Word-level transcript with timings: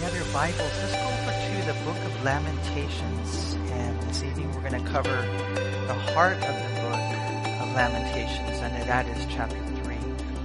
your 0.00 0.24
Bibles, 0.32 0.58
let's 0.58 0.94
go 0.94 1.02
over 1.02 1.30
to 1.30 1.66
the 1.66 1.84
book 1.84 1.96
of 2.06 2.24
Lamentations. 2.24 3.54
And 3.72 4.00
this 4.08 4.22
evening 4.22 4.50
we're 4.54 4.66
going 4.66 4.82
to 4.82 4.90
cover 4.90 5.10
the 5.10 5.94
heart 6.14 6.36
of 6.36 6.40
the 6.40 6.80
book 6.80 7.60
of 7.60 7.74
Lamentations, 7.74 8.58
and 8.60 8.88
that 8.88 9.06
is 9.06 9.26
chapter 9.28 9.58
3. 9.84 9.94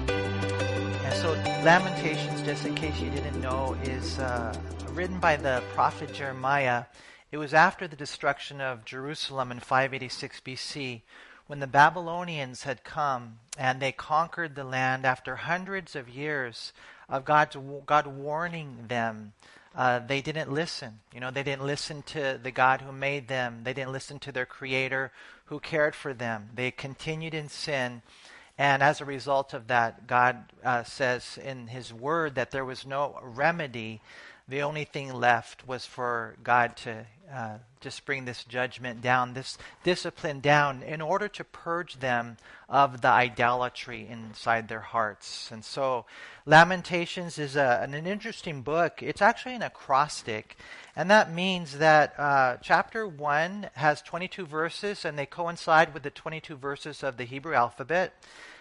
And 0.10 1.13
so, 1.21 1.31
Lamentations, 1.63 2.41
just 2.41 2.65
in 2.65 2.76
case 2.76 2.99
you 2.99 3.10
didn't 3.10 3.39
know, 3.39 3.78
is 3.83 4.20
uh, 4.20 4.54
written 4.89 5.19
by 5.19 5.37
the 5.37 5.63
prophet 5.74 6.13
Jeremiah. 6.13 6.83
It 7.31 7.37
was 7.37 7.53
after 7.53 7.87
the 7.87 7.96
destruction 7.96 8.60
of 8.60 8.83
Jerusalem 8.83 9.53
in 9.53 9.62
586 9.62 10.42
BC 10.42 11.01
when 11.47 11.60
the 11.60 11.67
Babylonians 11.67 12.63
had 12.63 12.83
come 12.83 13.40
and 13.58 13.79
they 13.79 13.94
conquered 13.94 14.56
the 14.56 14.63
land 14.63 15.06
after 15.06 15.37
hundreds 15.37 15.96
of 15.96 16.09
years 16.09 16.73
of 17.09 17.26
God's, 17.26 17.58
God 17.85 18.08
warning 18.08 18.85
them. 18.88 19.34
Uh, 19.76 19.99
they 19.99 20.21
didn't 20.21 20.52
listen. 20.52 20.99
You 21.13 21.20
know, 21.20 21.31
they 21.31 21.43
didn't 21.43 21.66
listen 21.66 22.02
to 22.03 22.39
the 22.41 22.52
God 22.52 22.81
who 22.81 22.91
made 22.91 23.27
them. 23.27 23.62
They 23.63 23.73
didn't 23.73 23.91
listen 23.91 24.20
to 24.20 24.31
their 24.31 24.45
Creator 24.45 25.12
who 25.45 25.59
cared 25.59 25.95
for 25.95 26.13
them. 26.13 26.49
They 26.55 26.71
continued 26.71 27.34
in 27.34 27.49
sin. 27.49 28.02
And 28.57 28.81
as 28.81 29.02
a 29.02 29.05
result 29.05 29.53
of 29.53 29.67
that, 29.67 30.07
God 30.07 30.53
uh, 30.63 30.84
says 30.84 31.38
in 31.43 31.67
His 31.67 31.93
Word 31.93 32.35
that 32.35 32.52
there 32.52 32.63
was 32.63 32.85
no 32.85 33.20
remedy. 33.21 34.01
The 34.48 34.62
only 34.62 34.84
thing 34.84 35.12
left 35.12 35.67
was 35.67 35.88
for 35.88 36.35
God 36.44 36.77
to 36.77 37.05
uh, 37.34 37.58
just 37.81 38.05
bring 38.05 38.26
this 38.26 38.44
judgment 38.44 39.02
down, 39.02 39.34
this 39.34 39.58
discipline 39.84 40.40
down, 40.40 40.84
in 40.84 41.02
order 41.02 41.27
to 41.27 41.44
purge 41.44 41.99
them 41.99 42.38
of 42.70 43.02
the 43.02 43.08
idolatry 43.08 44.08
inside 44.08 44.68
their 44.68 44.81
hearts. 44.81 45.49
And 45.52 45.66
so, 45.66 46.05
Lamentations 46.45 47.40
is 47.40 47.55
a, 47.55 47.80
an, 47.81 47.95
interesting 48.05 48.62
book. 48.62 49.02
It's 49.02 49.21
actually 49.21 49.55
an 49.55 49.63
acrostic, 49.63 50.57
and 50.96 51.09
that 51.09 51.34
means 51.34 51.80
that 51.80 52.13
uh, 52.20 52.57
chapter 52.62 53.07
1 53.07 53.71
has 53.74 54.04
22 54.04 54.46
verses, 54.46 55.05
and 55.05 55.18
they 55.18 55.26
coincide 55.26 55.91
with 55.91 56.04
the 56.04 56.12
22 56.12 56.55
verses 56.55 57.02
of 57.02 57.18
the 57.18 57.26
Hebrew 57.26 57.55
alphabet. 57.55 58.13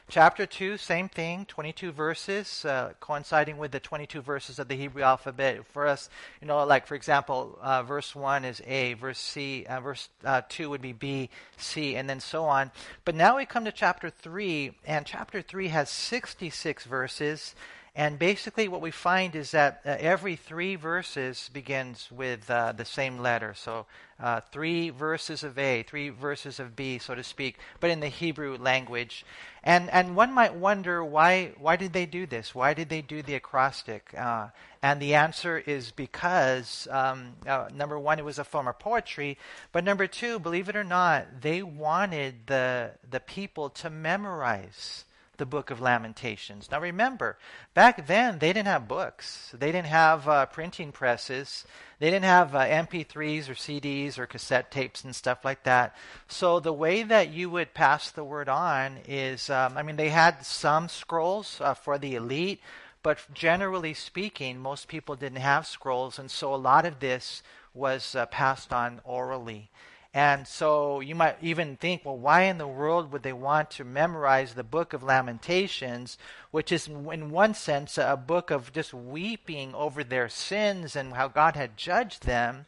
Chapter 0.07 0.45
2, 0.45 0.77
same 0.77 1.09
thing, 1.09 1.47
22 1.47 1.91
verses, 1.91 2.67
uh, 2.67 2.93
coinciding 3.01 3.57
with 3.57 3.73
the 3.73 3.81
22 3.81 4.21
verses 4.21 4.59
of 4.59 4.69
the 4.69 4.77
Hebrew 4.77 5.03
alphabet. 5.03 5.65
For 5.73 5.87
us, 5.87 6.11
you 6.43 6.47
know, 6.47 6.63
like 6.65 6.87
for 6.87 6.95
example, 6.95 7.59
uh, 7.63 7.83
verse 7.83 8.15
1 8.15 8.45
is 8.45 8.61
A, 8.67 8.93
verse 8.95 9.19
C, 9.19 9.65
uh, 9.65 9.81
verse 9.81 10.11
uh, 10.23 10.43
2 10.47 10.69
would 10.69 10.83
be 10.83 10.93
B, 10.93 11.31
C, 11.57 11.97
and 11.97 12.09
then 12.09 12.21
so 12.21 12.45
on. 12.45 12.71
But 13.07 13.15
now 13.15 13.39
we 13.39 13.47
come 13.47 13.65
to 13.65 13.73
chapter 13.73 14.11
3, 14.11 14.73
and 14.85 15.07
chapter 15.07 15.41
3 15.41 15.69
has 15.69 15.89
66 15.89 16.85
verses. 16.85 17.55
And 17.97 18.19
basically, 18.19 18.69
what 18.69 18.83
we 18.83 18.91
find 18.91 19.35
is 19.35 19.53
that 19.53 19.81
uh, 19.87 19.97
every 20.01 20.35
three 20.37 20.75
verses 20.75 21.49
begins 21.53 22.11
with 22.11 22.51
uh, 22.51 22.73
the 22.73 22.85
same 22.85 23.21
letter. 23.21 23.55
So, 23.55 23.87
uh, 24.21 24.41
three 24.53 24.91
verses 24.91 25.43
of 25.43 25.59
A, 25.59 25.83
three 25.83 26.09
verses 26.09 26.61
of 26.61 26.77
B, 26.77 26.99
so 26.99 27.15
to 27.15 27.23
speak, 27.23 27.59
but 27.81 27.91
in 27.91 28.01
the 28.01 28.09
Hebrew 28.09 28.57
language. 28.57 29.25
And 29.63 29.91
and 29.91 30.15
one 30.15 30.33
might 30.33 30.55
wonder 30.55 31.05
why 31.05 31.53
why 31.59 31.77
did 31.77 31.93
they 31.93 32.07
do 32.07 32.27
this? 32.27 32.55
Why 32.55 32.75
did 32.75 32.89
they 32.89 33.03
do 33.03 33.23
the 33.23 33.35
acrostic? 33.35 34.15
Uh, 34.17 34.49
and 34.83 35.01
the 35.01 35.15
answer 35.15 35.59
is 35.59 35.91
because 35.91 36.87
um, 36.91 37.33
uh, 37.47 37.69
number 37.75 37.99
one, 37.99 38.19
it 38.19 38.25
was 38.25 38.39
a 38.39 38.45
form 38.45 38.69
of 38.69 38.79
poetry, 38.79 39.39
but 39.73 39.85
number 39.85 40.07
two, 40.07 40.39
believe 40.39 40.69
it 40.69 40.77
or 40.77 40.85
not, 40.85 41.41
they 41.41 41.63
wanted 41.63 42.47
the 42.47 42.93
the 43.09 43.21
people 43.21 43.71
to 43.71 43.91
memorize 43.91 45.05
the 45.37 45.47
book 45.47 45.71
of 45.71 45.81
Lamentations. 45.81 46.71
Now 46.71 46.81
remember, 46.81 47.37
back 47.75 48.07
then 48.07 48.39
they 48.39 48.53
didn't 48.53 48.69
have 48.69 48.89
books, 48.89 49.53
they 49.59 49.73
didn't 49.73 49.89
have 49.89 50.29
uh, 50.29 50.47
printing 50.47 50.93
presses, 50.93 51.65
they 51.99 52.11
didn't 52.11 52.25
have 52.25 52.55
uh, 52.55 52.65
MP3s 52.67 53.49
or 53.49 53.55
CDs 53.55 54.19
or 54.19 54.27
cassette 54.27 54.71
tapes 54.71 55.05
and 55.05 55.15
stuff 55.15 55.45
like 55.45 55.63
that. 55.65 55.97
So 56.29 56.61
the 56.61 56.73
way 56.73 57.03
that 57.03 57.33
you 57.33 57.51
would 57.51 57.75
pass 57.75 58.11
the 58.11 58.25
word 58.25 58.49
on 58.49 58.99
is, 59.09 59.51
um, 59.51 59.77
I 59.77 59.83
mean, 59.83 59.97
they 59.97 60.11
had 60.11 60.45
some 60.45 60.89
scrolls 60.89 61.61
uh, 61.61 61.75
for 61.75 61.99
the 61.99 62.15
elite, 62.15 62.61
but 63.03 63.19
generally 63.33 63.95
speaking, 63.95 64.59
most 64.59 64.89
people 64.89 65.17
didn't 65.17 65.39
have 65.39 65.67
scrolls, 65.67 66.19
and 66.19 66.31
so 66.31 66.55
a 66.55 66.57
lot 66.57 66.87
of 66.87 67.01
this 67.01 67.43
was 67.75 68.15
uh, 68.15 68.27
passed 68.27 68.73
on 68.73 69.01
orally. 69.05 69.71
And 70.17 70.47
so 70.47 71.01
you 71.01 71.17
might 71.17 71.39
even 71.43 71.77
think, 71.77 72.05
well, 72.05 72.17
why 72.17 72.43
in 72.43 72.59
the 72.59 72.69
world 72.69 73.11
would 73.13 73.25
they 73.25 73.33
want 73.33 73.73
to 73.73 73.85
memorize 73.85 74.55
the 74.55 74.63
book 74.63 74.93
of 74.93 75.03
Lamentations, 75.03 76.17
which 76.53 76.71
is, 76.71 76.87
in 76.87 77.31
one 77.31 77.53
sense, 77.53 77.99
a 77.99 78.17
book 78.17 78.53
of 78.53 78.73
just 78.73 78.95
weeping 78.95 79.75
over 79.75 80.05
their 80.05 80.29
sins 80.29 80.95
and 80.95 81.15
how 81.15 81.27
God 81.27 81.57
had 81.57 81.77
judged 81.77 82.27
them? 82.27 82.67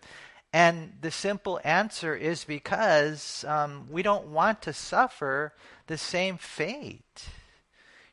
And 0.53 0.95
the 1.01 1.13
simple 1.13 1.61
answer 1.63 2.17
is 2.17 2.45
because 2.45 3.45
um, 3.47 3.87
we 3.91 4.03
don't 4.03 4.27
want 4.27 4.63
to 4.63 4.73
suffer 4.73 5.53
the 5.87 5.99
same 5.99 6.39
fate. 6.39 7.29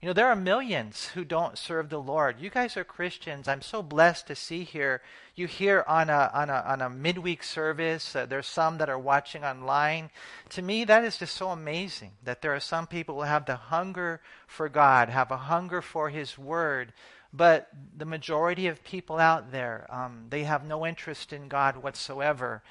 You 0.04 0.08
know, 0.08 0.14
there 0.14 0.28
are 0.28 0.36
millions 0.36 1.06
who 1.14 1.24
don't 1.24 1.58
serve 1.58 1.88
the 1.88 1.98
Lord. 1.98 2.42
You 2.42 2.50
guys 2.50 2.76
are 2.76 2.84
Christians. 2.84 3.48
I'm 3.48 3.62
so 3.62 3.82
blessed 3.82 4.28
to 4.28 4.36
see 4.36 4.66
here. 4.66 5.02
You 5.34 5.48
hear 5.48 5.86
on 5.88 6.10
a 6.10 6.30
on 6.34 6.50
a 6.50 6.62
on 6.68 6.82
a 6.82 6.90
midweek 6.90 7.42
service. 7.42 8.14
Uh, 8.14 8.26
there's 8.26 8.46
some 8.46 8.80
that 8.80 8.90
are 8.90 9.00
watching 9.00 9.46
online. 9.46 10.10
To 10.50 10.62
me, 10.62 10.84
that 10.84 11.06
is 11.06 11.20
just 11.20 11.38
so 11.38 11.52
amazing 11.52 12.12
that 12.22 12.42
there 12.42 12.54
are 12.54 12.60
some 12.60 12.86
people 12.86 13.16
who 13.16 13.22
have 13.22 13.46
the 13.46 13.56
hunger 13.56 14.20
for 14.46 14.68
God, 14.68 15.08
have 15.08 15.32
a 15.32 15.38
hunger 15.38 15.82
for 15.82 16.10
His 16.10 16.38
Word. 16.38 16.92
But 17.32 17.70
the 17.96 18.04
majority 18.04 18.68
of 18.68 18.84
people 18.84 19.20
out 19.20 19.54
there, 19.54 19.88
um, 19.90 20.26
they 20.30 20.44
have 20.44 20.66
no 20.66 20.86
interest 20.86 21.32
in 21.32 21.48
God 21.48 21.78
whatsoever. 21.78 22.62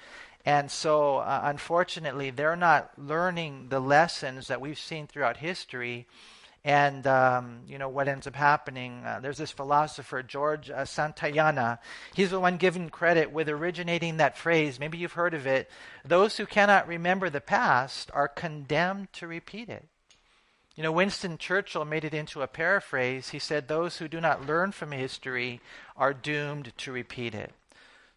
And 0.45 0.71
so, 0.71 1.17
uh, 1.17 1.41
unfortunately, 1.45 2.29
they're 2.29 2.57
not 2.57 2.91
learning 2.99 3.69
the 3.71 3.81
lessons 3.81 4.49
that 4.49 4.61
we've 4.61 4.79
seen 4.79 5.07
throughout 5.07 5.39
history 5.39 6.07
and 6.65 7.07
um, 7.07 7.61
you 7.67 7.79
know 7.79 7.89
what 7.89 8.09
ends 8.09 8.27
up 8.27 8.37
happening? 8.37 9.03
Uh, 9.05 9.19
there's 9.21 9.39
this 9.39 9.51
philosopher 9.51 10.23
George 10.23 10.71
uh, 10.71 10.85
Santayana. 10.85 11.79
He's 12.15 12.31
the 12.31 12.39
one 12.39 12.57
given 12.57 12.89
credit 12.89 13.33
with 13.33 13.49
originating 13.49 14.19
that 14.19 14.39
phrase. 14.39 14.79
Maybe 14.79 14.99
you've 14.99 15.15
heard 15.15 15.35
of 15.35 15.47
it. 15.47 15.69
Those 16.05 16.37
who 16.37 16.47
cannot 16.47 16.87
remember 16.87 17.31
the 17.31 17.41
past 17.41 18.11
are 18.15 18.29
condemned 18.29 19.13
to 19.15 19.27
repeat 19.27 19.69
it. 19.69 19.87
You 20.77 20.83
know, 20.83 20.93
Winston 20.93 21.37
Churchill 21.37 21.85
made 21.85 22.05
it 22.05 22.15
into 22.15 22.43
a 22.43 22.47
paraphrase. 22.47 23.31
He 23.31 23.39
said, 23.39 23.67
"Those 23.67 23.99
who 23.99 24.09
do 24.09 24.21
not 24.21 24.47
learn 24.47 24.73
from 24.73 24.93
history 24.93 25.61
are 25.97 26.15
doomed 26.15 26.73
to 26.79 26.93
repeat 26.93 27.35
it." 27.35 27.53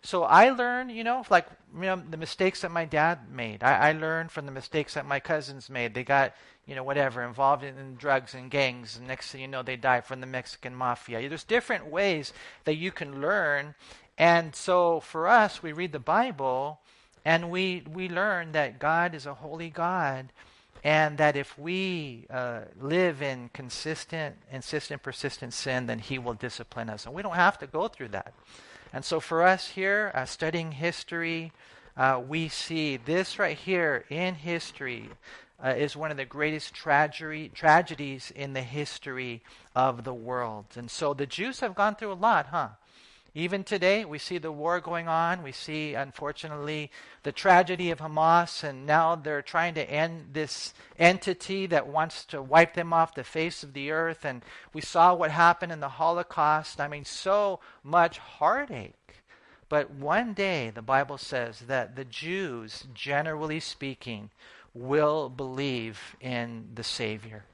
So 0.06 0.24
I 0.24 0.52
learned, 0.52 0.92
you 0.92 1.04
know, 1.04 1.26
like 1.32 1.48
you 1.74 1.82
know, 1.82 1.96
the 1.96 2.16
mistakes 2.16 2.62
that 2.62 2.70
my 2.70 2.86
dad 2.86 3.32
made. 3.32 3.64
I, 3.64 3.90
I 3.90 3.92
learned 3.94 4.32
from 4.32 4.46
the 4.46 4.52
mistakes 4.52 4.94
that 4.94 5.08
my 5.08 5.20
cousins 5.20 5.68
made. 5.68 5.96
They 5.96 6.04
got, 6.04 6.34
you 6.66 6.76
know, 6.76 6.84
whatever, 6.84 7.24
involved 7.24 7.64
in, 7.64 7.96
drugs 7.96 8.34
and 8.34 8.50
gangs. 8.50 8.98
And 8.98 9.08
next 9.08 9.32
thing 9.32 9.42
you 9.42 9.48
know, 9.48 9.64
they 9.64 9.76
die 9.76 10.02
from 10.02 10.22
the 10.22 10.28
Mexican 10.28 10.76
mafia. 10.76 11.28
There's 11.30 11.44
different 11.44 11.88
ways 11.88 12.34
that 12.64 12.76
you 12.76 12.92
can 12.92 13.22
learn. 13.22 13.76
And 14.18 14.56
so 14.56 15.00
for 15.00 15.28
us, 15.28 15.62
we 15.62 15.74
read 15.74 15.92
the 15.92 16.00
Bible 16.00 16.80
and 17.24 17.50
we, 17.50 17.84
we 17.92 18.10
learn 18.10 18.52
that 18.54 18.80
God 18.80 19.16
is 19.16 19.26
a 19.26 19.34
holy 19.34 19.70
God. 19.70 20.32
And 20.84 21.18
that 21.18 21.36
if 21.36 21.58
we 21.58 22.28
uh, 22.30 22.62
live 22.80 23.24
in 23.24 23.50
consistent, 23.54 24.36
insistent, 24.52 25.02
persistent 25.02 25.52
sin, 25.52 25.88
then 25.88 25.98
He 25.98 26.20
will 26.20 26.36
discipline 26.36 26.92
us. 26.92 27.08
And 27.08 27.16
we 27.16 27.24
don't 27.24 27.34
have 27.34 27.58
to 27.60 27.68
go 27.68 27.88
through 27.88 28.10
that. 28.10 28.36
And 28.94 29.04
so 29.04 29.20
for 29.20 29.42
us 29.42 29.70
here, 29.70 30.12
uh, 30.14 30.26
studying 30.26 30.74
history, 30.74 31.52
uh, 31.98 32.22
we 32.26 32.50
see 32.50 32.98
this 32.98 33.40
right 33.40 33.58
here 33.58 34.06
in 34.10 34.36
history 34.36 35.10
uh, 35.64 35.70
is 35.70 35.96
one 35.96 36.12
of 36.12 36.18
the 36.18 36.26
greatest 36.26 36.74
tragedy, 36.74 37.50
tragedies 37.50 38.32
in 38.36 38.54
the 38.54 38.62
history 38.62 39.42
of 39.76 40.04
the 40.04 40.14
world. 40.14 40.66
And 40.76 40.90
so 40.90 41.14
the 41.14 41.26
Jews 41.26 41.60
have 41.62 41.76
gone 41.76 41.96
through 41.96 42.14
a 42.14 42.14
lot, 42.14 42.48
huh? 42.48 42.70
Even 43.38 43.66
today, 43.66 44.06
we 44.06 44.18
see 44.18 44.38
the 44.38 44.52
war 44.52 44.80
going 44.80 45.10
on. 45.10 45.44
We 45.44 45.52
see, 45.52 45.94
unfortunately, 45.94 46.90
the 47.24 47.34
tragedy 47.34 47.92
of 47.92 48.00
Hamas, 48.00 48.64
and 48.64 48.86
now 48.86 49.16
they're 49.16 49.42
trying 49.42 49.74
to 49.74 49.90
end 49.90 50.30
this 50.32 50.74
entity 50.98 51.66
that 51.66 51.86
wants 51.86 52.24
to 52.28 52.42
wipe 52.42 52.76
them 52.76 52.94
off 52.94 53.14
the 53.14 53.26
face 53.26 53.62
of 53.62 53.74
the 53.74 53.92
earth. 53.92 54.24
And 54.24 54.42
we 54.72 54.80
saw 54.80 55.14
what 55.14 55.32
happened 55.32 55.74
in 55.74 55.82
the 55.82 55.90
Holocaust. 55.90 56.80
I 56.80 56.88
mean, 56.88 57.04
so 57.04 57.60
much 57.84 58.20
heartache. 58.20 58.94
But 59.68 59.92
one 59.92 60.34
day, 60.34 60.72
the 60.74 60.82
Bible 60.82 61.18
says 61.18 61.60
that 61.68 61.98
the 61.98 62.06
Jews, 62.06 62.88
generally 62.94 63.60
speaking, 63.60 64.30
will 64.76 65.30
believe 65.30 66.16
in 66.22 66.68
the 66.76 66.84
Savior. 66.84 67.46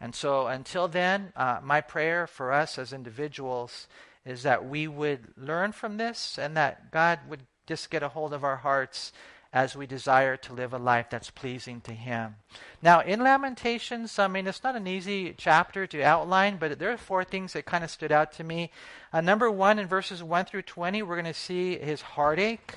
And 0.00 0.14
so, 0.14 0.46
until 0.46 0.86
then, 0.86 1.32
uh, 1.34 1.58
my 1.62 1.80
prayer 1.80 2.26
for 2.26 2.52
us 2.52 2.78
as 2.78 2.92
individuals 2.92 3.88
is 4.24 4.42
that 4.42 4.68
we 4.68 4.86
would 4.86 5.32
learn 5.36 5.72
from 5.72 5.96
this 5.96 6.38
and 6.38 6.56
that 6.56 6.92
God 6.92 7.20
would 7.28 7.42
just 7.66 7.90
get 7.90 8.02
a 8.02 8.08
hold 8.08 8.32
of 8.34 8.44
our 8.44 8.56
hearts 8.56 9.12
as 9.52 9.74
we 9.74 9.86
desire 9.86 10.36
to 10.36 10.52
live 10.52 10.74
a 10.74 10.78
life 10.78 11.06
that's 11.08 11.30
pleasing 11.30 11.80
to 11.80 11.92
Him. 11.92 12.36
Now, 12.82 13.00
in 13.00 13.22
Lamentations, 13.22 14.18
I 14.18 14.28
mean, 14.28 14.46
it's 14.46 14.62
not 14.62 14.76
an 14.76 14.86
easy 14.86 15.34
chapter 15.36 15.86
to 15.86 16.02
outline, 16.02 16.58
but 16.58 16.78
there 16.78 16.92
are 16.92 16.98
four 16.98 17.24
things 17.24 17.54
that 17.54 17.64
kind 17.64 17.82
of 17.82 17.90
stood 17.90 18.12
out 18.12 18.32
to 18.32 18.44
me. 18.44 18.70
Uh, 19.14 19.22
number 19.22 19.50
one, 19.50 19.78
in 19.78 19.86
verses 19.86 20.22
1 20.22 20.44
through 20.44 20.62
20, 20.62 21.02
we're 21.02 21.14
going 21.14 21.24
to 21.24 21.32
see 21.32 21.78
his 21.78 22.02
heartache, 22.02 22.74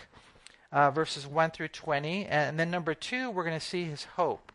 uh, 0.71 0.91
verses 0.91 1.27
1 1.27 1.51
through 1.51 1.69
20. 1.69 2.25
And 2.25 2.59
then 2.59 2.69
number 2.71 2.93
two, 2.93 3.29
we're 3.29 3.43
going 3.43 3.59
to 3.59 3.65
see 3.65 3.85
his 3.85 4.03
hope. 4.03 4.51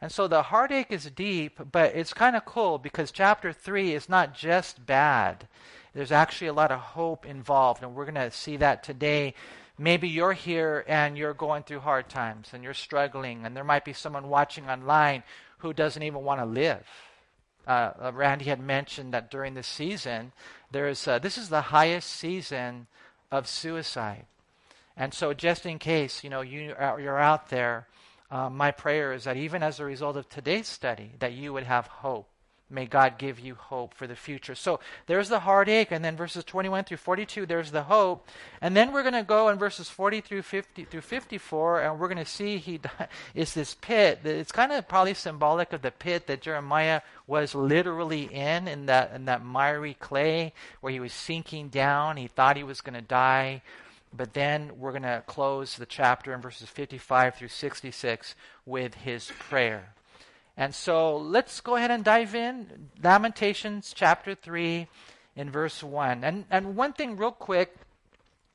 And 0.00 0.12
so 0.12 0.28
the 0.28 0.42
heartache 0.42 0.90
is 0.90 1.10
deep, 1.10 1.58
but 1.72 1.94
it's 1.94 2.12
kind 2.12 2.36
of 2.36 2.44
cool 2.44 2.78
because 2.78 3.10
chapter 3.10 3.52
3 3.52 3.94
is 3.94 4.08
not 4.08 4.34
just 4.34 4.84
bad. 4.84 5.48
There's 5.94 6.12
actually 6.12 6.48
a 6.48 6.52
lot 6.52 6.72
of 6.72 6.80
hope 6.80 7.24
involved, 7.24 7.82
and 7.82 7.94
we're 7.94 8.04
going 8.04 8.14
to 8.16 8.30
see 8.30 8.56
that 8.58 8.82
today 8.82 9.34
Maybe 9.76 10.08
you're 10.08 10.34
here 10.34 10.84
and 10.86 11.18
you're 11.18 11.34
going 11.34 11.64
through 11.64 11.80
hard 11.80 12.08
times 12.08 12.50
and 12.52 12.62
you're 12.62 12.74
struggling, 12.74 13.44
and 13.44 13.56
there 13.56 13.64
might 13.64 13.84
be 13.84 13.92
someone 13.92 14.28
watching 14.28 14.68
online 14.68 15.24
who 15.58 15.72
doesn't 15.72 16.02
even 16.02 16.22
want 16.22 16.40
to 16.40 16.46
live. 16.46 16.86
Uh, 17.66 17.90
uh, 18.00 18.12
Randy 18.14 18.44
had 18.44 18.60
mentioned 18.60 19.12
that 19.14 19.30
during 19.30 19.54
this 19.54 19.66
season, 19.66 20.32
there's 20.70 21.08
uh, 21.08 21.18
this 21.18 21.38
is 21.38 21.48
the 21.48 21.60
highest 21.60 22.10
season 22.10 22.86
of 23.32 23.48
suicide, 23.48 24.26
and 24.96 25.12
so 25.12 25.34
just 25.34 25.66
in 25.66 25.78
case 25.78 26.24
you 26.24 26.30
know 26.30 26.40
you 26.40 26.74
are, 26.78 27.00
you're 27.00 27.18
out 27.18 27.50
there, 27.50 27.86
uh, 28.30 28.50
my 28.50 28.70
prayer 28.70 29.12
is 29.12 29.24
that 29.24 29.36
even 29.36 29.62
as 29.62 29.80
a 29.80 29.84
result 29.84 30.16
of 30.16 30.28
today's 30.28 30.68
study, 30.68 31.12
that 31.18 31.32
you 31.32 31.52
would 31.52 31.64
have 31.64 31.86
hope 31.86 32.28
May 32.70 32.86
God 32.86 33.18
give 33.18 33.38
you 33.38 33.54
hope 33.54 33.92
for 33.92 34.06
the 34.06 34.16
future. 34.16 34.54
So 34.54 34.80
there's 35.06 35.28
the 35.28 35.40
heartache, 35.40 35.92
and 35.92 36.02
then 36.02 36.16
verses 36.16 36.44
21 36.44 36.84
through 36.84 36.96
42, 36.96 37.44
there's 37.44 37.70
the 37.70 37.82
hope. 37.82 38.26
And 38.62 38.74
then 38.74 38.90
we're 38.90 39.02
going 39.02 39.14
to 39.14 39.22
go 39.22 39.50
in 39.50 39.58
verses 39.58 39.90
40 39.90 40.22
through 40.22 40.42
50 40.42 40.84
through 40.86 41.02
54, 41.02 41.82
and 41.82 42.00
we're 42.00 42.08
going 42.08 42.16
to 42.16 42.24
see 42.24 42.56
he 42.56 42.80
is 43.34 43.52
this 43.52 43.74
pit. 43.74 44.20
It's 44.24 44.50
kind 44.50 44.72
of 44.72 44.88
probably 44.88 45.12
symbolic 45.12 45.74
of 45.74 45.82
the 45.82 45.90
pit 45.90 46.26
that 46.26 46.40
Jeremiah 46.40 47.02
was 47.26 47.54
literally 47.54 48.24
in, 48.24 48.66
in 48.66 48.86
that 48.86 49.12
in 49.14 49.26
that 49.26 49.44
miry 49.44 49.94
clay 49.94 50.54
where 50.80 50.92
he 50.92 51.00
was 51.00 51.12
sinking 51.12 51.68
down. 51.68 52.16
He 52.16 52.28
thought 52.28 52.56
he 52.56 52.64
was 52.64 52.80
going 52.80 52.94
to 52.94 53.02
die. 53.02 53.62
But 54.16 54.32
then 54.32 54.72
we're 54.78 54.92
going 54.92 55.02
to 55.02 55.24
close 55.26 55.76
the 55.76 55.86
chapter 55.86 56.32
in 56.32 56.40
verses 56.40 56.68
55 56.68 57.34
through 57.34 57.48
66 57.48 58.34
with 58.64 58.94
his 58.94 59.30
prayer. 59.38 59.94
And 60.56 60.72
so 60.72 61.16
let's 61.16 61.60
go 61.60 61.74
ahead 61.74 61.90
and 61.90 62.04
dive 62.04 62.34
in. 62.34 62.90
Lamentations 63.02 63.92
chapter 63.94 64.36
3 64.36 64.86
in 65.34 65.50
verse 65.50 65.82
1. 65.82 66.22
And, 66.22 66.44
and 66.48 66.76
one 66.76 66.92
thing, 66.92 67.16
real 67.16 67.32
quick, 67.32 67.74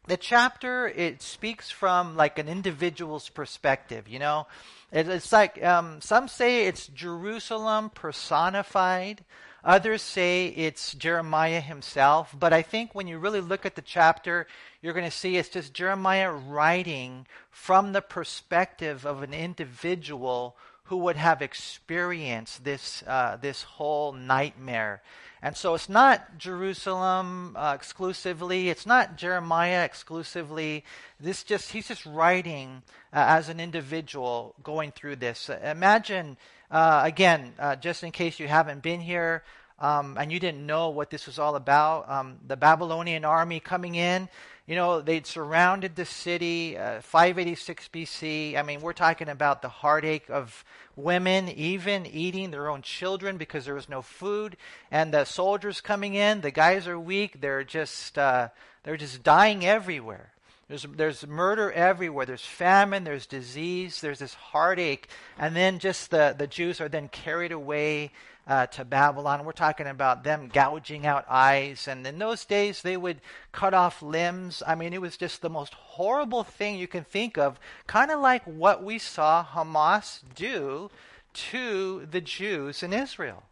the 0.08 0.16
chapter, 0.16 0.88
it 0.88 1.22
speaks 1.22 1.70
from 1.70 2.16
like 2.16 2.40
an 2.40 2.48
individual's 2.48 3.28
perspective, 3.28 4.08
you 4.08 4.20
know? 4.20 4.48
It, 4.94 5.10
it's 5.10 5.34
like, 5.34 5.62
um, 5.64 6.00
some 6.00 6.30
say 6.30 6.68
it's 6.68 6.88
Jerusalem 6.88 7.92
personified. 7.94 9.26
Others 9.64 10.02
say 10.02 10.48
it's 10.48 10.94
Jeremiah 10.94 11.62
himself. 11.62 12.36
But 12.38 12.54
I 12.54 12.62
think 12.62 12.96
when 12.96 13.08
you 13.08 13.18
really 13.18 13.42
look 13.42 13.66
at 13.66 13.76
the 13.76 13.82
chapter, 13.82 14.48
you're 14.82 14.94
going 14.94 15.10
to 15.10 15.12
see 15.12 15.38
it's 15.38 15.50
just 15.50 15.74
Jeremiah 15.74 16.32
writing 16.32 17.28
from 17.52 17.92
the 17.92 18.02
perspective 18.02 19.06
of 19.06 19.22
an 19.22 19.34
individual 19.34 20.56
who 20.90 20.98
would 20.98 21.18
have 21.18 21.42
experienced 21.42 22.64
this, 22.64 23.04
uh, 23.06 23.38
this 23.40 23.62
whole 23.62 24.12
nightmare. 24.12 25.04
And 25.42 25.56
so 25.56 25.74
it's 25.76 25.88
not 25.88 26.38
Jerusalem 26.38 27.56
uh, 27.56 27.74
exclusively. 27.76 28.70
It's 28.70 28.86
not 28.86 29.16
Jeremiah 29.16 29.86
exclusively. 29.86 30.84
This 31.20 31.44
just 31.44 31.72
he's 31.72 31.88
just 31.88 32.06
writing 32.06 32.82
uh, 33.14 33.24
as 33.28 33.50
an 33.50 33.60
individual 33.60 34.56
going 34.64 34.92
through 34.92 35.18
this. 35.18 35.50
Imagine 35.64 36.38
uh, 36.72 37.02
again, 37.04 37.54
uh, 37.60 37.76
just 37.76 38.04
in 38.04 38.12
case 38.12 38.40
you 38.40 38.48
haven't 38.48 38.82
been 38.82 39.00
here 39.00 39.44
um, 39.80 40.18
and 40.20 40.32
you 40.32 40.40
didn't 40.40 40.66
know 40.66 40.90
what 40.90 41.10
this 41.10 41.26
was 41.26 41.40
all 41.40 41.56
about, 41.56 42.10
um, 42.10 42.38
the 42.48 42.58
Babylonian 42.58 43.26
army 43.26 43.60
coming 43.60 43.96
in 43.96 44.30
you 44.70 44.76
know, 44.76 45.02
they'd 45.02 45.26
surrounded 45.26 45.96
the 45.96 46.06
city, 46.06 46.78
uh, 46.78 47.02
586 47.02 47.90
BC. 47.92 48.56
I 48.56 48.62
mean, 48.62 48.82
we're 48.82 48.94
talking 48.94 49.28
about 49.28 49.64
the 49.64 49.68
heartache 49.68 50.30
of 50.30 50.64
women 50.96 51.50
even 51.50 52.06
eating 52.06 52.52
their 52.52 52.70
own 52.70 52.84
children 52.84 53.38
because 53.38 53.66
there 53.66 53.74
was 53.74 53.90
no 53.90 54.04
food, 54.04 54.58
and 54.92 55.12
the 55.12 55.26
soldiers 55.26 55.82
coming 55.82 56.14
in. 56.14 56.42
The 56.42 56.52
guys 56.52 56.88
are 56.88 57.00
weak. 57.00 57.42
They're 57.42 57.64
just 57.64 58.16
uh, 58.20 58.50
they're 58.84 58.96
just 58.96 59.24
dying 59.24 59.66
everywhere. 59.66 60.34
There's, 60.70 60.84
there's 60.84 61.26
murder 61.26 61.72
everywhere. 61.72 62.28
There's 62.28 62.46
famine. 62.46 63.04
There's 63.04 63.26
disease. 63.26 64.02
There's 64.02 64.20
this 64.20 64.36
heartache. 64.36 65.10
And 65.38 65.56
then 65.56 65.80
just 65.80 66.12
the, 66.12 66.36
the 66.38 66.46
Jews 66.46 66.80
are 66.80 66.88
then 66.88 67.10
carried 67.10 67.52
away 67.52 68.12
uh, 68.46 68.68
to 68.68 68.86
Babylon. 68.86 69.46
We're 69.46 69.52
talking 69.52 69.88
about 69.88 70.24
them 70.24 70.48
gouging 70.54 71.08
out 71.08 71.26
eyes. 71.28 71.88
And 71.88 72.06
in 72.06 72.20
those 72.20 72.46
days, 72.46 72.84
they 72.84 72.98
would 72.98 73.20
cut 73.52 73.74
off 73.74 74.04
limbs. 74.04 74.62
I 74.66 74.76
mean, 74.76 74.94
it 74.94 75.02
was 75.02 75.18
just 75.18 75.42
the 75.42 75.50
most 75.50 75.74
horrible 75.74 76.44
thing 76.44 76.78
you 76.78 76.88
can 76.88 77.04
think 77.04 77.38
of, 77.38 77.60
kind 77.88 78.12
of 78.12 78.20
like 78.20 78.44
what 78.44 78.84
we 78.84 79.00
saw 79.00 79.44
Hamas 79.44 80.22
do 80.36 80.92
to 81.34 82.06
the 82.10 82.22
Jews 82.22 82.84
in 82.84 82.94
Israel. 82.94 83.44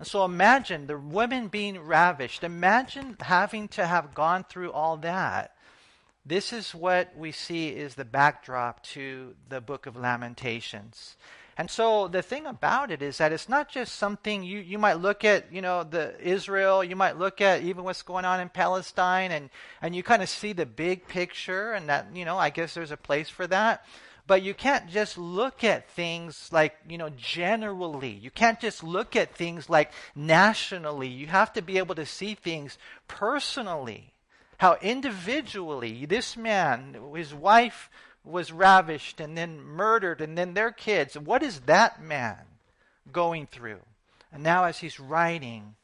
And 0.00 0.06
so 0.06 0.24
imagine 0.24 0.86
the 0.86 0.98
women 0.98 1.46
being 1.46 1.78
ravished. 1.78 2.42
Imagine 2.42 3.16
having 3.20 3.68
to 3.68 3.86
have 3.86 4.14
gone 4.14 4.44
through 4.48 4.72
all 4.72 4.96
that. 4.96 5.54
This 6.24 6.52
is 6.52 6.74
what 6.74 7.16
we 7.16 7.32
see 7.32 7.68
is 7.68 7.94
the 7.94 8.04
backdrop 8.04 8.82
to 8.84 9.34
the 9.48 9.60
book 9.60 9.86
of 9.86 9.96
Lamentations. 9.96 11.16
And 11.56 11.70
so 11.70 12.08
the 12.08 12.22
thing 12.22 12.46
about 12.46 12.90
it 12.90 13.02
is 13.02 13.18
that 13.18 13.32
it's 13.32 13.48
not 13.48 13.68
just 13.68 13.96
something 13.96 14.42
you, 14.42 14.60
you 14.60 14.78
might 14.78 14.94
look 14.94 15.24
at, 15.24 15.52
you 15.52 15.60
know, 15.60 15.82
the 15.82 16.14
Israel, 16.20 16.82
you 16.82 16.96
might 16.96 17.18
look 17.18 17.40
at 17.40 17.62
even 17.62 17.84
what's 17.84 18.02
going 18.02 18.24
on 18.24 18.40
in 18.40 18.48
Palestine 18.48 19.30
and, 19.30 19.50
and 19.82 19.94
you 19.94 20.02
kind 20.02 20.22
of 20.22 20.28
see 20.28 20.52
the 20.52 20.66
big 20.66 21.06
picture 21.06 21.72
and 21.72 21.88
that, 21.88 22.06
you 22.14 22.24
know, 22.24 22.38
I 22.38 22.50
guess 22.50 22.74
there's 22.74 22.92
a 22.92 22.96
place 22.96 23.28
for 23.28 23.46
that. 23.48 23.84
But 24.26 24.42
you 24.42 24.54
can't 24.54 24.88
just 24.88 25.18
look 25.18 25.64
at 25.64 25.90
things 25.90 26.50
like, 26.52 26.76
you 26.88 26.96
know, 26.96 27.10
generally. 27.16 28.12
You 28.12 28.30
can't 28.30 28.60
just 28.60 28.84
look 28.84 29.16
at 29.16 29.34
things 29.34 29.68
like 29.68 29.90
nationally. 30.14 31.08
You 31.08 31.26
have 31.26 31.52
to 31.54 31.62
be 31.62 31.78
able 31.78 31.96
to 31.96 32.06
see 32.06 32.34
things 32.34 32.78
personally. 33.08 34.12
How 34.60 34.76
individually 34.82 36.04
this 36.04 36.36
man, 36.36 36.94
his 37.14 37.32
wife, 37.32 37.88
was 38.26 38.52
ravished 38.52 39.18
and 39.18 39.34
then 39.34 39.62
murdered 39.62 40.20
and 40.20 40.36
then 40.36 40.52
their 40.52 40.70
kids. 40.70 41.18
What 41.18 41.42
is 41.42 41.60
that 41.60 42.02
man 42.02 42.36
going 43.10 43.46
through? 43.46 43.80
And 44.30 44.42
now 44.42 44.64
as 44.64 44.76
he's 44.76 45.00
writing, 45.00 45.76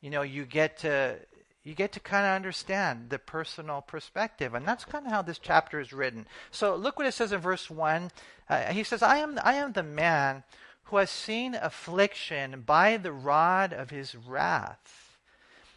you 0.00 0.10
know, 0.10 0.22
you 0.22 0.44
get 0.44 0.78
to 0.78 1.20
you 1.62 1.76
get 1.76 1.92
to 1.92 2.00
kind 2.00 2.26
of 2.26 2.32
understand 2.32 3.10
the 3.10 3.20
personal 3.20 3.80
perspective. 3.80 4.54
And 4.54 4.66
that's 4.66 4.84
kind 4.84 5.06
of 5.06 5.12
how 5.12 5.22
this 5.22 5.38
chapter 5.38 5.78
is 5.78 5.92
written. 5.92 6.26
So 6.50 6.74
look 6.74 6.98
what 6.98 7.06
it 7.06 7.14
says 7.14 7.30
in 7.30 7.38
verse 7.38 7.70
1. 7.70 8.10
Uh, 8.50 8.72
he 8.72 8.82
says, 8.82 9.04
I 9.04 9.18
am, 9.18 9.38
I 9.44 9.54
am 9.54 9.72
the 9.72 9.84
man 9.84 10.42
who 10.86 10.96
has 10.96 11.10
seen 11.10 11.54
affliction 11.54 12.64
by 12.66 12.96
the 12.96 13.12
rod 13.12 13.72
of 13.72 13.90
his 13.90 14.16
wrath. 14.16 15.05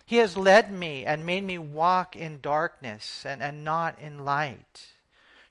He 0.09 0.17
has 0.17 0.35
led 0.35 0.71
me 0.71 1.05
and 1.05 1.23
made 1.23 1.43
me 1.43 1.59
walk 1.59 2.15
in 2.15 2.41
darkness 2.41 3.23
and, 3.27 3.43
and 3.43 3.63
not 3.63 3.99
in 3.99 4.25
light. 4.25 4.87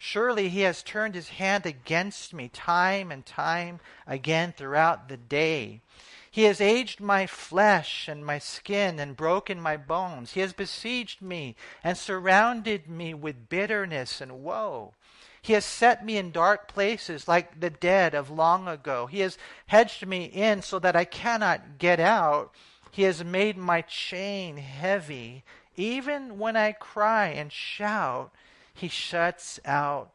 Surely 0.00 0.48
he 0.48 0.62
has 0.62 0.82
turned 0.82 1.14
his 1.14 1.28
hand 1.28 1.64
against 1.64 2.34
me 2.34 2.48
time 2.48 3.12
and 3.12 3.24
time 3.24 3.78
again 4.04 4.52
throughout 4.56 5.08
the 5.08 5.16
day. 5.16 5.80
He 6.28 6.42
has 6.42 6.60
aged 6.60 6.98
my 6.98 7.24
flesh 7.24 8.08
and 8.08 8.26
my 8.26 8.40
skin 8.40 8.98
and 8.98 9.16
broken 9.16 9.60
my 9.60 9.76
bones. 9.76 10.32
He 10.32 10.40
has 10.40 10.52
besieged 10.52 11.22
me 11.22 11.54
and 11.84 11.96
surrounded 11.96 12.88
me 12.88 13.14
with 13.14 13.48
bitterness 13.48 14.20
and 14.20 14.42
woe. 14.42 14.94
He 15.40 15.52
has 15.52 15.64
set 15.64 16.04
me 16.04 16.16
in 16.16 16.32
dark 16.32 16.66
places 16.66 17.28
like 17.28 17.60
the 17.60 17.70
dead 17.70 18.12
of 18.12 18.28
long 18.28 18.66
ago. 18.66 19.06
He 19.06 19.20
has 19.20 19.38
hedged 19.68 20.04
me 20.04 20.24
in 20.24 20.62
so 20.62 20.80
that 20.80 20.96
I 20.96 21.04
cannot 21.04 21.78
get 21.78 22.00
out. 22.00 22.52
He 22.98 23.04
has 23.04 23.22
made 23.22 23.56
my 23.56 23.82
chain 23.82 24.56
heavy. 24.56 25.44
Even 25.76 26.36
when 26.36 26.56
I 26.56 26.72
cry 26.72 27.28
and 27.28 27.52
shout, 27.52 28.32
he 28.74 28.88
shuts 28.88 29.60
out 29.64 30.10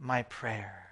my 0.00 0.24
prayer. 0.24 0.88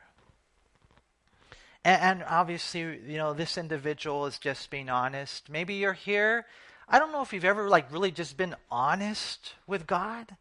And, 1.85 2.01
and, 2.01 2.25
obviously, 2.29 2.83
you 2.83 3.17
know, 3.17 3.35
this 3.35 3.59
individual 3.59 4.27
is 4.27 4.39
just 4.39 4.71
being 4.71 4.89
honest. 4.89 5.51
Maybe 5.51 5.75
you're 5.75 5.93
here. 5.93 6.47
I 6.89 7.01
don't 7.01 7.11
know 7.11 7.23
if 7.23 7.33
you've 7.33 7.45
ever, 7.45 7.69
like, 7.69 7.91
really 7.93 8.13
just 8.13 8.37
been 8.37 8.55
honest 8.71 9.55
with 9.67 9.89
God. 9.89 10.37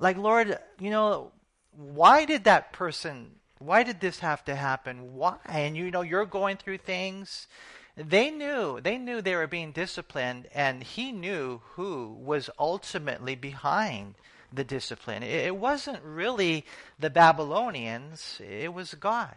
Like, 0.00 0.16
Lord, 0.16 0.58
you 0.80 0.90
know, 0.90 1.30
why 1.70 2.24
did 2.24 2.42
that 2.42 2.72
person, 2.72 3.30
why 3.60 3.84
did 3.84 4.00
this 4.00 4.18
have 4.18 4.44
to 4.46 4.56
happen? 4.56 5.14
Why? 5.14 5.36
And, 5.44 5.76
you 5.76 5.92
know, 5.92 6.02
you're 6.02 6.26
going 6.26 6.56
through 6.56 6.78
things. 6.78 7.46
They 7.96 8.30
knew, 8.30 8.80
they 8.80 8.98
knew 8.98 9.22
they 9.22 9.34
were 9.34 9.46
being 9.46 9.72
disciplined, 9.72 10.48
and 10.54 10.82
he 10.82 11.12
knew 11.12 11.62
who 11.72 12.14
was 12.20 12.50
ultimately 12.58 13.34
behind 13.34 14.16
the 14.52 14.64
discipline. 14.64 15.22
It 15.22 15.56
wasn't 15.56 16.02
really 16.02 16.66
the 16.98 17.10
Babylonians, 17.10 18.40
it 18.46 18.72
was 18.74 18.94
God. 18.94 19.34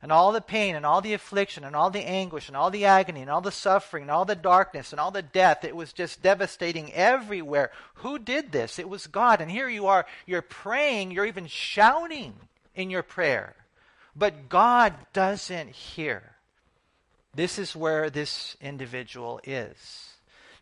And 0.00 0.12
all 0.12 0.32
the 0.32 0.40
pain 0.40 0.76
and 0.76 0.84
all 0.84 1.00
the 1.00 1.14
affliction 1.14 1.64
and 1.64 1.74
all 1.74 1.88
the 1.88 2.04
anguish 2.04 2.48
and 2.48 2.56
all 2.56 2.70
the 2.70 2.84
agony 2.84 3.22
and 3.22 3.30
all 3.30 3.40
the 3.40 3.50
suffering 3.50 4.02
and 4.02 4.10
all 4.10 4.26
the 4.26 4.34
darkness 4.34 4.92
and 4.92 5.00
all 5.00 5.10
the 5.10 5.22
death, 5.22 5.64
it 5.64 5.74
was 5.74 5.94
just 5.94 6.22
devastating 6.22 6.92
everywhere. 6.92 7.70
Who 7.96 8.18
did 8.18 8.52
this? 8.52 8.78
It 8.78 8.88
was 8.88 9.06
God. 9.06 9.40
And 9.40 9.50
here 9.50 9.68
you 9.68 9.86
are, 9.86 10.04
you're 10.26 10.42
praying, 10.42 11.10
you're 11.10 11.24
even 11.24 11.46
shouting 11.46 12.34
in 12.74 12.90
your 12.90 13.02
prayer. 13.02 13.54
But 14.14 14.50
God 14.50 14.94
doesn't 15.14 15.70
hear. 15.70 16.33
This 17.34 17.58
is 17.58 17.74
where 17.74 18.10
this 18.10 18.56
individual 18.60 19.40
is. 19.44 20.10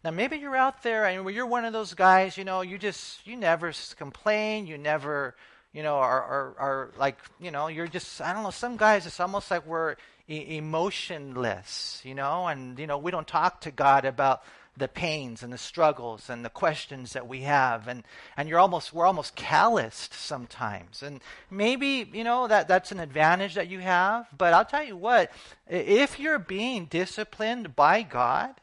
Now, 0.05 0.11
maybe 0.11 0.38
you're 0.38 0.57
out 0.57 0.83
there 0.83 1.05
and 1.05 1.29
you're 1.31 1.47
one 1.47 1.64
of 1.64 1.73
those 1.73 1.95
guys, 1.95 2.37
you 2.37 2.45
know, 2.45 2.62
you 2.62 2.76
just, 2.76 3.25
you 3.26 3.37
never 3.37 3.73
complain, 3.97 4.67
you 4.67 4.76
never, 4.76 5.37
you 5.73 5.83
know, 5.83 5.97
are, 5.97 6.23
are, 6.23 6.55
are 6.59 6.91
like, 6.99 7.19
you 7.41 7.50
know, 7.50 7.69
you're 7.69 7.87
just, 7.87 8.21
I 8.21 8.33
don't 8.33 8.43
know, 8.43 8.50
some 8.50 8.76
guys, 8.76 9.07
it's 9.07 9.21
almost 9.21 9.50
like 9.50 9.64
we're 9.64 9.97
e- 10.29 10.57
emotionless, 10.57 12.00
you 12.05 12.14
know, 12.14 12.49
and, 12.49 12.79
you 12.79 12.87
know, 12.88 12.99
we 12.99 13.12
don't 13.12 13.29
talk 13.29 13.61
to 13.61 13.71
God 13.71 14.05
about 14.05 14.43
the 14.76 14.88
pains 14.88 15.43
and 15.43 15.52
the 15.52 15.59
struggles 15.59 16.31
and 16.31 16.45
the 16.45 16.50
questions 16.50 17.12
that 17.12 17.29
we 17.29 17.43
have 17.43 17.87
and 17.88 18.02
and 18.37 18.49
you're 18.49 18.59
almost 18.59 18.93
we're 18.93 19.07
almost 19.07 19.37
calloused 19.37 20.14
sometimes 20.14 21.02
and 21.02 21.21
maybe 21.50 22.09
you 22.12 22.25
know 22.25 22.49
that 22.49 22.69
that's 22.69 22.91
an 22.91 22.99
advantage 22.99 23.55
that 23.55 23.69
you 23.69 23.81
have 23.81 24.26
but 24.37 24.55
I'll 24.55 24.64
tell 24.64 24.85
you 24.85 24.97
what 24.97 25.31
if 25.69 26.19
you're 26.19 26.38
being 26.38 26.87
disciplined 26.87 27.76
by 27.76 28.02
God 28.02 28.55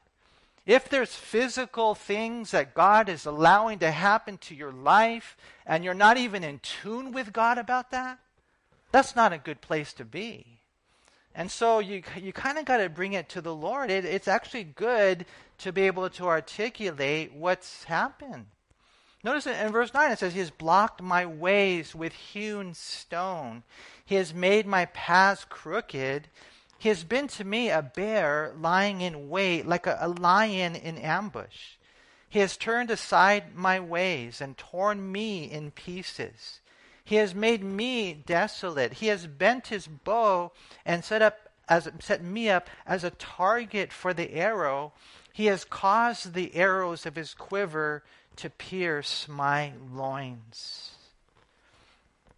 if 0.69 0.87
there's 0.87 1.15
physical 1.15 1.95
things 1.95 2.51
that 2.51 2.75
God 2.75 3.09
is 3.09 3.25
allowing 3.25 3.79
to 3.79 3.89
happen 3.89 4.37
to 4.37 4.53
your 4.53 4.71
life 4.71 5.35
and 5.65 5.83
you're 5.83 5.95
not 5.95 6.17
even 6.17 6.43
in 6.43 6.59
tune 6.59 7.11
with 7.11 7.33
God 7.33 7.57
about 7.57 7.89
that, 7.89 8.19
that's 8.91 9.15
not 9.15 9.33
a 9.33 9.39
good 9.39 9.61
place 9.61 9.93
to 9.93 10.05
be. 10.05 10.59
And 11.33 11.49
so 11.49 11.79
you, 11.79 12.03
you 12.21 12.31
kind 12.33 12.59
of 12.59 12.65
got 12.65 12.77
to 12.77 12.87
bring 12.87 13.13
it 13.13 13.29
to 13.29 13.41
the 13.41 13.53
Lord. 13.53 13.89
It, 13.89 14.05
it's 14.05 14.27
actually 14.27 14.63
good 14.63 15.25
to 15.59 15.71
be 15.71 15.83
able 15.83 16.09
to 16.09 16.27
articulate 16.27 17.33
what's 17.33 17.85
happened. 17.85 18.47
Notice 19.23 19.47
in 19.47 19.71
verse 19.71 19.93
9 19.93 20.11
it 20.11 20.19
says, 20.19 20.33
He 20.33 20.39
has 20.39 20.49
blocked 20.49 21.01
my 21.01 21.25
ways 21.25 21.93
with 21.93 22.13
hewn 22.13 22.73
stone. 22.73 23.63
He 24.05 24.15
has 24.15 24.33
made 24.33 24.65
my 24.65 24.85
paths 24.85 25.45
crooked. 25.49 26.29
He 26.77 26.87
has 26.87 27.03
been 27.03 27.27
to 27.29 27.43
me 27.43 27.69
a 27.69 27.81
bear 27.81 28.53
lying 28.57 29.01
in 29.01 29.29
wait, 29.29 29.67
like 29.67 29.85
a, 29.85 29.97
a 29.99 30.07
lion 30.07 30.75
in 30.75 30.97
ambush. 30.97 31.75
He 32.29 32.39
has 32.39 32.55
turned 32.55 32.91
aside 32.91 33.55
my 33.55 33.79
ways 33.79 34.39
and 34.39 34.57
torn 34.57 35.11
me 35.11 35.51
in 35.51 35.71
pieces. 35.71 36.61
He 37.03 37.15
has 37.15 37.33
made 37.33 37.63
me 37.63 38.13
desolate. 38.13 38.93
He 38.93 39.07
has 39.07 39.25
bent 39.25 39.67
his 39.67 39.87
bow 39.87 40.51
and 40.85 41.03
set 41.03 41.21
up 41.21 41.49
as 41.67 41.89
set 41.99 42.23
me 42.23 42.49
up 42.49 42.69
as 42.85 43.03
a 43.03 43.09
target 43.11 43.91
for 43.91 44.13
the 44.13 44.33
arrow. 44.33 44.93
He 45.39 45.46
has 45.46 45.63
caused 45.63 46.34
the 46.34 46.53
arrows 46.53 47.05
of 47.05 47.15
his 47.15 47.34
quiver 47.34 48.03
to 48.36 48.50
pierce 48.50 49.25
my 49.29 49.72
loins. 49.89 50.91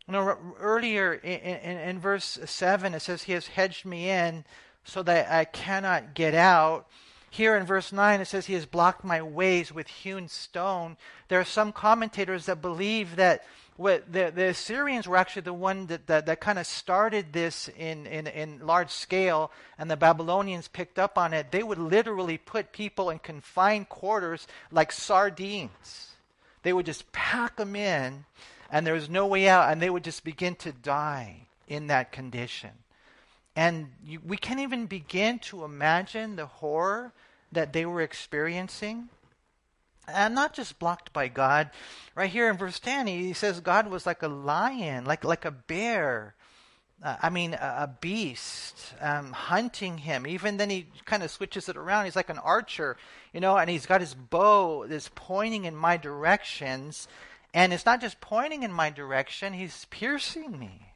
Know, 0.07 0.37
earlier 0.59 1.15
in, 1.15 1.39
in, 1.39 1.77
in, 1.79 1.99
verse 1.99 2.37
7, 2.45 2.93
it 2.93 2.99
says, 2.99 3.23
He 3.23 3.33
has 3.33 3.47
hedged 3.47 3.85
me 3.85 4.07
in 4.07 4.45
so 4.83 5.01
that 5.01 5.31
I 5.31 5.45
cannot 5.45 6.13
get 6.13 6.35
out. 6.35 6.85
Here 7.31 7.57
in 7.57 7.65
verse 7.65 7.91
9, 7.91 8.21
it 8.21 8.25
says, 8.25 8.45
He 8.45 8.53
has 8.53 8.67
blocked 8.67 9.03
my 9.03 9.19
ways 9.19 9.71
with 9.71 9.87
hewn 9.87 10.27
stone. 10.27 10.95
There 11.27 11.39
are 11.39 11.43
some 11.43 11.71
commentators 11.71 12.45
that 12.45 12.61
believe 12.61 13.15
that 13.15 13.43
what 13.81 14.11
the, 14.11 14.31
the 14.33 14.49
Assyrians 14.49 15.07
were 15.07 15.17
actually 15.17 15.43
the 15.43 15.53
one 15.53 15.87
that, 15.87 16.07
that, 16.07 16.25
that 16.27 16.39
kind 16.39 16.59
of 16.59 16.67
started 16.67 17.33
this 17.33 17.69
in, 17.77 18.05
in, 18.05 18.27
in 18.27 18.65
large 18.65 18.91
scale, 18.91 19.51
and 19.77 19.89
the 19.89 19.97
Babylonians 19.97 20.67
picked 20.67 20.99
up 20.99 21.17
on 21.17 21.33
it. 21.33 21.51
They 21.51 21.63
would 21.63 21.77
literally 21.77 22.37
put 22.37 22.71
people 22.71 23.09
in 23.09 23.19
confined 23.19 23.89
quarters 23.89 24.47
like 24.71 24.91
sardines. 24.91 26.09
They 26.63 26.73
would 26.73 26.85
just 26.85 27.11
pack 27.11 27.57
them 27.57 27.75
in 27.75 28.25
and 28.71 28.87
there 28.87 28.93
was 28.93 29.09
no 29.09 29.27
way 29.27 29.49
out, 29.49 29.71
and 29.71 29.81
they 29.81 29.89
would 29.89 30.03
just 30.03 30.23
begin 30.23 30.55
to 30.55 30.71
die 30.71 31.47
in 31.67 31.87
that 31.87 32.11
condition. 32.11 32.71
And 33.55 33.91
you, 34.05 34.21
we 34.25 34.37
can't 34.37 34.61
even 34.61 34.85
begin 34.85 35.39
to 35.39 35.65
imagine 35.65 36.37
the 36.37 36.45
horror 36.45 37.11
that 37.51 37.73
they 37.73 37.85
were 37.85 38.01
experiencing. 38.01 39.09
And 40.13 40.35
not 40.35 40.53
just 40.53 40.79
blocked 40.79 41.13
by 41.13 41.27
God. 41.27 41.69
Right 42.15 42.29
here 42.29 42.49
in 42.49 42.57
verse 42.57 42.79
10, 42.79 43.07
he 43.07 43.33
says 43.33 43.59
God 43.59 43.87
was 43.87 44.05
like 44.05 44.23
a 44.23 44.27
lion, 44.27 45.05
like, 45.05 45.23
like 45.23 45.45
a 45.45 45.51
bear. 45.51 46.35
Uh, 47.03 47.15
I 47.21 47.29
mean, 47.29 47.53
a, 47.53 47.75
a 47.79 47.95
beast 47.99 48.93
um, 49.01 49.31
hunting 49.31 49.97
him. 49.97 50.27
Even 50.27 50.57
then, 50.57 50.69
he 50.69 50.87
kind 51.05 51.23
of 51.23 51.31
switches 51.31 51.67
it 51.67 51.77
around. 51.77 52.05
He's 52.05 52.15
like 52.15 52.29
an 52.29 52.37
archer, 52.37 52.97
you 53.33 53.39
know, 53.39 53.57
and 53.57 53.69
he's 53.69 53.85
got 53.87 54.01
his 54.01 54.13
bow 54.13 54.85
that's 54.87 55.09
pointing 55.15 55.65
in 55.65 55.75
my 55.75 55.97
directions. 55.97 57.07
And 57.53 57.73
it's 57.73 57.85
not 57.85 58.01
just 58.01 58.21
pointing 58.21 58.63
in 58.63 58.71
my 58.71 58.89
direction, 58.89 59.53
he's 59.53 59.85
piercing 59.85 60.57
me. 60.57 60.93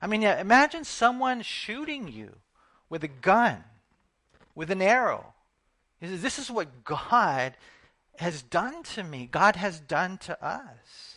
I 0.00 0.06
mean, 0.06 0.22
imagine 0.22 0.84
someone 0.84 1.42
shooting 1.42 2.08
you 2.08 2.36
with 2.88 3.04
a 3.04 3.08
gun, 3.08 3.64
with 4.54 4.70
an 4.70 4.80
arrow. 4.80 5.34
This 6.00 6.38
is 6.38 6.50
what 6.50 6.84
God 6.84 7.54
has 8.20 8.42
done 8.42 8.82
to 8.94 9.02
me, 9.02 9.28
God 9.30 9.56
has 9.56 9.80
done 9.80 10.18
to 10.18 10.44
us. 10.44 11.08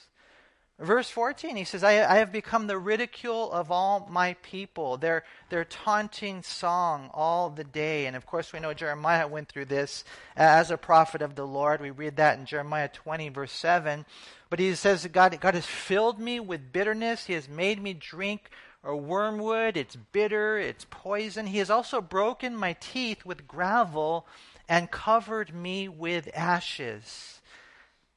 Verse 0.81 1.11
14, 1.11 1.57
he 1.57 1.63
says, 1.63 1.83
I, 1.83 1.91
I, 2.11 2.17
have 2.17 2.31
become 2.31 2.65
the 2.65 2.77
ridicule 2.79 3.51
of 3.51 3.69
all 3.69 4.07
my 4.09 4.33
people, 4.41 4.97
their, 4.97 5.23
their 5.49 5.63
taunting 5.63 6.41
song 6.41 7.11
all 7.13 7.51
the 7.51 7.63
day. 7.63 8.07
And 8.07 8.15
of 8.15 8.25
course, 8.25 8.51
we 8.51 8.59
know 8.59 8.73
Jeremiah 8.73 9.27
went 9.27 9.47
through 9.47 9.65
this 9.65 10.03
as 10.35 10.71
a 10.71 10.77
prophet 10.77 11.21
of 11.21 11.35
the 11.35 11.45
Lord. 11.45 11.81
We 11.81 11.91
read 11.91 12.15
that 12.15 12.39
in 12.39 12.47
Jeremiah 12.47 12.89
20, 12.91 13.29
verse 13.29 13.51
7. 13.51 14.07
But 14.49 14.57
he 14.57 14.73
says, 14.73 15.05
God, 15.11 15.39
God 15.39 15.53
has 15.53 15.67
filled 15.67 16.19
me 16.19 16.39
with 16.39 16.73
bitterness. 16.73 17.25
He 17.25 17.33
has 17.33 17.47
made 17.47 17.79
me 17.79 17.93
drink 17.93 18.49
or 18.81 18.95
wormwood. 18.95 19.77
It's 19.77 19.95
bitter, 19.95 20.57
it's 20.57 20.87
poison. 20.89 21.45
He 21.45 21.59
has 21.59 21.69
also 21.69 22.01
broken 22.01 22.55
my 22.55 22.73
teeth 22.79 23.23
with 23.23 23.47
gravel 23.47 24.25
and 24.71 24.89
covered 24.89 25.53
me 25.53 25.89
with 25.89 26.29
ashes. 26.33 27.41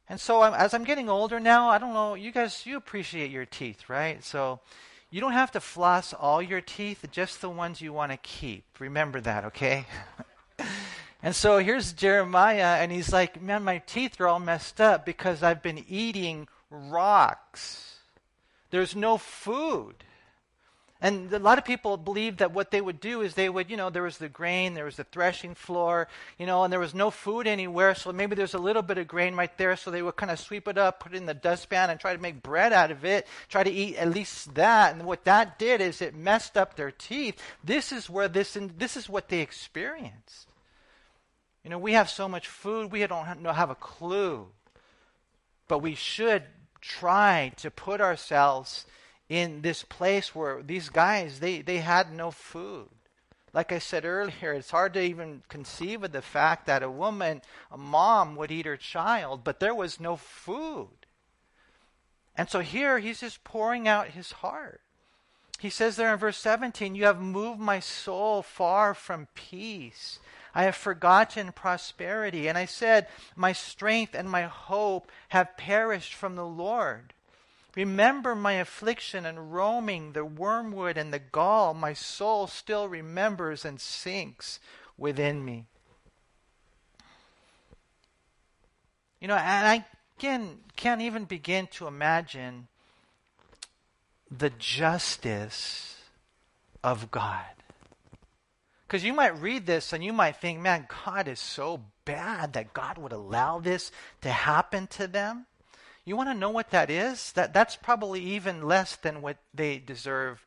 And 0.08 0.20
so 0.20 0.42
I'm, 0.42 0.54
as 0.54 0.72
I'm 0.72 0.84
getting 0.84 1.08
older 1.08 1.40
now, 1.40 1.68
I 1.68 1.78
don't 1.78 1.92
know, 1.92 2.14
you 2.14 2.30
guys, 2.30 2.64
you 2.64 2.76
appreciate 2.76 3.32
your 3.32 3.44
teeth, 3.44 3.88
right? 3.88 4.22
So 4.22 4.60
you 5.10 5.20
don't 5.20 5.32
have 5.32 5.50
to 5.50 5.60
floss 5.60 6.14
all 6.14 6.40
your 6.40 6.60
teeth, 6.60 7.04
just 7.10 7.40
the 7.40 7.50
ones 7.50 7.80
you 7.80 7.92
want 7.92 8.12
to 8.12 8.18
keep. 8.18 8.62
Remember 8.78 9.20
that, 9.22 9.46
okay? 9.46 9.86
and 11.24 11.34
so 11.34 11.58
here's 11.58 11.92
Jeremiah, 11.92 12.80
and 12.80 12.92
he's 12.92 13.12
like, 13.12 13.42
man, 13.42 13.64
my 13.64 13.78
teeth 13.78 14.20
are 14.20 14.28
all 14.28 14.38
messed 14.38 14.80
up 14.80 15.04
because 15.04 15.42
I've 15.42 15.60
been 15.60 15.84
eating 15.88 16.46
rocks. 16.70 17.96
There's 18.70 18.94
no 18.94 19.18
food. 19.18 20.04
And 21.04 21.30
a 21.34 21.38
lot 21.38 21.58
of 21.58 21.66
people 21.66 21.98
believed 21.98 22.38
that 22.38 22.52
what 22.52 22.70
they 22.70 22.80
would 22.80 22.98
do 22.98 23.20
is 23.20 23.34
they 23.34 23.50
would, 23.50 23.68
you 23.68 23.76
know, 23.76 23.90
there 23.90 24.04
was 24.04 24.16
the 24.16 24.30
grain, 24.30 24.72
there 24.72 24.86
was 24.86 24.96
the 24.96 25.04
threshing 25.04 25.54
floor, 25.54 26.08
you 26.38 26.46
know, 26.46 26.64
and 26.64 26.72
there 26.72 26.80
was 26.80 26.94
no 26.94 27.10
food 27.10 27.46
anywhere, 27.46 27.94
so 27.94 28.10
maybe 28.10 28.34
there's 28.34 28.54
a 28.54 28.58
little 28.58 28.80
bit 28.80 28.96
of 28.96 29.06
grain 29.06 29.34
right 29.34 29.54
there, 29.58 29.76
so 29.76 29.90
they 29.90 30.00
would 30.00 30.16
kind 30.16 30.32
of 30.32 30.40
sweep 30.40 30.66
it 30.66 30.78
up, 30.78 31.00
put 31.00 31.12
it 31.12 31.18
in 31.18 31.26
the 31.26 31.34
dustpan, 31.34 31.90
and 31.90 32.00
try 32.00 32.16
to 32.16 32.22
make 32.22 32.42
bread 32.42 32.72
out 32.72 32.90
of 32.90 33.04
it, 33.04 33.26
try 33.50 33.62
to 33.62 33.70
eat 33.70 33.96
at 33.96 34.14
least 34.14 34.54
that. 34.54 34.94
And 34.94 35.04
what 35.04 35.24
that 35.24 35.58
did 35.58 35.82
is 35.82 36.00
it 36.00 36.14
messed 36.14 36.56
up 36.56 36.74
their 36.74 36.90
teeth. 36.90 37.38
This 37.62 37.92
is 37.92 38.08
where 38.08 38.26
this, 38.26 38.56
this 38.78 38.96
is 38.96 39.06
what 39.06 39.28
they 39.28 39.40
experienced. 39.40 40.48
You 41.64 41.68
know, 41.68 41.78
we 41.78 41.92
have 41.92 42.08
so 42.08 42.30
much 42.30 42.48
food, 42.48 42.90
we 42.90 43.06
don't 43.06 43.26
have 43.26 43.68
a 43.68 43.74
clue. 43.74 44.46
But 45.68 45.80
we 45.80 45.96
should 45.96 46.44
try 46.80 47.52
to 47.58 47.70
put 47.70 48.00
ourselves 48.00 48.86
in 49.28 49.62
this 49.62 49.82
place 49.82 50.34
where 50.34 50.62
these 50.62 50.88
guys 50.88 51.40
they, 51.40 51.62
they 51.62 51.78
had 51.78 52.12
no 52.12 52.30
food 52.30 52.88
like 53.52 53.72
i 53.72 53.78
said 53.78 54.04
earlier 54.04 54.52
it's 54.52 54.70
hard 54.70 54.92
to 54.94 55.00
even 55.00 55.42
conceive 55.48 56.02
of 56.02 56.12
the 56.12 56.22
fact 56.22 56.66
that 56.66 56.82
a 56.82 56.90
woman 56.90 57.40
a 57.70 57.78
mom 57.78 58.36
would 58.36 58.50
eat 58.50 58.66
her 58.66 58.76
child 58.76 59.42
but 59.42 59.60
there 59.60 59.74
was 59.74 59.98
no 59.98 60.16
food 60.16 61.06
and 62.36 62.50
so 62.50 62.60
here 62.60 62.98
he's 62.98 63.20
just 63.20 63.44
pouring 63.44 63.88
out 63.88 64.08
his 64.08 64.32
heart 64.32 64.80
he 65.58 65.70
says 65.70 65.96
there 65.96 66.12
in 66.12 66.18
verse 66.18 66.38
17 66.38 66.94
you 66.94 67.04
have 67.04 67.20
moved 67.20 67.60
my 67.60 67.80
soul 67.80 68.42
far 68.42 68.92
from 68.92 69.28
peace 69.34 70.18
I 70.54 70.64
have 70.64 70.76
forgotten 70.76 71.50
prosperity. 71.52 72.46
And 72.46 72.56
I 72.56 72.64
said, 72.64 73.08
My 73.34 73.52
strength 73.52 74.14
and 74.14 74.30
my 74.30 74.42
hope 74.42 75.10
have 75.30 75.56
perished 75.56 76.14
from 76.14 76.36
the 76.36 76.46
Lord. 76.46 77.12
Remember 77.76 78.34
my 78.34 78.52
affliction 78.52 79.26
and 79.26 79.52
roaming, 79.52 80.12
the 80.12 80.24
wormwood 80.24 80.96
and 80.96 81.12
the 81.12 81.18
gall, 81.18 81.74
my 81.74 81.92
soul 81.92 82.46
still 82.46 82.88
remembers 82.88 83.64
and 83.64 83.80
sinks 83.80 84.60
within 84.96 85.44
me. 85.44 85.66
You 89.20 89.28
know, 89.28 89.36
and 89.36 89.66
I 89.66 89.84
again, 90.18 90.58
can't 90.76 91.00
even 91.00 91.24
begin 91.24 91.66
to 91.68 91.86
imagine 91.86 92.68
the 94.30 94.50
justice 94.50 95.96
of 96.82 97.10
God. 97.10 97.44
Because 98.86 99.04
you 99.04 99.12
might 99.12 99.40
read 99.40 99.66
this 99.66 99.92
and 99.92 100.04
you 100.04 100.12
might 100.12 100.36
think, 100.36 100.60
man, 100.60 100.86
God 101.04 101.26
is 101.26 101.40
so 101.40 101.82
bad 102.04 102.52
that 102.52 102.74
God 102.74 102.98
would 102.98 103.12
allow 103.12 103.58
this 103.58 103.90
to 104.20 104.30
happen 104.30 104.86
to 104.88 105.06
them. 105.06 105.46
You 106.04 106.16
want 106.16 106.28
to 106.28 106.34
know 106.34 106.50
what 106.50 106.70
that 106.70 106.90
is? 106.90 107.32
That 107.32 107.54
that's 107.54 107.76
probably 107.76 108.20
even 108.20 108.62
less 108.62 108.96
than 108.96 109.22
what 109.22 109.38
they 109.54 109.78
deserve. 109.78 110.44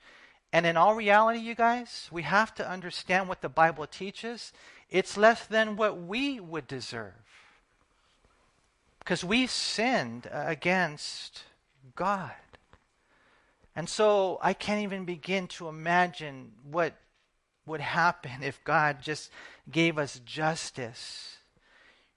And 0.53 0.65
in 0.65 0.77
all 0.77 0.95
reality, 0.95 1.39
you 1.39 1.55
guys, 1.55 2.07
we 2.11 2.21
have 2.23 2.53
to 2.55 2.69
understand 2.69 3.27
what 3.27 3.41
the 3.41 3.49
Bible 3.49 3.87
teaches. 3.87 4.53
It's 4.89 5.17
less 5.17 5.45
than 5.45 5.75
what 5.75 6.01
we 6.01 6.39
would 6.39 6.67
deserve. 6.67 7.13
Because 8.99 9.23
we 9.23 9.47
sinned 9.47 10.29
against 10.31 11.43
God. 11.95 12.31
And 13.75 13.89
so 13.89 14.39
I 14.41 14.53
can't 14.53 14.83
even 14.83 15.05
begin 15.05 15.47
to 15.49 15.67
imagine 15.67 16.51
what 16.69 16.93
would 17.65 17.81
happen 17.81 18.41
if 18.41 18.63
God 18.63 19.01
just 19.01 19.29
gave 19.69 19.97
us 19.97 20.19
justice. 20.25 21.37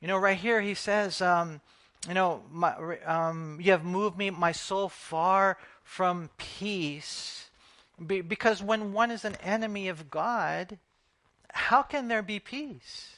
You 0.00 0.08
know, 0.08 0.16
right 0.16 0.38
here 0.38 0.60
he 0.60 0.74
says, 0.74 1.20
um, 1.20 1.60
you 2.08 2.14
know, 2.14 2.42
my, 2.50 2.98
um, 3.00 3.58
you 3.60 3.72
have 3.72 3.84
moved 3.84 4.16
me, 4.16 4.30
my 4.30 4.52
soul, 4.52 4.88
far 4.88 5.58
from 5.82 6.30
peace. 6.38 7.50
Be, 8.04 8.22
because 8.22 8.62
when 8.62 8.92
one 8.92 9.10
is 9.10 9.24
an 9.24 9.36
enemy 9.42 9.88
of 9.88 10.10
God, 10.10 10.78
how 11.52 11.82
can 11.82 12.08
there 12.08 12.22
be 12.22 12.38
peace? 12.38 13.14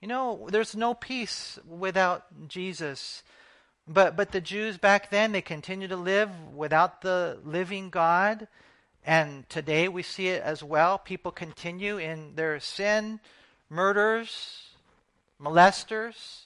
You 0.00 0.08
know, 0.08 0.48
there's 0.50 0.74
no 0.74 0.94
peace 0.94 1.58
without 1.66 2.48
Jesus. 2.48 3.22
But 3.88 4.16
but 4.16 4.32
the 4.32 4.40
Jews 4.40 4.78
back 4.78 5.10
then 5.10 5.32
they 5.32 5.42
continued 5.42 5.90
to 5.90 5.96
live 5.96 6.30
without 6.54 7.02
the 7.02 7.38
living 7.44 7.90
God. 7.90 8.48
And 9.04 9.48
today 9.48 9.88
we 9.88 10.02
see 10.02 10.28
it 10.28 10.42
as 10.42 10.62
well. 10.64 10.98
People 10.98 11.30
continue 11.30 11.96
in 11.98 12.34
their 12.34 12.58
sin, 12.58 13.20
murders, 13.70 14.70
molesters. 15.40 16.45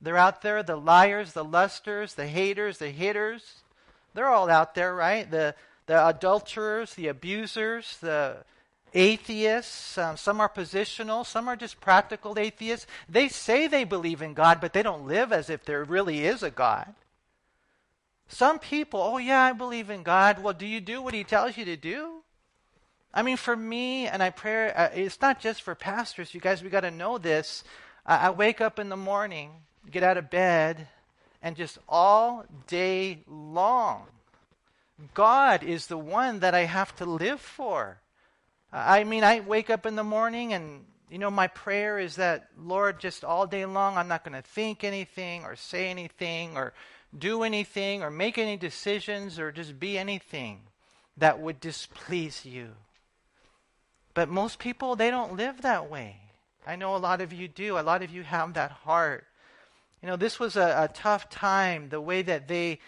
They're 0.00 0.16
out 0.16 0.42
there, 0.42 0.62
the 0.62 0.76
liars, 0.76 1.32
the 1.32 1.44
lusters, 1.44 2.14
the 2.14 2.28
haters, 2.28 2.78
the 2.78 2.90
hitters. 2.90 3.62
They're 4.14 4.28
all 4.28 4.48
out 4.48 4.74
there, 4.74 4.94
right? 4.94 5.28
The 5.30 5.54
the 5.88 6.06
adulterers, 6.06 6.94
the 6.94 7.08
abusers, 7.08 7.96
the 8.00 8.36
atheists. 8.94 9.98
Um, 9.98 10.16
some 10.16 10.40
are 10.40 10.48
positional, 10.48 11.26
some 11.26 11.48
are 11.48 11.56
just 11.56 11.80
practical 11.80 12.38
atheists. 12.38 12.86
They 13.08 13.28
say 13.28 13.66
they 13.66 13.84
believe 13.84 14.22
in 14.22 14.34
God, 14.34 14.60
but 14.60 14.72
they 14.72 14.82
don't 14.82 15.06
live 15.06 15.32
as 15.32 15.50
if 15.50 15.64
there 15.64 15.82
really 15.84 16.24
is 16.24 16.42
a 16.42 16.50
God. 16.50 16.94
Some 18.28 18.58
people, 18.58 19.00
oh, 19.00 19.16
yeah, 19.16 19.42
I 19.42 19.52
believe 19.52 19.88
in 19.88 20.02
God. 20.02 20.42
Well, 20.42 20.52
do 20.52 20.66
you 20.66 20.80
do 20.80 21.00
what 21.00 21.14
He 21.14 21.24
tells 21.24 21.56
you 21.56 21.64
to 21.64 21.76
do? 21.76 22.22
I 23.14 23.22
mean, 23.22 23.38
for 23.38 23.56
me, 23.56 24.06
and 24.06 24.22
I 24.22 24.28
pray, 24.28 24.70
uh, 24.70 24.90
it's 24.94 25.22
not 25.22 25.40
just 25.40 25.62
for 25.62 25.74
pastors. 25.74 26.34
You 26.34 26.40
guys, 26.40 26.62
we 26.62 26.68
got 26.68 26.80
to 26.80 26.90
know 26.90 27.16
this. 27.16 27.64
I, 28.04 28.26
I 28.26 28.30
wake 28.30 28.60
up 28.60 28.78
in 28.78 28.90
the 28.90 28.96
morning, 28.96 29.52
get 29.90 30.02
out 30.02 30.16
of 30.16 30.30
bed, 30.30 30.88
and 31.42 31.56
just 31.56 31.78
all 31.88 32.44
day 32.66 33.20
long, 33.26 34.06
God 35.14 35.62
is 35.62 35.86
the 35.86 35.98
one 35.98 36.40
that 36.40 36.54
I 36.54 36.64
have 36.64 36.94
to 36.96 37.04
live 37.04 37.40
for. 37.40 38.00
I 38.72 39.04
mean, 39.04 39.24
I 39.24 39.40
wake 39.40 39.70
up 39.70 39.86
in 39.86 39.96
the 39.96 40.04
morning 40.04 40.52
and, 40.52 40.84
you 41.08 41.18
know, 41.18 41.30
my 41.30 41.46
prayer 41.46 41.98
is 41.98 42.16
that, 42.16 42.48
Lord, 42.58 42.98
just 43.00 43.24
all 43.24 43.46
day 43.46 43.64
long, 43.64 43.96
I'm 43.96 44.08
not 44.08 44.24
going 44.24 44.40
to 44.40 44.46
think 44.46 44.84
anything 44.84 45.44
or 45.44 45.56
say 45.56 45.88
anything 45.88 46.56
or 46.56 46.74
do 47.16 47.44
anything 47.44 48.02
or 48.02 48.10
make 48.10 48.36
any 48.36 48.56
decisions 48.56 49.38
or 49.38 49.52
just 49.52 49.80
be 49.80 49.96
anything 49.96 50.60
that 51.16 51.40
would 51.40 51.60
displease 51.60 52.44
you. 52.44 52.70
But 54.12 54.28
most 54.28 54.58
people, 54.58 54.96
they 54.96 55.10
don't 55.10 55.36
live 55.36 55.62
that 55.62 55.88
way. 55.88 56.16
I 56.66 56.76
know 56.76 56.94
a 56.94 56.98
lot 56.98 57.20
of 57.20 57.32
you 57.32 57.48
do. 57.48 57.78
A 57.78 57.80
lot 57.80 58.02
of 58.02 58.10
you 58.10 58.24
have 58.24 58.54
that 58.54 58.72
heart. 58.72 59.24
You 60.02 60.08
know, 60.08 60.16
this 60.16 60.38
was 60.38 60.56
a, 60.56 60.84
a 60.84 60.90
tough 60.92 61.28
time, 61.28 61.88
the 61.88 62.00
way 62.00 62.22
that 62.22 62.48
they 62.48 62.78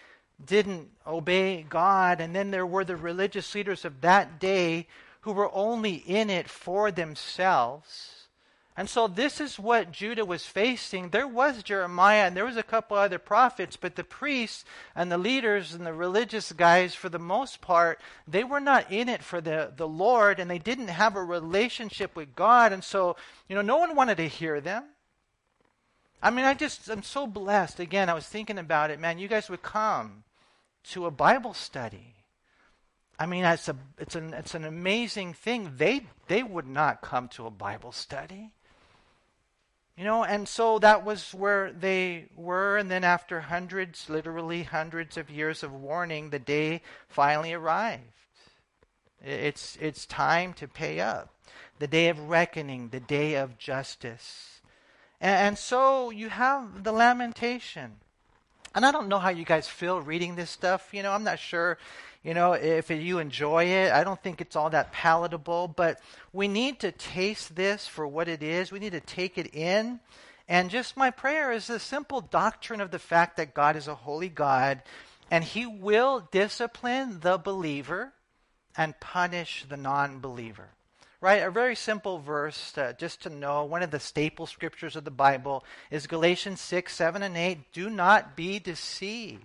didn't 0.45 0.91
obey 1.07 1.67
God. 1.69 2.21
And 2.21 2.35
then 2.35 2.51
there 2.51 2.67
were 2.67 2.85
the 2.85 2.97
religious 2.97 3.55
leaders 3.55 3.85
of 3.85 4.01
that 4.01 4.39
day 4.39 4.87
who 5.23 5.33
were 5.33 5.51
only 5.55 5.95
in 5.95 6.31
it 6.31 6.49
for 6.49 6.91
themselves. 6.91 8.21
And 8.77 8.89
so 8.89 9.09
this 9.09 9.41
is 9.41 9.59
what 9.59 9.93
Judah 9.93 10.25
was 10.25 10.47
facing. 10.47 11.11
There 11.11 11.27
was 11.29 11.63
Jeremiah 11.63 12.27
and 12.27 12.37
there 12.37 12.47
was 12.47 12.57
a 12.57 12.63
couple 12.63 12.97
other 12.97 13.19
prophets, 13.19 13.77
but 13.77 13.97
the 13.97 14.05
priests 14.05 14.65
and 14.95 15.13
the 15.13 15.19
leaders 15.19 15.75
and 15.75 15.85
the 15.85 15.93
religious 15.93 16.53
guys, 16.53 16.95
for 16.95 17.11
the 17.11 17.19
most 17.19 17.61
part, 17.61 18.01
they 18.27 18.45
were 18.45 18.61
not 18.61 18.91
in 18.91 19.11
it 19.11 19.23
for 19.23 19.41
the, 19.41 19.73
the 19.77 19.89
Lord 19.89 20.39
and 20.39 20.51
they 20.51 20.59
didn't 20.59 20.89
have 20.89 21.17
a 21.17 21.23
relationship 21.23 22.17
with 22.17 22.35
God. 22.35 22.73
And 22.73 22.83
so, 22.83 23.17
you 23.49 23.57
know, 23.57 23.63
no 23.63 23.77
one 23.77 23.97
wanted 23.97 24.17
to 24.17 24.29
hear 24.29 24.61
them. 24.61 24.85
I 26.23 26.31
mean, 26.31 26.45
I 26.45 26.55
just, 26.55 26.89
I'm 26.89 27.03
so 27.03 27.27
blessed. 27.27 27.81
Again, 27.81 28.09
I 28.09 28.15
was 28.15 28.27
thinking 28.27 28.59
about 28.59 28.91
it, 28.91 29.01
man, 29.01 29.19
you 29.19 29.29
guys 29.29 29.49
would 29.49 29.63
come 29.63 30.25
to 30.91 31.07
a 31.07 31.11
Bible 31.11 31.55
study. 31.55 32.15
I 33.19 33.27
mean, 33.27 33.45
it's, 33.45 33.69
a, 33.69 33.77
it's, 33.99 34.15
an, 34.15 34.33
it's 34.35 34.55
an 34.55 34.65
amazing 34.65 35.35
thing. 35.35 35.75
They, 35.77 36.07
they 36.29 36.43
would 36.43 36.67
not 36.67 37.03
come 37.03 37.29
to 37.29 37.47
a 37.47 37.51
Bible 37.51 37.93
study. 37.93 38.51
You 39.97 40.05
know, 40.05 40.25
and 40.25 40.49
so 40.49 40.79
that 40.79 41.05
was 41.05 41.35
where 41.35 41.73
they 41.73 42.29
were. 42.35 42.79
And 42.79 42.91
then, 42.91 43.05
after 43.05 43.41
hundreds, 43.41 44.09
literally 44.09 44.63
hundreds 44.63 45.19
of 45.19 45.29
years 45.29 45.63
of 45.63 45.75
warning, 45.75 46.31
the 46.31 46.39
day 46.39 46.81
finally 47.09 47.53
arrived. 47.53 48.05
It's, 49.23 49.77
it's 49.79 50.07
time 50.07 50.55
to 50.55 50.67
pay 50.67 51.01
up. 51.01 51.35
The 51.79 51.87
day 51.87 52.09
of 52.09 52.31
reckoning, 52.31 52.89
the 52.89 53.01
day 53.01 53.35
of 53.35 53.59
justice. 53.59 54.60
And, 55.21 55.59
so 55.59 56.11
you 56.11 56.31
have 56.31 56.83
the 56.83 56.93
lamentation. 56.93 57.97
And 58.75 58.87
I 58.87 58.93
don't 58.93 59.09
know 59.09 59.19
how 59.19 59.31
you 59.31 59.45
guys 59.45 59.69
feel 59.69 60.01
reading 60.01 60.35
this 60.35 60.51
stuff. 60.51 60.89
You 60.93 61.03
know, 61.03 61.13
I'm 61.13 61.25
not 61.25 61.39
sure 61.39 61.77
you 62.23 62.35
know, 62.35 62.53
if 62.53 62.91
you 62.91 63.19
enjoy 63.19 63.65
it, 63.65 63.93
I 63.93 64.05
don't 64.05 64.23
think 64.23 64.43
it's 64.43 64.55
all 64.55 64.69
that 64.71 64.93
palatable, 64.93 65.69
but 65.69 66.01
we 66.35 66.49
need 66.49 66.81
to 66.81 66.93
taste 66.93 67.57
this 67.57 67.87
for 67.87 68.07
what 68.07 68.29
it 68.29 68.43
is. 68.43 68.71
We 68.71 68.79
need 68.79 68.93
to 68.93 69.01
take 69.01 69.39
it 69.39 69.55
in. 69.55 70.01
And 70.47 70.69
just 70.69 70.99
my 70.99 71.11
prayer 71.11 71.51
is 71.51 71.67
the 71.67 71.79
simple 71.79 72.21
doctrine 72.21 72.83
of 72.83 72.91
the 72.91 72.99
fact 72.99 73.39
that 73.39 73.55
God 73.55 73.75
is 73.75 73.89
a 73.89 73.95
holy 73.95 74.29
God 74.29 74.83
and 75.31 75.45
he 75.45 75.65
will 75.65 76.29
discipline 76.31 77.21
the 77.21 77.39
believer 77.39 78.13
and 78.77 78.99
punish 79.01 79.65
the 79.69 79.77
non 79.77 80.21
believer. 80.21 80.71
Right? 81.21 81.43
A 81.43 81.51
very 81.51 81.77
simple 81.77 82.19
verse 82.19 82.77
uh, 82.79 82.95
just 82.97 83.23
to 83.23 83.31
know. 83.31 83.65
One 83.65 83.83
of 83.83 83.91
the 83.91 84.01
staple 84.01 84.47
scriptures 84.47 84.97
of 84.97 85.05
the 85.05 85.11
Bible 85.11 85.65
is 85.91 86.07
Galatians 86.07 86.61
6, 86.63 86.95
7, 86.95 87.23
and 87.23 87.37
8. 87.37 87.73
Do 87.73 87.91
not 87.91 88.37
be 88.37 88.59
deceived. 88.59 89.45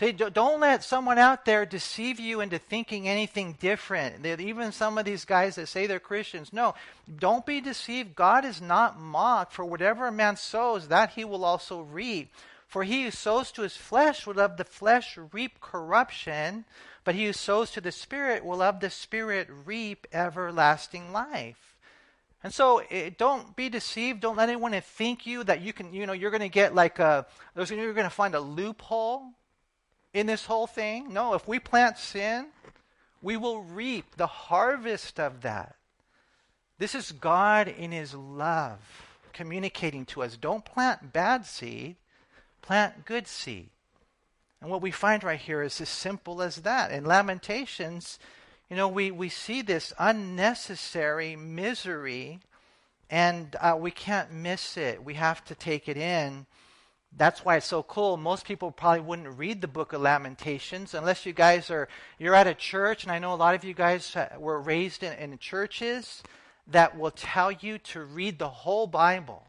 See, 0.00 0.12
don't 0.12 0.60
let 0.60 0.84
someone 0.84 1.18
out 1.18 1.44
there 1.44 1.66
deceive 1.66 2.20
you 2.20 2.40
into 2.40 2.58
thinking 2.58 3.08
anything 3.08 3.56
different. 3.58 4.24
Even 4.24 4.70
some 4.70 4.96
of 4.96 5.04
these 5.04 5.24
guys 5.24 5.56
that 5.56 5.66
say 5.66 5.88
they're 5.88 5.98
Christians. 5.98 6.52
No, 6.52 6.74
don't 7.18 7.44
be 7.44 7.60
deceived. 7.60 8.14
God 8.14 8.44
is 8.44 8.60
not 8.60 9.00
mocked. 9.00 9.52
For 9.52 9.64
whatever 9.64 10.06
a 10.06 10.12
man 10.12 10.36
sows, 10.36 10.86
that 10.86 11.10
he 11.10 11.24
will 11.24 11.44
also 11.44 11.80
reap. 11.80 12.32
For 12.68 12.84
he 12.84 13.04
who 13.04 13.10
sows 13.10 13.50
to 13.52 13.62
his 13.62 13.76
flesh 13.76 14.24
will 14.24 14.38
of 14.38 14.56
the 14.56 14.64
flesh 14.64 15.18
reap 15.32 15.60
corruption, 15.60 16.64
but 17.08 17.14
he 17.14 17.24
who 17.24 17.32
sows 17.32 17.70
to 17.70 17.80
the 17.80 17.90
Spirit 17.90 18.44
will 18.44 18.60
of 18.60 18.80
the 18.80 18.90
Spirit 18.90 19.48
reap 19.64 20.06
everlasting 20.12 21.10
life. 21.10 21.78
And 22.44 22.52
so 22.52 22.80
it, 22.80 22.86
eh, 22.90 23.10
don't 23.16 23.56
be 23.56 23.70
deceived. 23.70 24.20
Don't 24.20 24.36
let 24.36 24.50
anyone 24.50 24.78
think 24.78 25.24
you 25.24 25.42
that 25.44 25.62
you 25.62 25.72
can, 25.72 25.94
you 25.94 26.04
know, 26.04 26.12
you're 26.12 26.30
going 26.30 26.42
to 26.42 26.50
get 26.50 26.74
like 26.74 26.98
a, 26.98 27.24
you're 27.56 27.94
going 27.94 28.04
to 28.04 28.10
find 28.10 28.34
a 28.34 28.40
loophole 28.40 29.22
in 30.12 30.26
this 30.26 30.44
whole 30.44 30.66
thing? 30.66 31.10
No, 31.14 31.32
if 31.32 31.48
we 31.48 31.58
plant 31.58 31.96
sin, 31.96 32.48
we 33.22 33.38
will 33.38 33.62
reap 33.62 34.16
the 34.16 34.26
harvest 34.26 35.18
of 35.18 35.40
that. 35.40 35.76
This 36.76 36.94
is 36.94 37.10
God 37.12 37.68
in 37.68 37.90
His 37.90 38.12
love 38.12 38.80
communicating 39.32 40.04
to 40.04 40.24
us. 40.24 40.36
Don't 40.36 40.62
plant 40.62 41.14
bad 41.14 41.46
seed, 41.46 41.96
plant 42.60 43.06
good 43.06 43.26
seed. 43.26 43.70
And 44.60 44.70
what 44.70 44.82
we 44.82 44.90
find 44.90 45.22
right 45.22 45.38
here 45.38 45.62
is 45.62 45.80
as 45.80 45.88
simple 45.88 46.42
as 46.42 46.56
that. 46.56 46.90
In 46.90 47.04
Lamentations, 47.04 48.18
you 48.68 48.76
know, 48.76 48.88
we, 48.88 49.10
we 49.10 49.28
see 49.28 49.62
this 49.62 49.92
unnecessary 49.98 51.36
misery, 51.36 52.40
and 53.08 53.54
uh, 53.60 53.76
we 53.78 53.90
can't 53.90 54.32
miss 54.32 54.76
it. 54.76 55.04
We 55.04 55.14
have 55.14 55.44
to 55.46 55.54
take 55.54 55.88
it 55.88 55.96
in 55.96 56.46
that's 57.16 57.44
why 57.44 57.56
it's 57.56 57.66
so 57.66 57.82
cool. 57.82 58.16
Most 58.16 58.44
people 58.44 58.70
probably 58.70 59.00
wouldn't 59.00 59.38
read 59.38 59.60
the 59.60 59.68
book 59.68 59.92
of 59.92 60.02
Lamentations 60.02 60.94
unless 60.94 61.24
you 61.24 61.32
guys 61.32 61.70
are 61.70 61.88
you're 62.18 62.34
at 62.34 62.46
a 62.46 62.54
church, 62.54 63.02
and 63.02 63.12
I 63.12 63.18
know 63.18 63.32
a 63.32 63.36
lot 63.36 63.54
of 63.54 63.64
you 63.64 63.74
guys 63.74 64.16
were 64.38 64.60
raised 64.60 65.02
in, 65.02 65.12
in 65.14 65.38
churches 65.38 66.22
that 66.66 66.98
will 66.98 67.10
tell 67.10 67.50
you 67.50 67.78
to 67.78 68.04
read 68.04 68.38
the 68.38 68.48
whole 68.48 68.86
Bible. 68.86 69.46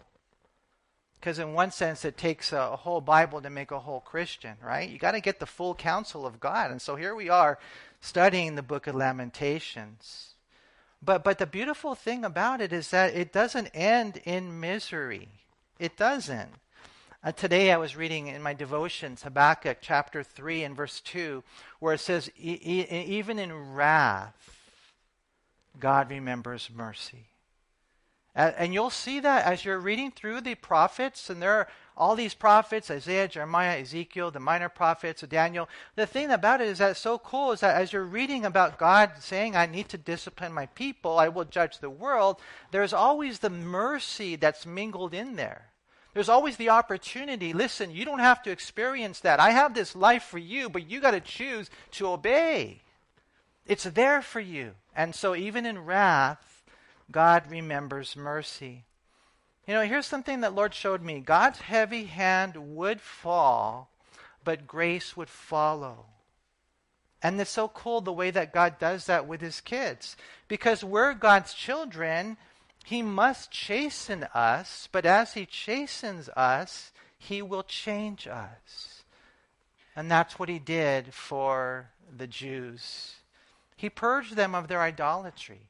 Because 1.20 1.40
in 1.40 1.54
one 1.54 1.72
sense, 1.72 2.06
it 2.06 2.18
takes 2.18 2.54
a, 2.54 2.78
whole 2.78 3.02
Bible 3.02 3.42
to 3.42 3.50
make 3.50 3.72
a 3.72 3.80
whole 3.80 4.00
Christian, 4.00 4.56
right? 4.64 4.90
You 4.90 4.98
got 4.98 5.12
to 5.12 5.20
get 5.20 5.40
the 5.40 5.46
full 5.46 5.76
counsel 5.76 6.26
of 6.26 6.40
God. 6.40 6.72
And 6.72 6.82
so 6.82 6.96
here 6.96 7.14
we 7.14 7.28
are 7.28 7.60
studying 8.00 8.56
the 8.56 8.64
book 8.64 8.88
of 8.88 8.96
Lamentations. 8.96 10.36
But, 11.02 11.24
but 11.24 11.38
the 11.38 11.46
beautiful 11.46 11.94
thing 11.94 12.24
about 12.24 12.62
it 12.62 12.72
is 12.72 12.90
that 12.92 13.14
it 13.14 13.34
doesn't 13.34 13.68
end 13.74 14.22
in 14.24 14.60
misery. 14.60 15.28
It 15.78 15.98
doesn't. 15.98 16.52
Uh, 17.22 17.34
today 17.34 17.74
I 17.74 17.78
was 17.78 17.98
reading 17.98 18.28
in 18.28 18.42
my 18.42 18.54
devotions 18.54 19.24
Habakkuk 19.24 19.80
chapter 19.82 20.24
3 20.24 20.64
and 20.64 20.76
verse 20.76 21.02
2, 21.02 21.44
where 21.80 21.94
it 21.94 22.00
says, 22.00 22.30
e- 22.38 22.60
e- 22.64 23.06
Even 23.08 23.40
in 23.40 23.74
wrath, 23.74 24.58
God 25.78 26.10
remembers 26.10 26.70
mercy. 26.74 27.29
And 28.40 28.74
you'll 28.74 28.90
see 28.90 29.20
that 29.20 29.46
as 29.46 29.66
you're 29.66 29.80
reading 29.80 30.12
through 30.12 30.40
the 30.40 30.56
prophets, 30.56 31.30
and 31.30 31.42
there 31.42 31.56
are 31.56 31.68
all 31.98 32.16
these 32.16 32.34
prophets 32.34 32.90
Isaiah, 32.90 33.28
Jeremiah, 33.28 33.82
Ezekiel, 33.82 34.32
the 34.32 34.40
minor 34.40 34.70
prophets, 34.70 35.22
Daniel. 35.24 35.68
The 35.98 36.06
thing 36.06 36.32
about 36.32 36.62
it 36.62 36.70
is 36.70 36.78
that 36.78 36.96
so 36.96 37.18
cool 37.18 37.52
is 37.52 37.60
that 37.60 37.76
as 37.76 37.92
you're 37.92 38.06
reading 38.06 38.46
about 38.46 38.80
God 38.80 39.12
saying, 39.20 39.58
I 39.58 39.66
need 39.66 39.90
to 39.90 39.98
discipline 39.98 40.54
my 40.54 40.68
people, 40.68 41.20
I 41.20 41.28
will 41.28 41.44
judge 41.44 41.80
the 41.80 41.90
world, 41.90 42.40
there's 42.72 42.94
always 42.94 43.40
the 43.40 43.50
mercy 43.50 44.38
that's 44.38 44.66
mingled 44.66 45.14
in 45.14 45.36
there. 45.36 45.66
There's 46.14 46.30
always 46.30 46.56
the 46.56 46.70
opportunity. 46.70 47.52
Listen, 47.52 47.92
you 47.92 48.06
don't 48.06 48.20
have 48.20 48.42
to 48.44 48.52
experience 48.52 49.20
that. 49.20 49.42
I 49.42 49.52
have 49.52 49.74
this 49.74 49.98
life 49.98 50.24
for 50.24 50.40
you, 50.40 50.70
but 50.70 50.90
you 50.90 51.02
got 51.02 51.12
to 51.12 51.20
choose 51.20 51.70
to 51.92 52.08
obey. 52.08 52.84
It's 53.68 53.84
there 53.84 54.22
for 54.22 54.40
you. 54.40 54.76
And 54.96 55.14
so, 55.14 55.36
even 55.36 55.66
in 55.66 55.80
wrath, 55.80 56.49
God 57.12 57.50
remembers 57.50 58.16
mercy. 58.16 58.86
You 59.68 59.74
know, 59.76 59.82
here's 59.82 60.06
something 60.06 60.42
that 60.42 60.56
Lord 60.56 60.74
showed 60.74 61.02
me 61.02 61.20
God's 61.20 61.60
heavy 61.60 62.06
hand 62.06 62.76
would 62.76 63.02
fall, 63.02 63.92
but 64.44 64.68
grace 64.68 65.16
would 65.16 65.30
follow. 65.30 66.06
And 67.22 67.40
it's 67.40 67.50
so 67.52 67.68
cool 67.68 68.02
the 68.02 68.14
way 68.14 68.32
that 68.32 68.54
God 68.54 68.80
does 68.80 69.06
that 69.08 69.28
with 69.28 69.42
his 69.42 69.62
kids. 69.62 70.16
Because 70.48 70.84
we're 70.84 71.14
God's 71.14 71.54
children, 71.54 72.38
he 72.86 73.02
must 73.02 73.52
chasten 73.52 74.24
us, 74.34 74.88
but 74.92 75.06
as 75.06 75.34
he 75.34 75.46
chastens 75.46 76.30
us, 76.30 76.92
he 77.18 77.42
will 77.42 77.64
change 77.64 78.26
us. 78.28 79.04
And 79.96 80.10
that's 80.10 80.40
what 80.40 80.48
he 80.48 80.60
did 80.60 81.14
for 81.14 81.90
the 82.16 82.28
Jews. 82.28 83.16
He 83.76 83.90
purged 83.90 84.36
them 84.36 84.56
of 84.56 84.68
their 84.70 84.82
idolatry. 84.82 85.70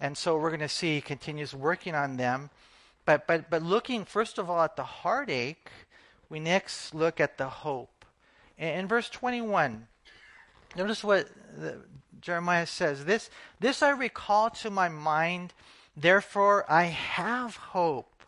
And 0.00 0.16
so 0.16 0.36
we're 0.36 0.50
going 0.50 0.60
to 0.60 0.68
see 0.68 0.94
he 0.94 1.00
continues 1.00 1.54
working 1.54 1.94
on 1.94 2.16
them. 2.16 2.50
But, 3.04 3.26
but, 3.26 3.50
but 3.50 3.62
looking, 3.62 4.04
first 4.04 4.38
of 4.38 4.48
all, 4.50 4.62
at 4.62 4.76
the 4.76 4.84
heartache, 4.84 5.70
we 6.28 6.40
next 6.40 6.94
look 6.94 7.20
at 7.20 7.38
the 7.38 7.48
hope. 7.48 8.04
In, 8.56 8.68
in 8.80 8.88
verse 8.88 9.08
21, 9.08 9.86
notice 10.76 11.02
what 11.02 11.28
the, 11.56 11.78
Jeremiah 12.20 12.66
says 12.66 13.04
this, 13.04 13.30
this 13.60 13.82
I 13.82 13.90
recall 13.90 14.50
to 14.50 14.70
my 14.70 14.88
mind 14.88 15.52
Therefore, 15.98 16.64
I 16.70 16.84
have 16.84 17.56
hope. 17.56 18.22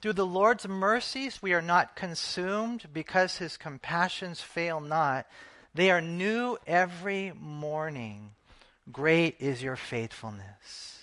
Through 0.00 0.14
the 0.14 0.26
Lord's 0.26 0.66
mercies, 0.66 1.42
we 1.42 1.52
are 1.52 1.60
not 1.60 1.94
consumed 1.94 2.86
because 2.92 3.36
his 3.36 3.58
compassions 3.58 4.40
fail 4.40 4.80
not. 4.80 5.26
They 5.74 5.90
are 5.90 6.00
new 6.00 6.56
every 6.66 7.32
morning. 7.38 8.30
Great 8.90 9.36
is 9.40 9.62
your 9.62 9.76
faithfulness. 9.76 11.01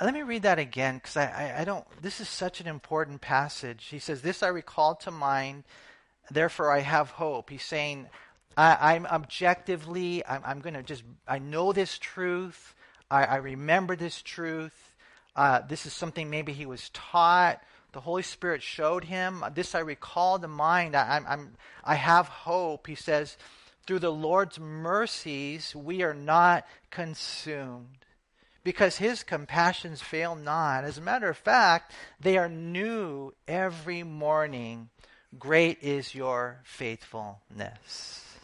Let 0.00 0.14
me 0.14 0.22
read 0.22 0.42
that 0.42 0.60
again 0.60 0.96
because 0.96 1.16
I, 1.16 1.24
I, 1.24 1.60
I, 1.60 1.64
don't, 1.64 1.84
this 2.00 2.20
is 2.20 2.28
such 2.28 2.60
an 2.60 2.68
important 2.68 3.20
passage. 3.20 3.86
He 3.86 3.98
says, 3.98 4.22
This 4.22 4.44
I 4.44 4.48
recall 4.48 4.94
to 4.96 5.10
mind, 5.10 5.64
therefore 6.30 6.70
I 6.70 6.80
have 6.80 7.10
hope. 7.10 7.50
He's 7.50 7.64
saying, 7.64 8.06
I, 8.56 8.94
am 8.94 9.06
objectively, 9.06 10.24
I'm, 10.26 10.42
I'm 10.44 10.60
going 10.60 10.74
to 10.74 10.82
just, 10.82 11.02
I 11.26 11.38
know 11.38 11.72
this 11.72 11.98
truth. 11.98 12.74
I, 13.10 13.24
I 13.24 13.36
remember 13.36 13.96
this 13.96 14.22
truth. 14.22 14.96
Uh, 15.34 15.60
this 15.68 15.86
is 15.86 15.92
something 15.92 16.28
maybe 16.30 16.52
he 16.52 16.66
was 16.66 16.90
taught. 16.90 17.62
The 17.92 18.00
Holy 18.00 18.22
Spirit 18.22 18.62
showed 18.62 19.04
him. 19.04 19.44
This 19.54 19.74
I 19.74 19.80
recall 19.80 20.38
to 20.38 20.48
mind. 20.48 20.94
I, 20.94 21.22
I'm, 21.28 21.54
I 21.84 21.94
have 21.94 22.28
hope. 22.28 22.86
He 22.86 22.94
says, 22.94 23.36
through 23.86 24.00
the 24.00 24.12
Lord's 24.12 24.60
mercies, 24.60 25.74
we 25.74 26.02
are 26.02 26.14
not 26.14 26.66
consumed 26.90 27.98
because 28.68 28.98
his 28.98 29.22
compassions 29.22 30.02
fail 30.02 30.34
not. 30.34 30.84
As 30.84 30.98
a 30.98 31.00
matter 31.00 31.28
of 31.28 31.38
fact, 31.38 31.92
they 32.20 32.36
are 32.36 32.48
new 32.48 33.32
every 33.46 34.02
morning. 34.02 34.90
Great 35.38 35.78
is 35.82 36.14
your 36.14 36.60
faithfulness. 36.64 38.36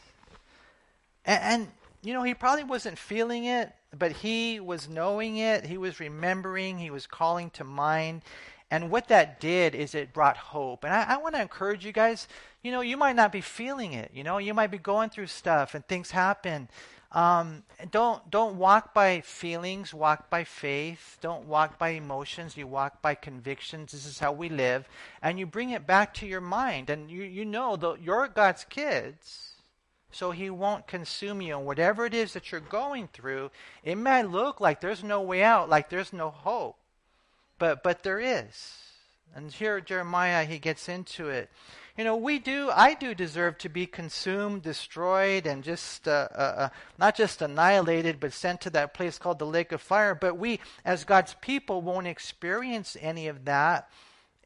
And, 1.27 1.43
and, 1.43 1.69
you 2.03 2.15
know, 2.15 2.23
he 2.23 2.33
probably 2.33 2.65
wasn't 2.65 2.99
feeling 2.99 3.45
it 3.45 3.73
but 3.99 4.13
he 4.13 4.61
was 4.61 4.89
knowing 4.89 5.37
it, 5.37 5.65
he 5.65 5.79
was 5.79 6.01
remembering, 6.01 6.79
he 6.79 6.91
was 6.91 7.07
calling 7.07 7.51
to 7.51 7.65
mind. 7.65 8.23
And 8.71 8.91
what 8.91 9.09
that 9.09 9.41
did 9.41 9.75
is 9.75 9.95
it 9.95 10.13
brought 10.13 10.37
hope. 10.37 10.85
And 10.85 10.93
I, 10.93 11.15
I 11.15 11.17
want 11.19 11.35
to 11.35 11.41
encourage 11.41 11.85
you 11.85 11.93
guys, 11.93 12.27
you 12.63 12.73
know, 12.73 12.81
you 12.81 12.97
might 12.97 13.15
not 13.15 13.31
be 13.31 13.41
feeling 13.41 13.93
it. 13.93 14.11
You 14.13 14.25
know, 14.25 14.39
you 14.39 14.55
might 14.55 14.71
be 14.71 14.79
going 14.79 15.11
through 15.11 15.29
stuff 15.29 15.75
and 15.75 15.87
things 15.87 16.11
happen. 16.11 16.69
Um, 17.15 17.63
don't 17.93 18.29
don't 18.29 18.57
walk 18.57 18.93
by 18.93 19.21
feelings, 19.21 19.95
walk 19.95 20.29
by 20.29 20.43
faith. 20.43 21.17
Don't 21.21 21.47
walk 21.47 21.79
by 21.79 21.91
emotions. 21.91 22.57
You 22.57 22.67
walk 22.67 23.01
by 23.01 23.15
convictions. 23.15 23.93
This 23.93 24.05
is 24.05 24.19
how 24.19 24.33
we 24.33 24.49
live, 24.49 24.89
and 25.23 25.39
you 25.39 25.47
bring 25.47 25.71
it 25.71 25.87
back 25.87 26.13
to 26.15 26.27
your 26.27 26.41
mind. 26.41 26.91
And 26.91 27.09
you 27.09 27.23
you 27.23 27.45
know 27.45 27.77
that 27.77 28.03
you're 28.03 28.27
God's 28.27 28.65
kids, 28.65 29.53
so 30.11 30.33
he 30.33 30.51
won't 30.51 30.89
consume 30.89 31.41
you. 31.41 31.57
And 31.57 31.67
whatever 31.67 32.05
it 32.05 32.15
is 32.15 32.33
that 32.33 32.51
you're 32.51 32.61
going 32.61 33.07
through, 33.13 33.53
it 33.85 33.95
may 33.95 34.25
look 34.25 34.61
like 34.61 34.81
there's 34.81 35.05
no 35.05 35.23
way 35.23 35.45
out, 35.45 35.69
like 35.69 35.91
there's 35.91 36.13
no 36.13 36.31
hope. 36.31 36.79
But 37.61 37.85
but 37.85 38.03
there 38.03 38.19
is. 38.19 38.73
And 39.37 39.53
here 39.53 39.81
Jeremiah 39.81 40.45
he 40.45 40.59
gets 40.59 40.89
into 40.89 41.29
it. 41.29 41.49
You 41.97 42.03
know, 42.05 42.17
we 42.17 42.41
do, 42.41 42.71
I 42.75 42.95
do 42.95 43.15
deserve 43.15 43.57
to 43.59 43.69
be 43.69 43.87
consumed, 43.87 44.63
destroyed, 44.63 45.47
and 45.47 45.63
just, 45.63 46.09
uh, 46.09 46.29
uh, 46.35 46.55
uh, 46.57 46.69
not 46.99 47.15
just 47.15 47.41
annihilated, 47.41 48.19
but 48.19 48.33
sent 48.33 48.61
to 48.63 48.71
that 48.71 48.95
place 48.95 49.17
called 49.17 49.39
the 49.39 49.47
lake 49.47 49.71
of 49.71 49.81
fire. 49.81 50.15
But 50.15 50.37
we, 50.37 50.59
as 50.85 51.05
God's 51.05 51.37
people, 51.41 51.83
won't 51.83 52.09
experience 52.09 52.97
any 53.01 53.29
of 53.29 53.45
that. 53.45 53.89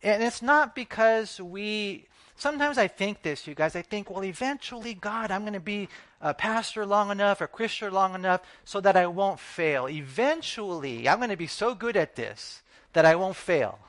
And 0.02 0.22
it's 0.22 0.42
not 0.42 0.74
because 0.74 1.40
we 1.40 2.08
Sometimes 2.38 2.78
I 2.78 2.86
think 2.86 3.22
this, 3.22 3.48
you 3.48 3.56
guys. 3.56 3.74
I 3.74 3.82
think, 3.82 4.08
well, 4.08 4.24
eventually, 4.24 4.94
God, 4.94 5.32
I'm 5.32 5.40
going 5.40 5.54
to 5.54 5.60
be 5.60 5.88
a 6.20 6.32
pastor 6.32 6.86
long 6.86 7.10
enough, 7.10 7.40
a 7.40 7.48
Christian 7.48 7.92
long 7.92 8.14
enough, 8.14 8.42
so 8.64 8.80
that 8.80 8.96
I 8.96 9.08
won't 9.08 9.40
fail. 9.40 9.88
Eventually, 9.88 11.08
I'm 11.08 11.18
going 11.18 11.30
to 11.30 11.36
be 11.36 11.48
so 11.48 11.74
good 11.74 11.96
at 11.96 12.14
this 12.14 12.62
that 12.92 13.04
I 13.04 13.16
won't 13.16 13.34
fail. 13.34 13.80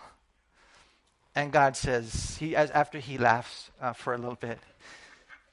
And 1.36 1.52
God 1.52 1.78
says, 1.78 2.38
he, 2.40 2.56
as, 2.56 2.72
after 2.72 3.00
he 3.00 3.18
laughs 3.18 3.72
uh, 3.82 3.94
for 3.94 4.14
a 4.14 4.18
little 4.18 4.36
bit, 4.36 4.60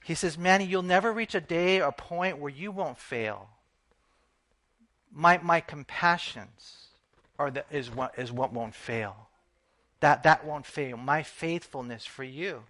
he 0.04 0.14
says, 0.14 0.38
Manny, 0.38 0.64
you'll 0.64 0.82
never 0.82 1.12
reach 1.12 1.34
a 1.34 1.40
day 1.40 1.80
or 1.80 1.92
point 1.92 2.38
where 2.38 2.50
you 2.50 2.70
won't 2.70 2.98
fail. 2.98 3.48
My, 5.12 5.38
my 5.38 5.60
compassions 5.60 6.88
are 7.38 7.50
the, 7.50 7.64
is, 7.70 7.90
what, 7.90 8.18
is 8.18 8.32
what 8.32 8.52
won't 8.52 8.74
fail. 8.74 9.28
That, 10.00 10.22
that 10.22 10.44
won't 10.44 10.66
fail. 10.66 10.96
My 10.96 11.22
faithfulness 11.22 12.06
for 12.06 12.24
you. 12.24 12.62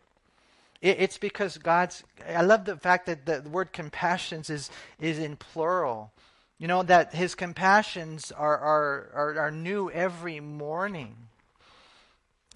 It, 0.81 0.97
it's 1.01 1.19
because 1.19 1.59
God's. 1.59 2.05
I 2.29 2.43
love 2.43 2.65
the 2.65 2.77
fact 2.77 3.07
that 3.07 3.27
the, 3.27 3.41
the 3.41 3.49
word 3.49 3.73
compassions 3.73 4.51
is 4.51 4.71
is 5.01 5.19
in 5.19 5.37
plural. 5.37 6.13
You 6.59 6.69
know 6.69 6.83
that 6.83 7.15
His 7.15 7.35
compassions 7.35 8.33
are 8.33 8.59
are 8.59 9.11
are, 9.15 9.39
are 9.39 9.51
new 9.51 9.91
every 9.91 10.41
morning. 10.41 11.17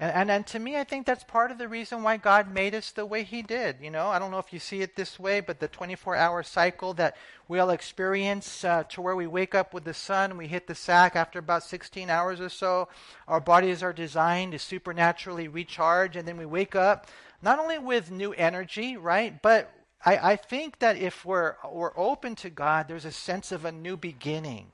And, 0.01 0.13
and, 0.13 0.31
and 0.31 0.47
to 0.49 0.59
me, 0.59 0.79
I 0.79 0.85
think 0.85 1.05
that's 1.05 1.23
part 1.23 1.51
of 1.51 1.59
the 1.59 1.69
reason 1.69 2.03
why 2.03 2.17
God 2.17 2.53
made 2.53 2.75
us 2.75 2.91
the 2.91 3.05
way 3.05 3.23
He 3.23 3.43
did. 3.43 3.77
You 3.83 3.91
know, 3.91 4.09
I 4.09 4.19
don't 4.19 4.31
know 4.31 4.39
if 4.39 4.51
you 4.51 4.59
see 4.59 4.81
it 4.81 4.97
this 4.97 5.21
way, 5.21 5.41
but 5.41 5.61
the 5.61 5.69
24-hour 5.69 6.43
cycle 6.43 6.95
that 6.95 7.17
we 7.49 7.59
all 7.59 7.69
experience, 7.69 8.65
uh, 8.65 8.85
to 8.85 9.03
where 9.03 9.15
we 9.15 9.27
wake 9.27 9.55
up 9.55 9.75
with 9.75 9.85
the 9.85 9.93
sun, 9.93 10.39
we 10.39 10.49
hit 10.49 10.67
the 10.67 10.75
sack 10.75 11.17
after 11.17 11.39
about 11.39 11.65
16 11.65 12.09
hours 12.09 12.41
or 12.41 12.49
so. 12.49 12.89
Our 13.29 13.41
bodies 13.41 13.83
are 13.83 13.93
designed 13.93 14.53
to 14.53 14.59
supernaturally 14.59 15.49
recharge, 15.49 16.17
and 16.17 16.27
then 16.27 16.39
we 16.39 16.47
wake 16.47 16.75
up 16.75 17.07
not 17.43 17.59
only 17.59 17.79
with 17.79 18.11
new 18.11 18.33
energy, 18.33 18.97
right? 18.97 19.41
But 19.43 19.71
I, 20.05 20.33
I 20.33 20.37
think 20.37 20.79
that 20.79 20.97
if 20.97 21.27
we're, 21.27 21.57
we're 21.71 21.97
open 21.97 22.37
to 22.37 22.49
God, 22.49 22.89
there's 22.89 23.05
a 23.05 23.13
sense 23.13 23.53
of 23.53 23.67
a 23.67 23.73
new 23.73 23.99
beginning 23.99 24.73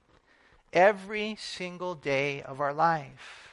every 0.72 1.36
single 1.40 1.96
day 1.96 2.42
of 2.42 2.60
our 2.60 2.72
life. 2.72 3.45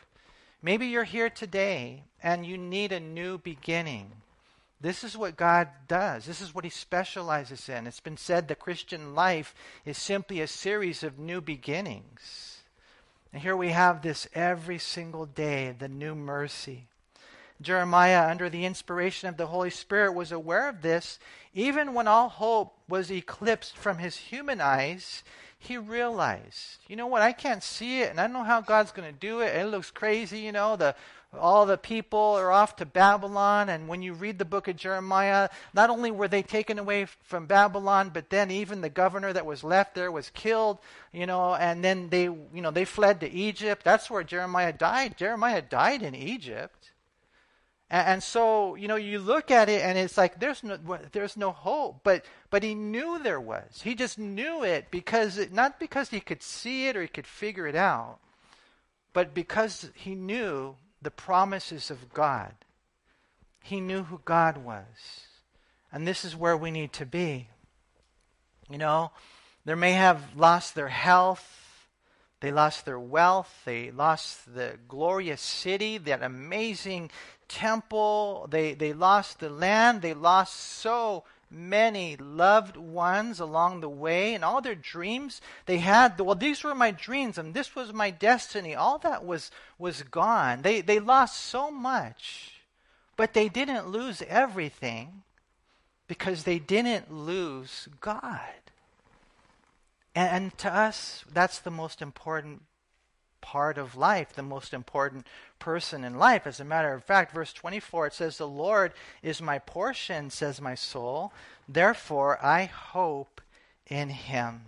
Maybe 0.65 0.87
you're 0.87 1.03
here 1.03 1.29
today 1.29 2.03
and 2.23 2.45
you 2.45 2.57
need 2.57 2.93
a 2.93 2.99
new 3.01 3.37
beginning. 3.37 4.09
This 4.79 5.03
is 5.03 5.17
what 5.17 5.35
God 5.35 5.67
does. 5.89 6.25
This 6.25 6.41
is 6.41 6.55
what 6.55 6.63
He 6.63 6.69
specializes 6.69 7.67
in. 7.67 7.85
It's 7.85 7.99
been 7.99 8.15
said 8.15 8.47
the 8.47 8.55
Christian 8.55 9.13
life 9.13 9.53
is 9.85 9.97
simply 9.97 10.39
a 10.39 10.47
series 10.47 11.03
of 11.03 11.19
new 11.19 11.41
beginnings. 11.41 12.59
And 13.33 13.41
here 13.41 13.57
we 13.57 13.69
have 13.69 14.01
this 14.01 14.25
every 14.33 14.77
single 14.77 15.25
day, 15.25 15.75
the 15.77 15.89
new 15.89 16.15
mercy. 16.15 16.85
Jeremiah, 17.61 18.29
under 18.29 18.49
the 18.49 18.65
inspiration 18.65 19.27
of 19.27 19.37
the 19.37 19.47
Holy 19.47 19.69
Spirit, 19.69 20.13
was 20.13 20.31
aware 20.31 20.69
of 20.69 20.81
this. 20.81 21.19
Even 21.53 21.93
when 21.93 22.07
all 22.07 22.29
hope 22.29 22.73
was 22.87 23.11
eclipsed 23.11 23.75
from 23.75 23.97
his 23.97 24.15
human 24.15 24.61
eyes, 24.61 25.23
he 25.63 25.77
realized, 25.77 26.79
you 26.87 26.95
know 26.95 27.07
what, 27.07 27.21
I 27.21 27.31
can't 27.31 27.63
see 27.63 28.01
it, 28.01 28.09
and 28.09 28.19
I 28.19 28.23
don't 28.23 28.33
know 28.33 28.43
how 28.43 28.61
God's 28.61 28.91
going 28.91 29.11
to 29.11 29.19
do 29.19 29.39
it. 29.39 29.55
It 29.55 29.67
looks 29.67 29.91
crazy, 29.91 30.39
you 30.39 30.51
know, 30.51 30.75
the 30.75 30.95
all 31.39 31.65
the 31.65 31.77
people 31.77 32.19
are 32.19 32.51
off 32.51 32.75
to 32.77 32.85
Babylon. 32.85 33.69
And 33.69 33.87
when 33.87 34.01
you 34.01 34.13
read 34.13 34.37
the 34.37 34.45
book 34.45 34.67
of 34.67 34.75
Jeremiah, 34.75 35.49
not 35.73 35.89
only 35.89 36.11
were 36.11 36.27
they 36.27 36.43
taken 36.43 36.79
away 36.79 37.05
from 37.23 37.45
Babylon, 37.45 38.11
but 38.13 38.29
then 38.29 38.51
even 38.51 38.81
the 38.81 38.89
governor 38.89 39.33
that 39.33 39.45
was 39.45 39.63
left 39.63 39.95
there 39.95 40.11
was 40.11 40.29
killed, 40.29 40.79
you 41.11 41.25
know, 41.25 41.55
and 41.55 41.83
then 41.83 42.09
they, 42.09 42.23
you 42.23 42.49
know, 42.53 42.71
they 42.71 42.85
fled 42.85 43.19
to 43.21 43.31
Egypt. 43.31 43.83
That's 43.83 44.09
where 44.09 44.23
Jeremiah 44.23 44.73
died. 44.73 45.17
Jeremiah 45.17 45.61
died 45.61 46.03
in 46.03 46.15
Egypt. 46.15 46.91
And, 47.93 48.07
and 48.07 48.23
so, 48.23 48.73
you 48.73 48.87
know, 48.87 48.95
you 48.95 49.19
look 49.19 49.51
at 49.51 49.69
it 49.69 49.83
and 49.83 49.97
it's 49.97 50.17
like 50.17 50.39
there's 50.39 50.63
no, 50.63 50.77
there's 51.11 51.37
no 51.37 51.51
hope. 51.51 52.01
But, 52.03 52.25
but 52.49 52.63
he 52.63 52.73
knew 52.73 53.19
there 53.19 53.39
was. 53.39 53.81
He 53.83 53.93
just 53.93 54.17
knew 54.17 54.63
it 54.63 54.87
because, 54.89 55.37
it, 55.37 55.53
not 55.53 55.79
because 55.79 56.09
he 56.09 56.19
could 56.19 56.41
see 56.41 56.87
it 56.87 56.97
or 56.97 57.03
he 57.03 57.07
could 57.07 57.27
figure 57.27 57.67
it 57.67 57.75
out, 57.75 58.17
but 59.13 59.35
because 59.35 59.91
he 59.93 60.15
knew 60.15 60.75
the 61.03 61.11
promises 61.11 61.91
of 61.91 62.11
God. 62.13 62.53
He 63.61 63.79
knew 63.79 64.03
who 64.03 64.19
God 64.25 64.57
was. 64.57 65.27
And 65.91 66.07
this 66.07 66.25
is 66.25 66.35
where 66.35 66.57
we 66.57 66.71
need 66.71 66.91
to 66.93 67.05
be. 67.05 67.47
You 68.69 68.79
know, 68.79 69.11
they 69.65 69.75
may 69.75 69.91
have 69.91 70.35
lost 70.35 70.73
their 70.73 70.87
health, 70.87 71.87
they 72.39 72.51
lost 72.51 72.85
their 72.85 72.99
wealth, 72.99 73.61
they 73.65 73.91
lost 73.91 74.53
the 74.55 74.79
glorious 74.87 75.41
city, 75.41 75.99
that 75.99 76.23
amazing 76.23 77.11
temple, 77.47 78.47
they, 78.49 78.73
they 78.73 78.93
lost 78.93 79.39
the 79.39 79.49
land, 79.49 80.01
they 80.01 80.13
lost 80.13 80.55
so 80.55 81.23
many 81.53 82.15
loved 82.17 82.75
ones 82.75 83.39
along 83.39 83.79
the 83.79 83.89
way 83.89 84.33
and 84.33 84.43
all 84.43 84.61
their 84.61 84.75
dreams 84.75 85.39
they 85.67 85.77
had. 85.77 86.19
Well 86.19 86.35
these 86.35 86.63
were 86.63 86.73
my 86.73 86.91
dreams 86.91 87.37
and 87.37 87.53
this 87.53 87.75
was 87.75 87.93
my 87.93 88.09
destiny. 88.09 88.73
All 88.73 88.97
that 88.99 89.23
was 89.23 89.51
was 89.77 90.01
gone. 90.03 90.63
They 90.63 90.81
they 90.81 90.99
lost 90.99 91.39
so 91.39 91.69
much 91.69 92.61
but 93.15 93.33
they 93.33 93.49
didn't 93.49 93.87
lose 93.87 94.23
everything 94.27 95.21
because 96.07 96.43
they 96.43 96.57
didn't 96.57 97.13
lose 97.13 97.87
god. 98.01 98.39
And, 100.15 100.29
and 100.29 100.57
to 100.59 100.73
us 100.73 101.23
that's 101.31 101.59
the 101.59 101.71
most 101.71 102.01
important 102.01 102.63
part 103.43 103.77
of 103.77 103.97
life, 103.97 104.33
the 104.33 104.41
most 104.41 104.73
important 104.73 105.27
person 105.59 106.05
in 106.05 106.17
life. 106.17 106.47
As 106.47 106.59
a 106.59 106.65
matter 106.65 106.93
of 106.93 107.03
fact, 107.03 107.33
verse 107.33 107.51
24, 107.51 108.07
it 108.07 108.13
says, 108.13 108.37
The 108.37 108.47
Lord 108.47 108.93
is 109.21 109.41
my 109.41 109.59
portion, 109.59 110.29
says 110.29 110.61
my 110.61 110.73
soul. 110.73 111.33
Therefore, 111.67 112.43
I 112.43 112.63
hope 112.65 113.41
in 113.87 114.09
him. 114.09 114.61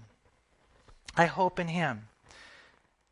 I 1.15 1.25
hope 1.25 1.57
in 1.57 1.69
him. 1.69 2.09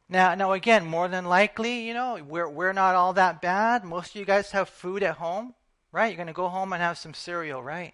Now, 0.10 0.36
now 0.36 0.52
again, 0.52 0.86
more 0.86 1.08
than 1.08 1.26
likely, 1.26 1.88
you 1.88 1.94
know, 1.94 2.20
we're, 2.28 2.50
we're 2.50 2.74
not 2.74 2.96
all 2.96 3.14
that 3.14 3.42
bad. 3.42 3.86
Most 3.86 4.12
of 4.12 4.16
you 4.18 4.26
guys 4.26 4.52
have 4.52 4.68
food 4.68 5.02
at 5.02 5.16
home, 5.16 5.56
right? 5.94 6.08
You're 6.08 6.18
going 6.18 6.28
to 6.28 6.34
go 6.34 6.50
home 6.50 6.74
and 6.74 6.82
have 6.82 6.98
some 6.98 7.14
cereal, 7.14 7.64
right? 7.64 7.94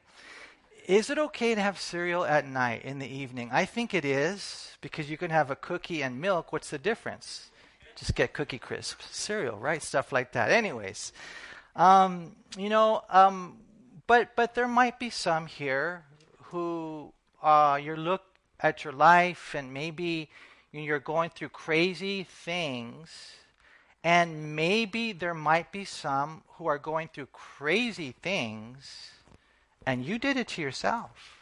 Is 0.88 1.12
it 1.12 1.20
okay 1.20 1.54
to 1.54 1.62
have 1.62 1.80
cereal 1.80 2.26
at 2.26 2.48
night 2.48 2.84
in 2.84 2.98
the 2.98 3.08
evening? 3.08 3.52
I 3.54 3.66
think 3.66 3.94
it 3.94 4.04
is 4.04 4.76
because 4.82 5.08
you 5.08 5.18
can 5.18 5.30
have 5.30 5.52
a 5.52 5.56
cookie 5.56 6.02
and 6.02 6.20
milk. 6.20 6.52
What's 6.52 6.72
the 6.72 6.80
difference? 6.80 7.52
Just 8.00 8.16
get 8.16 8.34
Cookie 8.34 8.58
Crisp 8.58 9.02
cereal, 9.12 9.58
right? 9.58 9.84
Stuff 9.84 10.12
like 10.12 10.32
that. 10.32 10.52
Anyways, 10.52 11.12
um, 11.76 12.36
you 12.58 12.70
know, 12.70 13.04
um, 13.10 13.58
but 14.08 14.36
but 14.36 14.56
there 14.56 14.68
might 14.68 14.98
be 15.00 15.10
some 15.10 15.46
here 15.46 16.06
who 16.44 17.12
uh, 17.44 17.80
you 17.82 17.96
look 17.96 18.24
at 18.60 18.84
your 18.84 18.94
life 18.94 19.54
and 19.54 19.74
maybe 19.74 20.30
you're 20.72 21.00
going 21.00 21.30
through 21.30 21.50
crazy 21.50 22.24
things, 22.24 23.34
and 24.04 24.56
maybe 24.56 25.12
there 25.12 25.34
might 25.34 25.72
be 25.72 25.84
some 25.84 26.44
who 26.54 26.68
are 26.68 26.78
going 26.78 27.10
through 27.14 27.28
crazy 27.34 28.16
things, 28.22 29.12
and 29.86 30.06
you 30.06 30.18
did 30.18 30.38
it 30.38 30.48
to 30.48 30.62
yourself. 30.62 31.39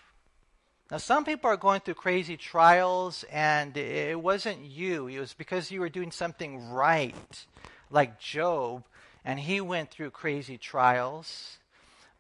Now, 0.89 0.97
some 0.97 1.26
people 1.26 1.50
are 1.50 1.58
going 1.58 1.82
through 1.82 1.95
crazy 1.95 2.38
trials, 2.38 3.26
and 3.30 3.76
it 3.76 4.21
wasn't 4.21 4.63
you. 4.63 5.08
It 5.08 5.19
was 5.19 5.34
because 5.34 5.69
you 5.69 5.82
were 5.82 5.89
doing 5.89 6.12
something 6.12 6.69
right, 6.69 7.45
like 7.91 8.21
Job, 8.21 8.86
and 9.26 9.38
he 9.38 9.60
went 9.60 9.91
through 9.91 10.12
crazy 10.12 10.58
trials. 10.58 11.58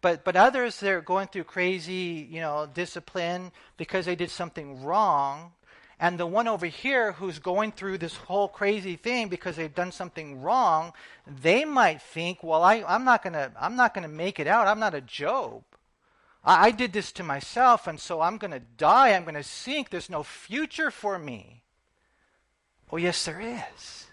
But, 0.01 0.25
but 0.25 0.35
others, 0.35 0.81
they're 0.81 0.99
going 0.99 1.27
through 1.27 1.45
crazy, 1.45 2.27
you 2.29 2.41
know, 2.41 2.67
discipline 2.71 3.53
because 3.77 4.05
they 4.05 4.17
did 4.17 4.31
something 4.31 4.83
wrong. 4.83 5.53
And 5.97 6.19
the 6.19 6.27
one 6.27 6.49
over 6.49 6.65
here 6.65 7.13
who's 7.13 7.39
going 7.39 7.71
through 7.71 7.99
this 7.99 8.17
whole 8.17 8.49
crazy 8.49 8.97
thing 8.97 9.29
because 9.29 9.55
they've 9.55 9.73
done 9.73 9.93
something 9.93 10.41
wrong, 10.41 10.91
they 11.25 11.63
might 11.63 12.01
think, 12.01 12.43
well, 12.43 12.63
I, 12.63 12.83
I'm 12.85 13.05
not 13.05 13.23
gonna, 13.23 13.53
I'm 13.59 13.77
not 13.77 13.93
gonna 13.93 14.09
make 14.09 14.41
it 14.41 14.45
out. 14.45 14.67
I'm 14.67 14.79
not 14.79 14.93
a 14.93 15.01
Job. 15.01 15.63
I, 16.47 16.67
I 16.67 16.71
did 16.71 16.93
this 16.93 17.11
to 17.13 17.23
myself, 17.23 17.85
and 17.85 17.99
so 17.99 18.21
I'm 18.21 18.37
going 18.37 18.51
to 18.51 18.61
die. 18.77 19.13
I'm 19.13 19.23
going 19.23 19.35
to 19.35 19.43
sink. 19.43 19.89
There's 19.89 20.09
no 20.09 20.23
future 20.23 20.89
for 20.89 21.19
me. 21.19 21.61
Oh, 22.91 22.97
yes, 22.97 23.25
there 23.25 23.41
is. 23.41 24.05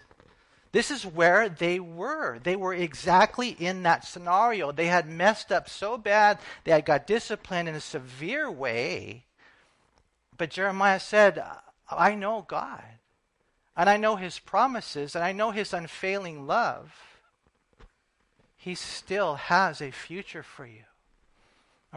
This 0.73 0.91
is 0.91 1.05
where 1.05 1.47
they 1.47 1.79
were. 1.79 2.37
They 2.39 2.57
were 2.57 2.73
exactly 2.73 3.49
in 3.49 3.83
that 3.83 4.05
scenario. 4.05 4.73
They 4.73 4.87
had 4.87 5.07
messed 5.07 5.49
up 5.49 5.69
so 5.69 5.97
bad, 5.97 6.37
they 6.65 6.71
had 6.71 6.85
got 6.85 7.07
disciplined 7.07 7.69
in 7.69 7.75
a 7.75 7.79
severe 7.79 8.51
way. 8.51 9.23
But 10.37 10.49
Jeremiah 10.49 10.99
said, 10.99 11.41
I 11.89 12.13
know 12.15 12.43
God, 12.45 12.83
and 13.77 13.89
I 13.89 13.95
know 13.95 14.17
his 14.17 14.37
promises, 14.37 15.15
and 15.15 15.23
I 15.23 15.31
know 15.31 15.51
his 15.51 15.73
unfailing 15.73 16.45
love. 16.45 16.93
He 18.57 18.75
still 18.75 19.35
has 19.35 19.81
a 19.81 19.91
future 19.91 20.43
for 20.43 20.65
you 20.65 20.83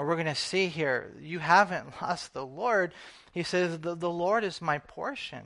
we're 0.07 0.15
going 0.15 0.27
to 0.27 0.35
see 0.35 0.69
here, 0.69 1.13
you 1.21 1.39
haven't 1.39 1.87
lost 2.03 2.33
the 2.33 2.47
Lord. 2.47 2.93
He 3.33 3.43
says, 3.43 3.79
the, 3.79 3.95
the 3.95 4.11
Lord 4.11 4.45
is 4.45 4.61
my 4.61 4.79
portion. 4.79 5.43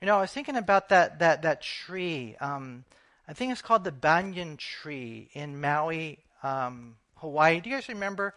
You 0.00 0.06
know, 0.06 0.18
I 0.18 0.22
was 0.22 0.32
thinking 0.32 0.56
about 0.56 0.88
that, 0.88 1.20
that, 1.20 1.42
that 1.42 1.62
tree. 1.62 2.36
Um, 2.40 2.84
I 3.28 3.34
think 3.34 3.52
it's 3.52 3.62
called 3.62 3.84
the 3.84 3.92
banyan 3.92 4.56
tree 4.56 5.28
in 5.32 5.60
Maui, 5.60 6.18
um, 6.42 6.96
Hawaii. 7.16 7.60
Do 7.60 7.70
you 7.70 7.76
guys 7.76 7.88
remember 7.88 8.34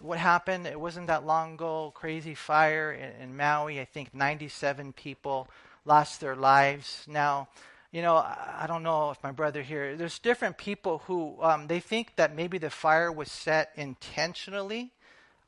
what 0.00 0.18
happened? 0.18 0.66
It 0.66 0.78
wasn't 0.78 1.08
that 1.08 1.26
long 1.26 1.54
ago. 1.54 1.92
Crazy 1.94 2.34
fire 2.34 2.92
in, 2.92 3.22
in 3.22 3.36
Maui. 3.36 3.80
I 3.80 3.84
think 3.84 4.14
97 4.14 4.92
people 4.92 5.48
lost 5.84 6.20
their 6.20 6.36
lives. 6.36 7.04
Now, 7.08 7.48
you 7.96 8.02
know, 8.02 8.16
I 8.16 8.66
don't 8.68 8.82
know 8.82 9.10
if 9.10 9.22
my 9.22 9.32
brother 9.32 9.62
here, 9.62 9.96
there's 9.96 10.18
different 10.18 10.58
people 10.58 10.98
who 11.06 11.34
um, 11.40 11.66
they 11.66 11.80
think 11.80 12.14
that 12.16 12.36
maybe 12.36 12.58
the 12.58 12.68
fire 12.68 13.10
was 13.10 13.32
set 13.32 13.70
intentionally. 13.74 14.90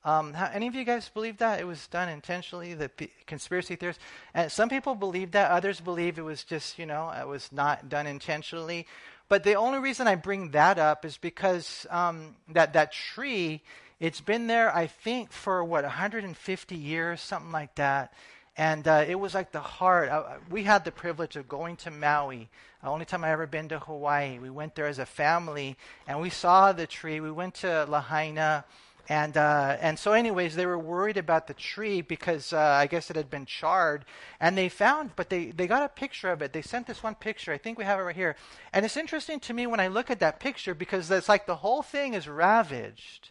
Um, 0.02 0.32
how, 0.32 0.48
any 0.54 0.66
of 0.66 0.74
you 0.74 0.84
guys 0.84 1.10
believe 1.10 1.36
that 1.38 1.60
it 1.60 1.66
was 1.66 1.86
done 1.88 2.08
intentionally? 2.08 2.72
The 2.72 2.88
p- 2.88 3.10
conspiracy 3.26 3.76
theorists, 3.76 4.02
and 4.32 4.50
some 4.50 4.70
people 4.70 4.94
believe 4.94 5.32
that. 5.32 5.50
Others 5.50 5.82
believe 5.82 6.18
it 6.18 6.22
was 6.22 6.42
just, 6.42 6.78
you 6.78 6.86
know, 6.86 7.10
it 7.10 7.28
was 7.28 7.52
not 7.52 7.90
done 7.90 8.06
intentionally. 8.06 8.86
But 9.28 9.44
the 9.44 9.56
only 9.56 9.80
reason 9.80 10.08
I 10.08 10.14
bring 10.14 10.52
that 10.52 10.78
up 10.78 11.04
is 11.04 11.18
because 11.18 11.86
um, 11.90 12.34
that 12.48 12.72
that 12.72 12.92
tree, 12.92 13.60
it's 14.00 14.22
been 14.22 14.46
there, 14.46 14.74
I 14.74 14.86
think, 14.86 15.32
for 15.32 15.62
what 15.62 15.84
150 15.84 16.74
years, 16.74 17.20
something 17.20 17.52
like 17.52 17.74
that. 17.74 18.14
And 18.58 18.88
uh, 18.88 19.04
it 19.06 19.14
was 19.14 19.34
like 19.34 19.52
the 19.52 19.60
heart. 19.60 20.10
We 20.50 20.64
had 20.64 20.84
the 20.84 20.90
privilege 20.90 21.36
of 21.36 21.48
going 21.48 21.76
to 21.76 21.92
Maui. 21.92 22.48
The 22.82 22.88
only 22.88 23.04
time 23.04 23.22
I 23.22 23.30
ever 23.30 23.46
been 23.46 23.68
to 23.68 23.78
Hawaii. 23.78 24.40
We 24.40 24.50
went 24.50 24.74
there 24.74 24.88
as 24.88 24.98
a 24.98 25.06
family, 25.06 25.76
and 26.08 26.20
we 26.20 26.28
saw 26.28 26.72
the 26.72 26.88
tree. 26.88 27.20
We 27.20 27.30
went 27.30 27.54
to 27.56 27.86
Lahaina, 27.88 28.64
and 29.08 29.36
uh, 29.36 29.76
and 29.80 29.96
so, 29.96 30.12
anyways, 30.12 30.56
they 30.56 30.66
were 30.66 30.78
worried 30.78 31.16
about 31.16 31.46
the 31.46 31.54
tree 31.54 32.00
because 32.00 32.52
uh, 32.52 32.58
I 32.58 32.88
guess 32.88 33.10
it 33.10 33.16
had 33.16 33.30
been 33.30 33.46
charred. 33.46 34.04
And 34.40 34.58
they 34.58 34.68
found, 34.68 35.14
but 35.14 35.30
they 35.30 35.52
they 35.52 35.68
got 35.68 35.84
a 35.84 35.88
picture 35.88 36.30
of 36.30 36.42
it. 36.42 36.52
They 36.52 36.62
sent 36.62 36.88
this 36.88 37.00
one 37.00 37.14
picture. 37.14 37.52
I 37.52 37.58
think 37.58 37.78
we 37.78 37.84
have 37.84 38.00
it 38.00 38.02
right 38.02 38.16
here. 38.16 38.34
And 38.72 38.84
it's 38.84 38.96
interesting 38.96 39.38
to 39.40 39.54
me 39.54 39.68
when 39.68 39.78
I 39.78 39.86
look 39.86 40.10
at 40.10 40.18
that 40.18 40.40
picture 40.40 40.74
because 40.74 41.08
it's 41.12 41.28
like 41.28 41.46
the 41.46 41.56
whole 41.56 41.82
thing 41.82 42.14
is 42.14 42.26
ravaged, 42.26 43.30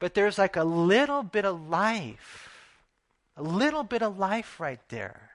but 0.00 0.14
there's 0.14 0.38
like 0.38 0.56
a 0.56 0.64
little 0.64 1.22
bit 1.22 1.44
of 1.44 1.68
life 1.68 2.55
a 3.36 3.42
little 3.42 3.82
bit 3.82 4.02
of 4.02 4.18
life 4.18 4.58
right 4.60 4.80
there. 4.88 5.30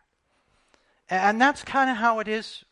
And 1.09 1.41
that's 1.41 1.63
kind 1.63 1.89
of 1.89 1.97
how 1.97 2.19
it 2.19 2.27
is 2.27 2.63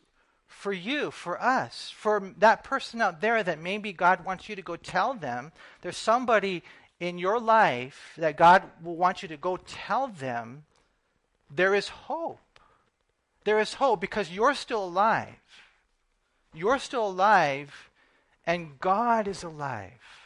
for 0.46 0.72
you, 0.72 1.10
for 1.10 1.40
us, 1.40 1.92
for 1.94 2.32
that 2.38 2.64
person 2.64 3.00
out 3.00 3.20
there 3.20 3.42
that 3.42 3.60
maybe 3.60 3.92
God 3.92 4.24
wants 4.24 4.48
you 4.48 4.56
to 4.56 4.62
go 4.62 4.76
tell 4.76 5.14
them. 5.14 5.52
There's 5.82 5.96
somebody 5.96 6.62
in 6.98 7.18
your 7.18 7.38
life 7.38 8.12
that 8.18 8.36
God 8.36 8.64
will 8.82 8.96
want 8.96 9.22
you 9.22 9.28
to 9.28 9.36
go 9.36 9.56
tell 9.56 10.08
them 10.08 10.64
there 11.54 11.74
is 11.74 11.88
hope. 11.88 12.60
There 13.44 13.58
is 13.58 13.74
hope 13.74 14.00
because 14.00 14.30
you're 14.30 14.54
still 14.54 14.84
alive. 14.84 15.34
You're 16.52 16.78
still 16.78 17.06
alive, 17.06 17.90
and 18.46 18.78
God 18.80 19.28
is 19.28 19.42
alive. 19.42 20.19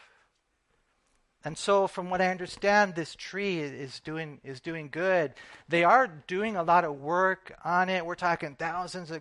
And 1.47 1.59
so, 1.59 1.87
from 1.87 2.09
what 2.09 2.23
I 2.23 2.29
understand, 2.31 2.95
this 2.95 3.15
tree 3.15 3.59
is 3.61 4.01
doing 4.01 4.41
is 4.45 4.61
doing 4.61 4.89
good. 4.91 5.35
They 5.69 5.85
are 5.85 6.07
doing 6.27 6.57
a 6.57 6.63
lot 6.63 6.85
of 6.85 7.03
work 7.03 7.55
on 7.63 7.91
it. 7.91 8.07
We're 8.07 8.15
talking 8.15 8.55
thousands 8.55 9.11
of 9.11 9.21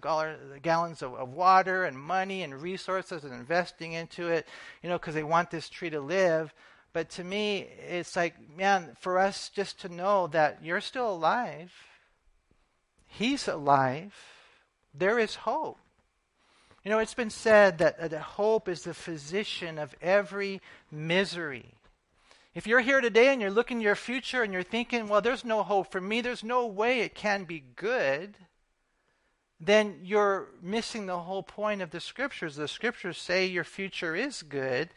gallons 0.62 1.02
of, 1.02 1.14
of 1.16 1.34
water 1.34 1.84
and 1.84 2.00
money 2.00 2.44
and 2.44 2.62
resources 2.62 3.26
and 3.26 3.34
investing 3.34 3.92
into 3.92 4.30
it, 4.30 4.48
you 4.82 4.88
know, 4.88 4.98
because 4.98 5.16
they 5.16 5.24
want 5.24 5.52
this 5.52 5.68
tree 5.68 5.90
to 5.90 6.00
live. 6.00 6.54
But 6.94 7.10
to 7.12 7.26
me, 7.26 7.68
it's 7.90 8.16
like, 8.16 8.36
man, 8.56 8.96
for 9.02 9.20
us 9.20 9.50
just 9.50 9.82
to 9.82 9.90
know 9.90 10.28
that 10.28 10.60
you're 10.64 10.80
still 10.80 11.12
alive, 11.12 11.74
He's 13.06 13.50
alive, 13.50 14.16
there 14.94 15.20
is 15.20 15.36
hope. 15.36 15.78
You 16.86 16.92
know, 16.92 17.00
it's 17.00 17.14
been 17.14 17.30
said 17.30 17.80
that, 17.80 18.00
that 18.12 18.22
hope 18.22 18.70
is 18.70 18.84
the 18.84 18.94
physician 18.94 19.78
of 19.78 19.94
every 20.02 20.62
misery. 20.90 21.74
If 22.56 22.68
you're 22.68 22.82
here 22.82 23.02
today 23.02 23.30
and 23.30 23.42
you're 23.42 23.50
looking 23.50 23.82
your 23.82 23.96
future 23.96 24.44
and 24.44 24.54
you're 24.54 24.62
thinking, 24.62 25.08
well, 25.08 25.22
there's 25.22 25.44
no 25.44 25.64
hope 25.64 25.92
for 25.92 26.00
me, 26.00 26.22
there's 26.22 26.44
no 26.44 26.68
way 26.68 27.00
it 27.00 27.16
can 27.16 27.46
be 27.46 27.64
good, 27.76 28.38
then 29.60 30.02
you're 30.04 30.50
missing 30.62 31.08
the 31.08 31.20
whole 31.20 31.42
point 31.42 31.82
of 31.82 31.90
the 31.90 32.00
scriptures. 32.00 32.56
The 32.56 32.68
scriptures 32.68 33.18
say 33.18 33.48
your 33.48 33.64
future 33.64 34.16
is 34.16 34.44
good. 34.44 34.90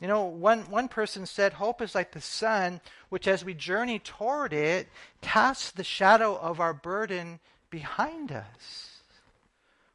You 0.00 0.06
know, 0.06 0.24
one, 0.24 0.62
one 0.70 0.86
person 0.88 1.26
said, 1.26 1.54
Hope 1.54 1.82
is 1.82 1.94
like 1.94 2.12
the 2.12 2.20
sun, 2.20 2.80
which 3.08 3.26
as 3.26 3.44
we 3.44 3.54
journey 3.54 3.98
toward 3.98 4.52
it, 4.52 4.88
casts 5.20 5.70
the 5.72 5.84
shadow 5.84 6.36
of 6.36 6.60
our 6.60 6.74
burden 6.74 7.40
behind 7.70 8.30
us. 8.30 9.02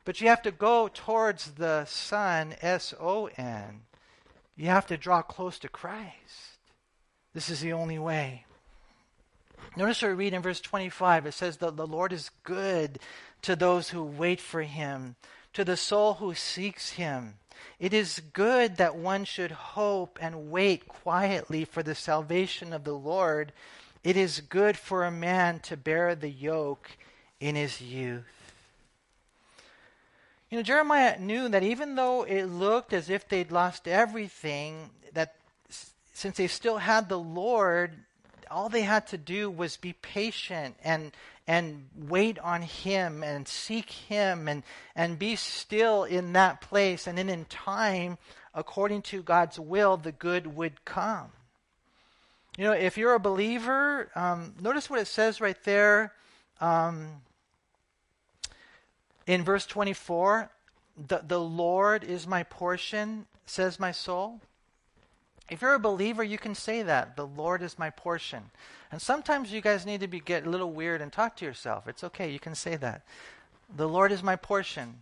But 0.03 0.19
you 0.19 0.27
have 0.27 0.41
to 0.43 0.51
go 0.51 0.89
towards 0.93 1.51
the 1.51 1.85
sun, 1.85 2.55
S 2.61 2.93
O 2.99 3.29
N. 3.37 3.81
You 4.55 4.67
have 4.67 4.87
to 4.87 4.97
draw 4.97 5.21
close 5.21 5.59
to 5.59 5.69
Christ. 5.69 6.56
This 7.38 7.52
is 7.52 7.62
the 7.62 7.73
only 7.73 8.00
way. 8.00 8.45
Notice 9.76 10.02
what 10.02 10.08
we 10.08 10.15
read 10.15 10.34
in 10.34 10.41
verse 10.41 10.60
25. 10.60 11.28
It 11.28 11.36
says 11.36 11.58
that 11.58 11.78
the 11.78 11.86
Lord 11.86 12.12
is 12.12 12.32
good 12.43 12.97
to 13.43 13.56
those 13.56 13.89
who 13.89 14.02
wait 14.02 14.41
for 14.41 14.63
him, 14.63 15.17
to 15.54 15.63
the 15.63 15.78
soul 15.78 16.15
who 16.15 16.34
seeks 16.34 16.93
him. 16.93 17.36
It 17.80 17.93
is 17.93 18.23
good 18.34 18.78
that 18.78 18.95
one 18.95 19.23
should 19.23 19.52
hope 19.52 20.17
and 20.19 20.50
wait 20.50 20.88
quietly 20.88 21.63
for 21.63 21.84
the 21.84 21.93
salvation 21.93 22.73
of 22.73 22.86
the 22.86 22.97
Lord. 22.97 23.54
It 24.04 24.17
is 24.17 24.41
good 24.41 24.76
for 24.76 25.06
a 25.06 25.12
man 25.12 25.60
to 25.60 25.78
bear 25.78 26.15
the 26.15 26.32
yoke 26.32 26.97
in 27.39 27.54
his 27.54 27.80
youth. 27.80 28.56
You 30.50 30.58
know, 30.58 30.63
Jeremiah 30.63 31.19
knew 31.19 31.50
that 31.50 31.62
even 31.62 31.93
though 31.93 32.23
it 32.23 32.45
looked 32.45 32.93
as 32.93 33.12
if 33.12 33.30
they'd 33.30 33.52
lost 33.52 33.88
everything, 33.88 34.89
that 35.13 35.36
since 36.17 36.38
they 36.38 36.47
still 36.47 36.80
had 36.80 37.10
the 37.10 37.19
Lord, 37.19 37.91
all 38.49 38.69
they 38.69 38.82
had 38.82 39.06
to 39.08 39.19
do 39.19 39.51
was 39.51 39.77
be 39.77 39.93
patient 39.93 40.75
and 40.84 41.12
and 41.45 41.89
wait 41.95 42.39
on 42.39 42.63
him 42.63 43.23
and 43.23 43.47
seek 43.47 43.91
him 43.91 44.47
and 44.47 44.63
and 44.95 45.19
be 45.19 45.36
still 45.36 46.06
in 46.06 46.34
that 46.34 46.60
place 46.60 47.06
and 47.06 47.19
then 47.19 47.30
in 47.30 47.45
time 47.45 48.17
according 48.56 49.03
to 49.03 49.21
God's 49.21 49.60
will 49.60 49.95
the 49.95 50.12
good 50.12 50.56
would 50.56 50.84
come. 50.86 51.27
You 52.58 52.63
know, 52.63 52.71
if 52.71 52.97
you're 52.97 53.13
a 53.13 53.19
believer, 53.19 54.10
um, 54.15 54.56
notice 54.60 54.89
what 54.89 54.99
it 54.99 55.06
says 55.06 55.39
right 55.39 55.63
there. 55.65 56.13
Um, 56.60 57.10
in 59.27 59.43
verse 59.43 59.67
24, 59.67 60.49
the, 61.10 61.21
the 61.27 61.39
Lord 61.39 62.03
is 62.03 62.25
my 62.25 62.41
portion, 62.41 63.27
says 63.45 63.80
my 63.80 63.91
soul. 63.91 64.41
If 65.49 65.62
you're 65.62 65.75
a 65.75 65.79
believer, 65.79 66.23
you 66.23 66.38
can 66.38 66.55
say 66.55 66.81
that. 66.83 67.15
The 67.15 67.25
Lord 67.25 67.62
is 67.62 67.79
my 67.79 67.89
portion. 67.89 68.51
And 68.91 69.01
sometimes 69.01 69.51
you 69.51 69.62
guys 69.62 69.86
need 69.86 70.01
to 70.01 70.07
be, 70.07 70.19
get 70.19 70.45
a 70.45 70.49
little 70.49 70.71
weird 70.71 71.01
and 71.01 71.12
talk 71.12 71.36
to 71.38 71.45
yourself. 71.45 71.88
It's 71.88 72.03
okay, 72.03 72.31
you 72.31 72.39
can 72.39 72.55
say 72.55 72.75
that. 72.75 73.03
The 73.75 73.88
Lord 73.88 74.12
is 74.12 74.23
my 74.23 74.36
portion. 74.36 75.01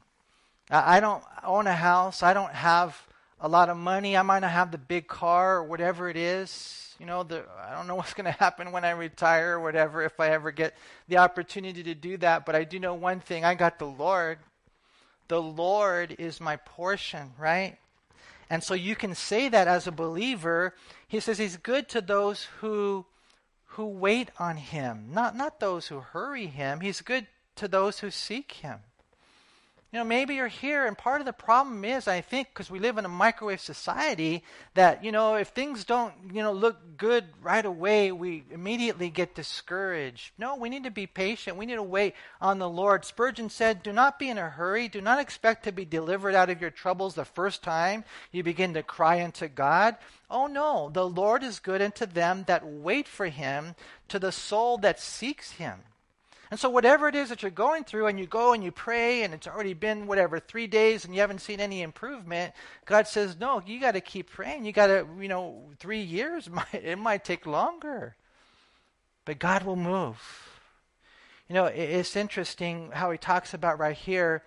I, 0.70 0.98
I 0.98 1.00
don't 1.00 1.24
own 1.44 1.68
a 1.68 1.76
house. 1.76 2.24
I 2.24 2.34
don't 2.34 2.54
have 2.54 3.08
a 3.40 3.48
lot 3.48 3.70
of 3.70 3.78
money. 3.78 4.16
I 4.16 4.22
might 4.22 4.40
not 4.40 4.52
have 4.52 4.72
the 4.72 4.78
big 4.78 5.08
car 5.08 5.58
or 5.58 5.64
whatever 5.64 6.10
it 6.10 6.18
is. 6.18 6.96
You 7.00 7.06
know, 7.06 7.24
the, 7.24 7.44
I 7.64 7.76
don't 7.76 7.88
know 7.88 7.96
what's 7.96 8.14
going 8.14 8.26
to 8.26 8.40
happen 8.40 8.72
when 8.72 8.86
I 8.86 8.92
retire 8.92 9.58
or 9.58 9.60
whatever, 9.60 10.04
if 10.04 10.20
I 10.20 10.30
ever 10.30 10.52
get 10.52 10.76
the 11.08 11.18
opportunity 11.18 11.84
to 11.84 11.96
do 11.96 12.18
that. 12.18 12.46
But 12.46 12.56
I 12.56 12.64
do 12.64 12.80
know 12.80 12.94
one 12.94 13.20
thing 13.20 13.46
I 13.46 13.56
got 13.56 13.80
the 13.80 13.86
Lord. 13.86 14.40
The 15.28 15.42
Lord 15.42 16.16
is 16.20 16.40
my 16.40 16.58
portion, 16.58 17.32
right? 17.40 17.78
And 18.50 18.64
so 18.64 18.74
you 18.74 18.96
can 18.96 19.16
say 19.16 19.50
that 19.50 19.68
as 19.68 19.88
a 19.88 19.92
believer. 19.92 20.76
He 21.08 21.20
says 21.20 21.38
he's 21.38 21.58
good 21.58 21.90
to 21.90 22.02
those 22.02 22.48
who 22.60 23.06
who 23.70 23.86
wait 23.88 24.32
on 24.40 24.58
him, 24.58 25.10
not 25.12 25.36
not 25.36 25.60
those 25.60 25.88
who 25.88 26.00
hurry 26.00 26.48
him. 26.48 26.80
He's 26.80 27.02
good 27.02 27.28
to 27.56 27.68
those 27.68 28.00
who 28.00 28.12
seek 28.12 28.52
him. 28.54 28.80
You 29.96 30.02
know, 30.02 30.08
maybe 30.08 30.36
you're 30.36 30.50
here, 30.50 30.86
and 30.86 30.98
part 30.98 31.22
of 31.22 31.26
the 31.26 31.32
problem 31.32 31.86
is, 31.86 32.06
I 32.06 32.20
think, 32.20 32.50
because 32.50 32.70
we 32.70 32.80
live 32.80 32.98
in 32.98 33.06
a 33.06 33.08
microwave 33.08 33.62
society, 33.62 34.44
that, 34.74 35.06
you 35.06 35.10
know, 35.14 35.36
if 35.36 35.48
things 35.48 35.86
don't, 35.86 36.14
you 36.34 36.44
know, 36.44 36.52
look 36.52 36.98
good 36.98 37.24
right 37.42 37.66
away, 37.66 38.12
we 38.12 38.44
immediately 38.52 39.10
get 39.10 39.36
discouraged. 39.36 40.34
No, 40.38 40.58
we 40.58 40.68
need 40.68 40.84
to 40.84 40.92
be 40.92 41.08
patient. 41.08 41.56
We 41.56 41.66
need 41.66 41.76
to 41.76 41.82
wait 41.82 42.14
on 42.42 42.60
the 42.60 42.70
Lord. 42.70 43.06
Spurgeon 43.06 43.50
said, 43.50 43.84
Do 43.84 43.94
not 43.94 44.20
be 44.20 44.28
in 44.28 44.38
a 44.38 44.50
hurry. 44.50 44.90
Do 44.90 45.00
not 45.00 45.22
expect 45.22 45.64
to 45.64 45.72
be 45.72 45.86
delivered 45.86 46.36
out 46.36 46.50
of 46.50 46.60
your 46.60 46.72
troubles 46.72 47.16
the 47.16 47.24
first 47.24 47.64
time 47.64 48.04
you 48.34 48.44
begin 48.44 48.74
to 48.74 48.84
cry 48.84 49.24
unto 49.24 49.48
God. 49.48 49.96
Oh, 50.30 50.48
no, 50.48 50.90
the 50.92 51.08
Lord 51.08 51.42
is 51.42 51.60
good 51.60 51.82
unto 51.82 52.06
them 52.06 52.44
that 52.48 52.68
wait 52.68 53.08
for 53.08 53.28
him, 53.28 53.76
to 54.10 54.20
the 54.20 54.34
soul 54.34 54.78
that 54.80 55.00
seeks 55.00 55.52
him. 55.52 55.84
And 56.52 56.60
so, 56.60 56.70
whatever 56.70 57.08
it 57.08 57.16
is 57.16 57.30
that 57.30 57.42
you're 57.42 57.52
going 57.52 57.84
through, 57.84 58.08
and 58.08 58.20
you 58.20 58.28
go 58.28 58.54
and 58.54 58.64
you 58.64 58.72
pray, 58.72 59.24
and 59.24 59.34
it's 59.34 59.48
already 59.48 59.74
been 59.74 60.08
whatever 60.08 60.40
three 60.40 60.68
days, 60.68 61.06
and 61.06 61.14
you 61.14 61.22
haven't 61.22 61.42
seen 61.42 61.60
any 61.60 61.82
improvement, 61.82 62.54
God 62.86 63.08
says, 63.08 63.38
"No, 63.40 63.62
you 63.66 63.80
got 63.80 63.94
to 63.94 64.02
keep 64.02 64.30
praying. 64.30 64.66
You 64.66 64.72
got 64.72 64.88
to, 64.88 65.08
you 65.20 65.28
know, 65.28 65.64
three 65.80 66.02
years 66.02 66.50
might 66.52 66.74
it 66.74 66.98
might 66.98 67.24
take 67.24 67.46
longer, 67.46 68.16
but 69.26 69.40
God 69.40 69.64
will 69.64 69.76
move." 69.76 70.52
You 71.50 71.54
know, 71.54 71.66
it's 71.66 72.16
interesting 72.16 72.90
how 72.92 73.12
he 73.12 73.18
talks 73.20 73.54
about 73.54 73.80
right 73.80 73.96
here 73.96 74.44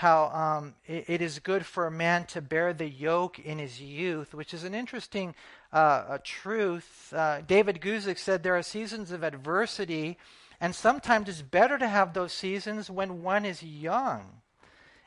how 0.00 0.28
um, 0.28 0.74
it, 0.86 1.04
it 1.08 1.20
is 1.20 1.38
good 1.40 1.66
for 1.66 1.86
a 1.86 1.90
man 1.90 2.24
to 2.24 2.40
bear 2.40 2.72
the 2.72 2.88
yoke 2.88 3.38
in 3.38 3.58
his 3.58 3.82
youth, 3.82 4.32
which 4.32 4.54
is 4.54 4.64
an 4.64 4.74
interesting 4.74 5.34
uh, 5.74 6.16
truth. 6.24 7.12
Uh, 7.14 7.42
David 7.46 7.82
Guzik 7.82 8.18
said 8.18 8.42
there 8.42 8.56
are 8.56 8.62
seasons 8.62 9.10
of 9.10 9.22
adversity 9.22 10.16
and 10.60 10.74
sometimes 10.74 11.28
it's 11.28 11.42
better 11.42 11.78
to 11.78 11.88
have 11.88 12.12
those 12.12 12.32
seasons 12.32 12.90
when 12.90 13.22
one 13.22 13.44
is 13.44 13.62
young. 13.62 14.42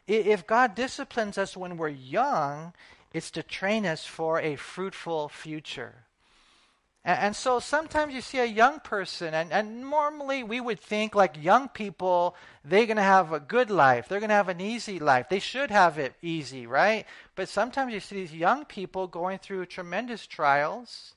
If 0.08 0.48
God 0.48 0.76
disciplines 0.76 1.38
us 1.38 1.56
when 1.56 1.78
we're 1.78 1.90
young, 1.90 2.74
it's 3.14 3.32
to 3.32 3.44
train 3.44 3.86
us 3.86 4.06
for 4.06 4.40
a 4.40 4.56
fruitful 4.56 5.30
future. 5.30 6.04
And, 7.06 7.36
so 7.36 7.60
sometimes 7.60 8.14
you 8.14 8.22
see 8.22 8.40
a 8.40 8.46
young 8.46 8.80
person, 8.80 9.34
and, 9.34 9.52
and 9.52 9.82
normally 9.82 10.42
we 10.42 10.62
would 10.62 10.80
think 10.80 11.14
like 11.14 11.44
young 11.44 11.68
people, 11.68 12.34
they're 12.64 12.86
going 12.86 12.96
to 12.96 13.04
have 13.04 13.34
a 13.34 13.42
good 13.42 13.70
life. 13.70 14.08
They're 14.08 14.22
going 14.22 14.30
to 14.30 14.36
have 14.36 14.48
an 14.48 14.62
easy 14.62 15.00
life. 15.00 15.28
They 15.28 15.40
should 15.40 15.70
have 15.70 16.00
it 16.00 16.14
easy, 16.22 16.66
right? 16.66 17.06
But 17.36 17.50
sometimes 17.50 17.94
you 17.94 18.00
see 18.00 18.16
these 18.16 18.34
young 18.34 18.64
people 18.64 19.08
going 19.08 19.40
through 19.40 19.66
tremendous 19.66 20.26
trials. 20.26 21.16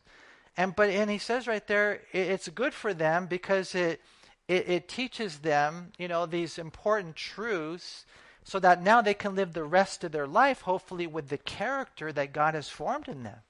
And, 0.57 0.75
but, 0.75 0.91
and 0.91 1.09
he 1.09 1.19
says 1.19 1.47
right 1.47 1.65
there, 1.69 2.03
it, 2.13 2.31
it's 2.31 2.49
good 2.49 2.75
for 2.75 2.93
them 2.93 3.27
because 3.27 3.73
it, 3.77 4.01
it, 4.49 4.69
it 4.69 4.89
teaches 4.89 5.39
them, 5.39 5.93
you 5.99 6.09
know, 6.09 6.27
these 6.27 6.59
important 6.59 7.17
truths 7.17 8.05
so 8.45 8.61
that 8.61 8.83
now 8.83 9.03
they 9.03 9.15
can 9.15 9.35
live 9.35 9.53
the 9.53 9.65
rest 9.65 10.05
of 10.05 10.13
their 10.13 10.27
life, 10.27 10.61
hopefully, 10.63 11.07
with 11.07 11.29
the 11.29 11.39
character 11.39 12.13
that 12.13 12.33
God 12.33 12.55
has 12.55 12.69
formed 12.69 13.09
in 13.09 13.25
them. 13.25 13.41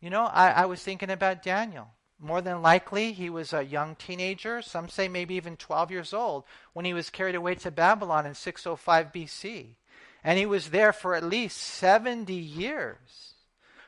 You 0.00 0.10
know, 0.10 0.24
I, 0.24 0.50
I 0.50 0.64
was 0.66 0.82
thinking 0.82 1.10
about 1.10 1.44
Daniel. 1.44 1.88
More 2.18 2.40
than 2.40 2.60
likely, 2.60 3.12
he 3.12 3.30
was 3.30 3.52
a 3.52 3.64
young 3.64 3.94
teenager, 3.94 4.62
some 4.62 4.88
say 4.88 5.08
maybe 5.08 5.34
even 5.34 5.56
12 5.56 5.90
years 5.90 6.12
old, 6.12 6.44
when 6.72 6.84
he 6.84 6.92
was 6.92 7.10
carried 7.10 7.34
away 7.34 7.54
to 7.56 7.70
Babylon 7.70 8.26
in 8.26 8.34
605 8.34 9.12
BC. 9.12 9.76
And 10.24 10.38
he 10.38 10.46
was 10.46 10.70
there 10.70 10.92
for 10.92 11.14
at 11.14 11.22
least 11.22 11.58
70 11.58 12.32
years. 12.32 13.34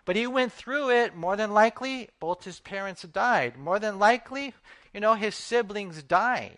But 0.05 0.17
he 0.17 0.27
went 0.27 0.53
through 0.53 0.91
it, 0.91 1.17
more 1.17 1.35
than 1.35 1.53
likely, 1.53 2.11
both 2.21 2.45
his 2.45 2.61
parents 2.61 3.03
died. 3.03 3.57
More 3.57 3.81
than 3.81 3.99
likely, 3.99 4.55
you 4.97 5.01
know, 5.01 5.13
his 5.13 5.35
siblings 5.35 6.03
died. 6.03 6.57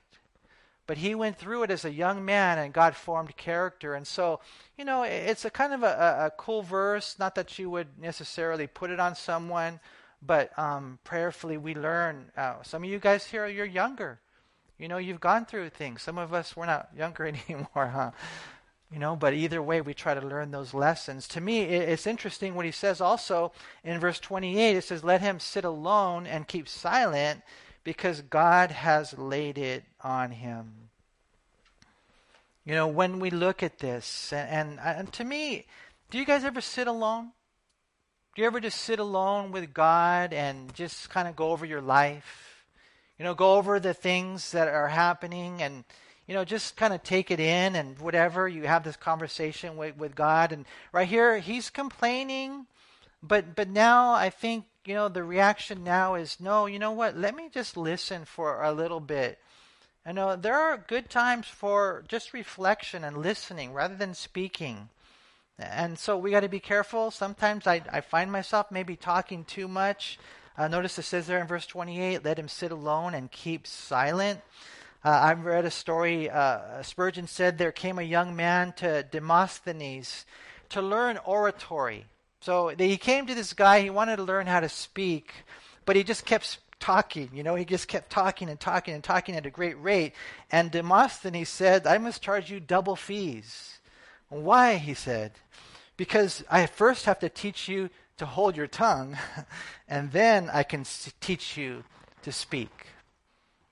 But 0.86 0.98
he 0.98 1.16
went 1.16 1.38
through 1.38 1.64
it 1.64 1.72
as 1.72 1.84
a 1.84 1.92
young 1.92 2.24
man 2.24 2.58
and 2.58 2.72
God 2.72 2.94
formed 2.94 3.36
character. 3.36 3.94
And 3.94 4.06
so, 4.06 4.38
you 4.78 4.84
know, 4.84 5.02
it's 5.02 5.44
a 5.44 5.50
kind 5.50 5.72
of 5.74 5.82
a, 5.82 6.26
a 6.26 6.32
cool 6.38 6.62
verse. 6.62 7.16
Not 7.18 7.34
that 7.34 7.58
you 7.58 7.68
would 7.68 7.88
necessarily 8.00 8.68
put 8.68 8.90
it 8.90 9.00
on 9.00 9.16
someone, 9.16 9.80
but 10.24 10.56
um, 10.56 11.00
prayerfully 11.02 11.56
we 11.56 11.74
learn. 11.74 12.30
Uh, 12.36 12.62
some 12.62 12.84
of 12.84 12.88
you 12.88 13.00
guys 13.00 13.26
here, 13.26 13.48
you're 13.48 13.66
younger. 13.66 14.20
You 14.78 14.86
know, 14.86 14.98
you've 14.98 15.18
gone 15.18 15.44
through 15.44 15.70
things. 15.70 16.02
Some 16.02 16.16
of 16.16 16.32
us, 16.32 16.56
we're 16.56 16.66
not 16.66 16.90
younger 16.96 17.26
anymore, 17.48 17.88
huh? 17.88 18.12
You 18.92 19.00
know, 19.00 19.16
but 19.16 19.34
either 19.34 19.60
way, 19.60 19.80
we 19.80 19.94
try 19.94 20.14
to 20.14 20.24
learn 20.24 20.52
those 20.52 20.72
lessons. 20.72 21.26
To 21.28 21.40
me, 21.40 21.62
it's 21.62 22.06
interesting 22.06 22.54
what 22.54 22.66
he 22.66 22.70
says 22.70 23.00
also 23.00 23.50
in 23.82 23.98
verse 23.98 24.20
28. 24.20 24.76
It 24.76 24.84
says, 24.84 25.02
Let 25.02 25.22
him 25.22 25.40
sit 25.40 25.64
alone 25.64 26.24
and 26.24 26.46
keep 26.46 26.68
silent 26.68 27.42
because 27.88 28.20
God 28.20 28.70
has 28.70 29.16
laid 29.16 29.56
it 29.56 29.82
on 30.02 30.30
him. 30.30 30.90
You 32.66 32.74
know, 32.74 32.86
when 32.86 33.18
we 33.18 33.30
look 33.30 33.62
at 33.62 33.78
this, 33.78 34.30
and, 34.30 34.78
and, 34.78 34.80
and 34.98 35.12
to 35.14 35.24
me, 35.24 35.64
do 36.10 36.18
you 36.18 36.26
guys 36.26 36.44
ever 36.44 36.60
sit 36.60 36.86
alone? 36.86 37.30
Do 38.34 38.42
you 38.42 38.46
ever 38.46 38.60
just 38.60 38.82
sit 38.82 38.98
alone 38.98 39.52
with 39.52 39.72
God 39.72 40.34
and 40.34 40.74
just 40.74 41.08
kind 41.08 41.26
of 41.28 41.34
go 41.34 41.50
over 41.50 41.64
your 41.64 41.80
life? 41.80 42.66
You 43.18 43.24
know, 43.24 43.34
go 43.34 43.54
over 43.54 43.80
the 43.80 43.94
things 43.94 44.52
that 44.52 44.68
are 44.68 44.88
happening 44.88 45.62
and 45.62 45.84
you 46.26 46.34
know, 46.34 46.44
just 46.44 46.76
kind 46.76 46.92
of 46.92 47.02
take 47.02 47.30
it 47.30 47.40
in 47.40 47.74
and 47.74 47.98
whatever. 48.00 48.46
You 48.46 48.64
have 48.64 48.84
this 48.84 48.96
conversation 48.96 49.78
with, 49.78 49.96
with 49.96 50.14
God. 50.14 50.52
And 50.52 50.66
right 50.92 51.08
here, 51.08 51.38
he's 51.38 51.70
complaining. 51.70 52.66
But, 53.22 53.56
but 53.56 53.70
now 53.70 54.12
I 54.12 54.28
think, 54.28 54.66
you 54.88 54.94
know, 54.94 55.10
the 55.10 55.22
reaction 55.22 55.84
now 55.84 56.14
is 56.14 56.40
no, 56.40 56.64
you 56.64 56.78
know 56.78 56.92
what? 56.92 57.14
Let 57.14 57.36
me 57.36 57.50
just 57.52 57.76
listen 57.76 58.24
for 58.24 58.62
a 58.62 58.72
little 58.72 59.00
bit. 59.00 59.38
I 60.06 60.12
know 60.12 60.34
there 60.34 60.58
are 60.58 60.78
good 60.78 61.10
times 61.10 61.46
for 61.46 62.02
just 62.08 62.32
reflection 62.32 63.04
and 63.04 63.18
listening 63.18 63.74
rather 63.74 63.94
than 63.94 64.14
speaking. 64.14 64.88
And 65.58 65.98
so 65.98 66.16
we 66.16 66.30
got 66.30 66.40
to 66.40 66.48
be 66.48 66.58
careful. 66.58 67.10
Sometimes 67.10 67.66
I, 67.66 67.82
I 67.92 68.00
find 68.00 68.32
myself 68.32 68.70
maybe 68.70 68.96
talking 68.96 69.44
too 69.44 69.68
much. 69.68 70.18
Uh, 70.56 70.68
notice 70.68 70.98
it 70.98 71.02
says 71.02 71.26
there 71.26 71.40
in 71.40 71.46
verse 71.46 71.66
28 71.66 72.24
let 72.24 72.38
him 72.38 72.48
sit 72.48 72.72
alone 72.72 73.12
and 73.12 73.30
keep 73.30 73.66
silent. 73.66 74.40
Uh, 75.04 75.10
I 75.10 75.34
read 75.34 75.66
a 75.66 75.70
story. 75.70 76.30
Uh, 76.30 76.82
Spurgeon 76.82 77.26
said 77.26 77.58
there 77.58 77.72
came 77.72 77.98
a 77.98 78.02
young 78.02 78.34
man 78.34 78.72
to 78.78 79.02
Demosthenes 79.02 80.24
to 80.70 80.80
learn 80.80 81.18
oratory. 81.26 82.06
So 82.40 82.68
he 82.68 82.96
came 82.96 83.26
to 83.26 83.34
this 83.34 83.52
guy. 83.52 83.80
He 83.80 83.90
wanted 83.90 84.16
to 84.16 84.22
learn 84.22 84.46
how 84.46 84.60
to 84.60 84.68
speak, 84.68 85.32
but 85.84 85.96
he 85.96 86.04
just 86.04 86.24
kept 86.24 86.58
talking. 86.80 87.30
You 87.32 87.42
know, 87.42 87.56
he 87.56 87.64
just 87.64 87.88
kept 87.88 88.10
talking 88.10 88.48
and 88.48 88.58
talking 88.58 88.94
and 88.94 89.02
talking 89.02 89.34
at 89.34 89.46
a 89.46 89.50
great 89.50 89.80
rate. 89.80 90.14
And 90.50 90.70
Demosthenes 90.70 91.48
said, 91.48 91.86
"I 91.86 91.98
must 91.98 92.22
charge 92.22 92.50
you 92.50 92.60
double 92.60 92.96
fees." 92.96 93.78
Why? 94.28 94.76
He 94.76 94.94
said, 94.94 95.32
because 95.98 96.44
I 96.48 96.64
first 96.64 97.04
have 97.04 97.18
to 97.18 97.28
teach 97.28 97.68
you 97.68 97.90
to 98.16 98.24
hold 98.24 98.56
your 98.56 98.66
tongue, 98.66 99.18
and 99.88 100.10
then 100.12 100.48
I 100.50 100.62
can 100.62 100.86
teach 101.20 101.58
you 101.58 101.84
to 102.22 102.32
speak. 102.32 102.86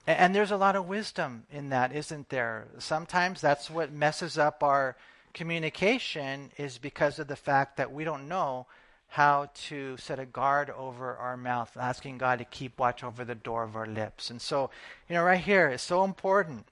And 0.06 0.34
there's 0.34 0.52
a 0.52 0.56
lot 0.56 0.76
of 0.76 0.86
wisdom 0.86 1.44
in 1.50 1.70
that, 1.70 1.92
isn't 1.92 2.28
there? 2.28 2.66
Sometimes 2.78 3.40
that's 3.40 3.70
what 3.70 3.92
messes 3.92 4.38
up 4.38 4.62
our 4.62 4.96
communication 5.36 6.50
is 6.56 6.78
because 6.78 7.18
of 7.18 7.28
the 7.28 7.36
fact 7.36 7.76
that 7.76 7.92
we 7.92 8.04
don't 8.04 8.26
know 8.26 8.66
how 9.08 9.50
to 9.54 9.94
set 9.98 10.18
a 10.18 10.24
guard 10.24 10.70
over 10.70 11.14
our 11.14 11.36
mouth, 11.36 11.76
asking 11.78 12.16
God 12.16 12.38
to 12.38 12.46
keep 12.46 12.78
watch 12.78 13.04
over 13.04 13.22
the 13.22 13.34
door 13.34 13.62
of 13.62 13.76
our 13.76 13.86
lips. 13.86 14.30
And 14.30 14.40
so, 14.40 14.70
you 15.08 15.14
know, 15.14 15.22
right 15.22 15.38
here 15.38 15.68
it's 15.68 15.82
so 15.82 16.04
important. 16.04 16.66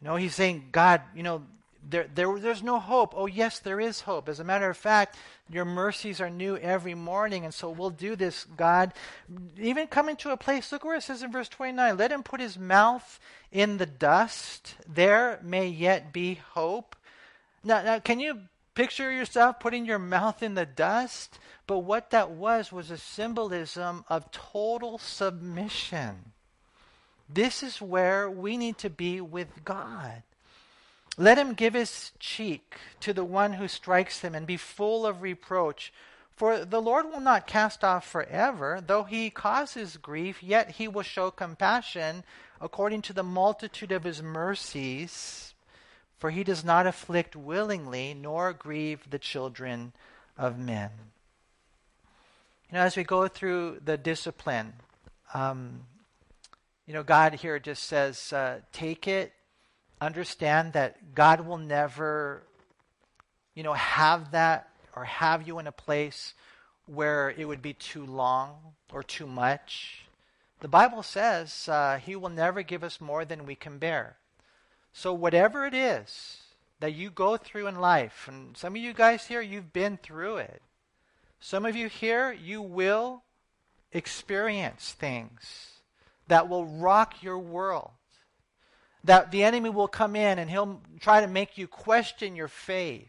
You 0.00 0.08
know, 0.08 0.16
he's 0.16 0.34
saying, 0.34 0.70
God, 0.72 1.02
you 1.14 1.22
know, 1.22 1.42
there, 1.88 2.06
there, 2.14 2.38
there's 2.38 2.62
no 2.62 2.78
hope. 2.78 3.12
Oh, 3.14 3.26
yes, 3.26 3.58
there 3.58 3.78
is 3.78 4.00
hope. 4.00 4.30
As 4.30 4.40
a 4.40 4.44
matter 4.44 4.70
of 4.70 4.76
fact, 4.76 5.16
your 5.50 5.66
mercies 5.66 6.18
are 6.18 6.30
new 6.30 6.56
every 6.56 6.94
morning. 6.94 7.44
And 7.44 7.52
so 7.52 7.68
we'll 7.68 7.90
do 7.90 8.16
this, 8.16 8.44
God. 8.56 8.94
Even 9.58 9.86
coming 9.86 10.16
to 10.16 10.30
a 10.30 10.36
place, 10.38 10.72
look 10.72 10.84
where 10.84 10.96
it 10.96 11.02
says 11.02 11.22
in 11.22 11.30
verse 11.30 11.48
29 11.48 11.98
let 11.98 12.12
him 12.12 12.22
put 12.22 12.40
his 12.40 12.58
mouth 12.58 13.20
in 13.52 13.76
the 13.76 13.86
dust. 13.86 14.76
There 14.88 15.40
may 15.42 15.68
yet 15.68 16.12
be 16.12 16.40
hope. 16.52 16.96
Now, 17.62 17.82
now, 17.82 17.98
can 17.98 18.20
you 18.20 18.40
picture 18.74 19.12
yourself 19.12 19.60
putting 19.60 19.84
your 19.84 19.98
mouth 19.98 20.42
in 20.42 20.54
the 20.54 20.66
dust? 20.66 21.38
But 21.66 21.80
what 21.80 22.10
that 22.10 22.30
was 22.30 22.72
was 22.72 22.90
a 22.90 22.98
symbolism 22.98 24.04
of 24.08 24.30
total 24.32 24.98
submission. 24.98 26.32
This 27.28 27.62
is 27.62 27.80
where 27.80 28.28
we 28.30 28.56
need 28.56 28.78
to 28.78 28.90
be 28.90 29.20
with 29.20 29.64
God. 29.64 30.22
Let 31.16 31.38
him 31.38 31.54
give 31.54 31.74
his 31.74 32.12
cheek 32.18 32.76
to 33.00 33.12
the 33.12 33.24
one 33.24 33.52
who 33.54 33.68
strikes 33.68 34.20
him 34.20 34.34
and 34.34 34.46
be 34.46 34.56
full 34.56 35.04
of 35.04 35.22
reproach. 35.22 35.92
For 36.34 36.64
the 36.64 36.80
Lord 36.80 37.04
will 37.06 37.20
not 37.20 37.46
cast 37.46 37.84
off 37.84 38.06
forever. 38.08 38.82
Though 38.84 39.04
he 39.04 39.28
causes 39.28 39.98
grief, 39.98 40.42
yet 40.42 40.72
he 40.72 40.88
will 40.88 41.02
show 41.02 41.30
compassion 41.30 42.24
according 42.60 43.02
to 43.02 43.12
the 43.12 43.22
multitude 43.22 43.92
of 43.92 44.04
his 44.04 44.22
mercies. 44.22 45.49
For 46.20 46.30
he 46.30 46.44
does 46.44 46.64
not 46.64 46.86
afflict 46.86 47.34
willingly, 47.34 48.14
nor 48.14 48.52
grieve 48.52 49.10
the 49.10 49.18
children 49.18 49.92
of 50.38 50.56
men. 50.56 50.90
You 52.70 52.78
know, 52.78 52.84
as 52.84 52.96
we 52.96 53.02
go 53.02 53.26
through 53.26 53.80
the 53.84 53.96
discipline, 53.96 54.74
um, 55.34 55.80
you 56.86 56.94
know, 56.94 57.02
God 57.02 57.34
here 57.34 57.58
just 57.58 57.82
says, 57.82 58.32
uh, 58.32 58.60
take 58.72 59.08
it 59.08 59.32
understand 60.00 60.72
that 60.72 61.14
God 61.14 61.42
will 61.42 61.58
never, 61.58 62.42
you 63.54 63.62
know, 63.62 63.74
have 63.74 64.30
that 64.32 64.70
or 64.96 65.04
have 65.04 65.46
you 65.46 65.58
in 65.58 65.66
a 65.66 65.72
place 65.72 66.34
where 66.86 67.30
it 67.30 67.46
would 67.46 67.62
be 67.62 67.74
too 67.74 68.04
long 68.04 68.56
or 68.92 69.02
too 69.02 69.26
much. 69.26 70.06
The 70.60 70.68
Bible 70.68 71.02
says 71.02 71.68
uh, 71.68 71.98
He 71.98 72.16
will 72.16 72.30
never 72.30 72.62
give 72.62 72.82
us 72.82 73.00
more 73.00 73.24
than 73.24 73.46
we 73.46 73.54
can 73.54 73.78
bear. 73.78 74.16
So, 74.92 75.12
whatever 75.12 75.64
it 75.66 75.74
is 75.74 76.38
that 76.80 76.94
you 76.94 77.10
go 77.10 77.36
through 77.36 77.66
in 77.66 77.76
life, 77.76 78.26
and 78.28 78.56
some 78.56 78.74
of 78.74 78.82
you 78.82 78.92
guys 78.92 79.26
here, 79.26 79.40
you've 79.40 79.72
been 79.72 79.96
through 79.96 80.38
it. 80.38 80.62
Some 81.38 81.64
of 81.64 81.76
you 81.76 81.88
here, 81.88 82.32
you 82.32 82.60
will 82.60 83.22
experience 83.92 84.92
things 84.92 85.80
that 86.28 86.48
will 86.48 86.64
rock 86.64 87.22
your 87.22 87.38
world 87.38 87.90
that 89.04 89.30
the 89.30 89.44
enemy 89.44 89.70
will 89.70 89.88
come 89.88 90.14
in 90.14 90.38
and 90.38 90.50
he'll 90.50 90.80
try 91.00 91.20
to 91.20 91.26
make 91.26 91.56
you 91.56 91.66
question 91.66 92.36
your 92.36 92.48
faith. 92.48 93.08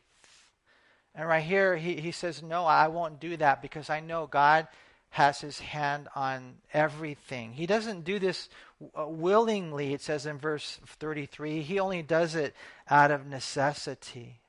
And 1.13 1.27
right 1.27 1.43
here, 1.43 1.75
he, 1.75 1.99
he 1.99 2.11
says, 2.11 2.41
No, 2.41 2.65
I 2.65 2.87
won't 2.87 3.19
do 3.19 3.35
that 3.37 3.61
because 3.61 3.89
I 3.89 3.99
know 3.99 4.27
God 4.27 4.67
has 5.11 5.41
his 5.41 5.59
hand 5.59 6.07
on 6.15 6.55
everything. 6.73 7.51
He 7.51 7.65
doesn't 7.65 8.05
do 8.05 8.17
this 8.17 8.47
uh, 8.97 9.05
willingly, 9.07 9.93
it 9.93 10.01
says 10.01 10.25
in 10.25 10.37
verse 10.37 10.79
33. 10.85 11.61
He 11.61 11.79
only 11.79 12.01
does 12.01 12.33
it 12.33 12.55
out 12.89 13.11
of 13.11 13.27
necessity. 13.27 14.39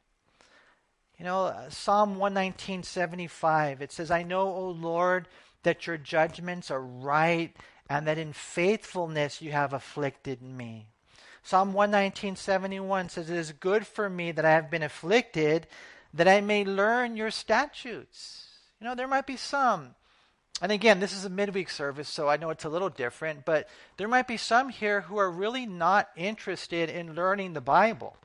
You 1.19 1.25
know, 1.25 1.47
uh, 1.47 1.69
Psalm 1.69 2.17
119.75, 2.17 3.81
it 3.81 3.91
says, 3.91 4.13
I 4.13 4.23
know, 4.23 4.43
O 4.43 4.71
Lord, 4.71 5.27
that 5.65 5.87
your 5.89 5.97
judgments 5.97 6.71
are 6.71 6.81
right 6.81 7.55
and 7.89 8.07
that 8.07 8.19
in 8.19 8.33
faithfulness 8.33 9.43
you 9.43 9.51
have 9.51 9.73
afflicted 9.73 10.43
me. 10.43 10.87
Psalm 11.43 11.73
119.71 11.73 13.11
says, 13.11 13.29
It 13.29 13.37
is 13.37 13.51
good 13.51 13.85
for 13.85 14.09
me 14.09 14.31
that 14.31 14.45
I 14.45 14.53
have 14.53 14.71
been 14.71 14.85
afflicted, 14.85 15.67
that 16.15 16.29
I 16.29 16.41
may 16.41 16.65
learn 16.65 17.17
your 17.17 17.33
statutes. 17.33 18.47
You 18.81 18.87
know, 18.87 18.95
there 18.95 19.09
might 19.09 19.27
be 19.27 19.37
some. 19.37 19.97
And 20.61 20.71
again, 20.71 21.01
this 21.01 21.13
is 21.13 21.25
a 21.25 21.31
midweek 21.31 21.71
service, 21.71 22.09
so 22.09 22.29
I 22.29 22.37
know 22.37 22.51
it's 22.51 22.65
a 22.65 22.69
little 22.69 22.89
different, 22.89 23.45
but 23.45 23.69
there 23.97 24.07
might 24.07 24.29
be 24.29 24.37
some 24.37 24.69
here 24.69 25.01
who 25.01 25.17
are 25.17 25.31
really 25.31 25.67
not 25.67 26.09
interested 26.17 26.89
in 26.89 27.15
learning 27.15 27.53
the 27.53 27.61
Bible. 27.61 28.17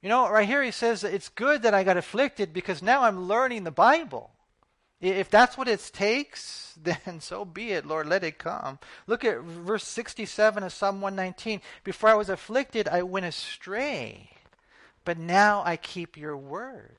You 0.00 0.08
know, 0.08 0.30
right 0.30 0.46
here 0.46 0.62
he 0.62 0.70
says, 0.70 1.04
It's 1.04 1.28
good 1.28 1.62
that 1.62 1.74
I 1.74 1.84
got 1.84 1.96
afflicted 1.96 2.52
because 2.52 2.82
now 2.82 3.02
I'm 3.02 3.26
learning 3.26 3.64
the 3.64 3.70
Bible. 3.70 4.30
If 5.00 5.28
that's 5.28 5.58
what 5.58 5.68
it 5.68 5.90
takes, 5.92 6.78
then 6.82 7.20
so 7.20 7.44
be 7.44 7.72
it, 7.72 7.86
Lord, 7.86 8.06
let 8.06 8.24
it 8.24 8.38
come. 8.38 8.78
Look 9.06 9.24
at 9.24 9.40
verse 9.40 9.84
67 9.84 10.62
of 10.62 10.72
Psalm 10.72 11.00
119. 11.00 11.60
Before 11.84 12.08
I 12.10 12.14
was 12.14 12.30
afflicted, 12.30 12.88
I 12.88 13.02
went 13.02 13.26
astray, 13.26 14.30
but 15.04 15.18
now 15.18 15.62
I 15.64 15.76
keep 15.76 16.16
your 16.16 16.36
word. 16.36 16.96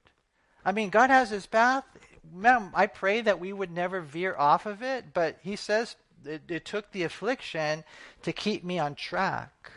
I 0.63 0.71
mean, 0.71 0.89
God 0.89 1.09
has 1.09 1.29
his 1.29 1.45
path. 1.45 1.85
Man, 2.33 2.71
I 2.73 2.87
pray 2.87 3.21
that 3.21 3.39
we 3.39 3.53
would 3.53 3.71
never 3.71 4.01
veer 4.01 4.35
off 4.35 4.65
of 4.65 4.81
it, 4.81 5.13
but 5.13 5.37
he 5.41 5.55
says 5.55 5.95
it, 6.25 6.43
it 6.47 6.65
took 6.65 6.91
the 6.91 7.03
affliction 7.03 7.83
to 8.23 8.33
keep 8.33 8.63
me 8.63 8.79
on 8.79 8.95
track. 8.95 9.71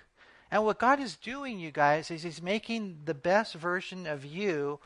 And 0.50 0.64
what 0.64 0.78
God 0.78 1.00
is 1.00 1.16
doing, 1.16 1.60
you 1.60 1.70
guys, 1.70 2.10
is 2.10 2.24
He's 2.24 2.42
making 2.42 3.02
the 3.04 3.14
best 3.14 3.54
version 3.54 4.06
of 4.06 4.24
you 4.24 4.80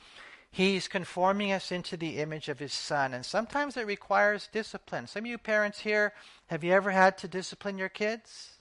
He's 0.54 0.86
conforming 0.86 1.50
us 1.50 1.72
into 1.72 1.96
the 1.96 2.18
image 2.18 2.48
of 2.48 2.60
His 2.60 2.72
Son. 2.72 3.12
And 3.12 3.26
sometimes 3.26 3.76
it 3.76 3.88
requires 3.88 4.48
discipline. 4.52 5.08
Some 5.08 5.24
of 5.24 5.26
you 5.26 5.36
parents 5.36 5.80
here, 5.80 6.12
have 6.46 6.62
you 6.62 6.70
ever 6.70 6.92
had 6.92 7.18
to 7.18 7.28
discipline 7.28 7.76
your 7.76 7.88
kids? 7.88 8.52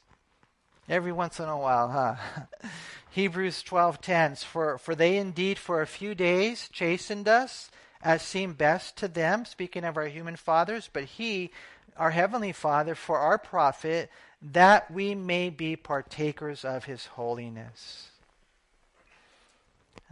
Every 0.90 1.12
once 1.12 1.40
in 1.40 1.48
a 1.48 1.56
while, 1.56 1.90
huh? 1.90 2.16
Hebrews 3.12 3.62
12:10 3.62 4.44
for 4.44 4.80
for 4.80 4.96
they 4.96 5.18
indeed 5.18 5.60
for 5.60 5.84
a 5.84 5.88
few 5.88 6.16
days 6.16 6.68
chastened 6.74 7.28
us 7.28 7.70
as 8.04 8.22
seemed 8.22 8.58
best 8.58 8.98
to 8.98 9.08
them 9.08 9.46
speaking 9.46 9.84
of 9.84 9.98
our 9.98 10.08
human 10.08 10.36
fathers 10.36 10.90
but 10.94 11.04
he 11.04 11.52
our 11.98 12.12
heavenly 12.12 12.52
father 12.52 12.96
for 12.96 13.20
our 13.20 13.38
profit 13.38 14.10
that 14.42 14.92
we 14.92 15.16
may 15.16 15.50
be 15.50 15.76
partakers 15.76 16.66
of 16.66 16.86
his 16.86 17.06
holiness 17.08 18.10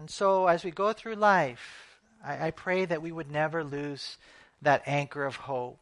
And 0.01 0.09
so, 0.09 0.47
as 0.47 0.63
we 0.63 0.71
go 0.71 0.93
through 0.93 1.15
life, 1.15 1.99
I, 2.25 2.47
I 2.47 2.51
pray 2.51 2.85
that 2.85 3.03
we 3.03 3.11
would 3.11 3.29
never 3.31 3.63
lose 3.63 4.17
that 4.61 4.81
anchor 4.87 5.25
of 5.25 5.35
hope. 5.35 5.77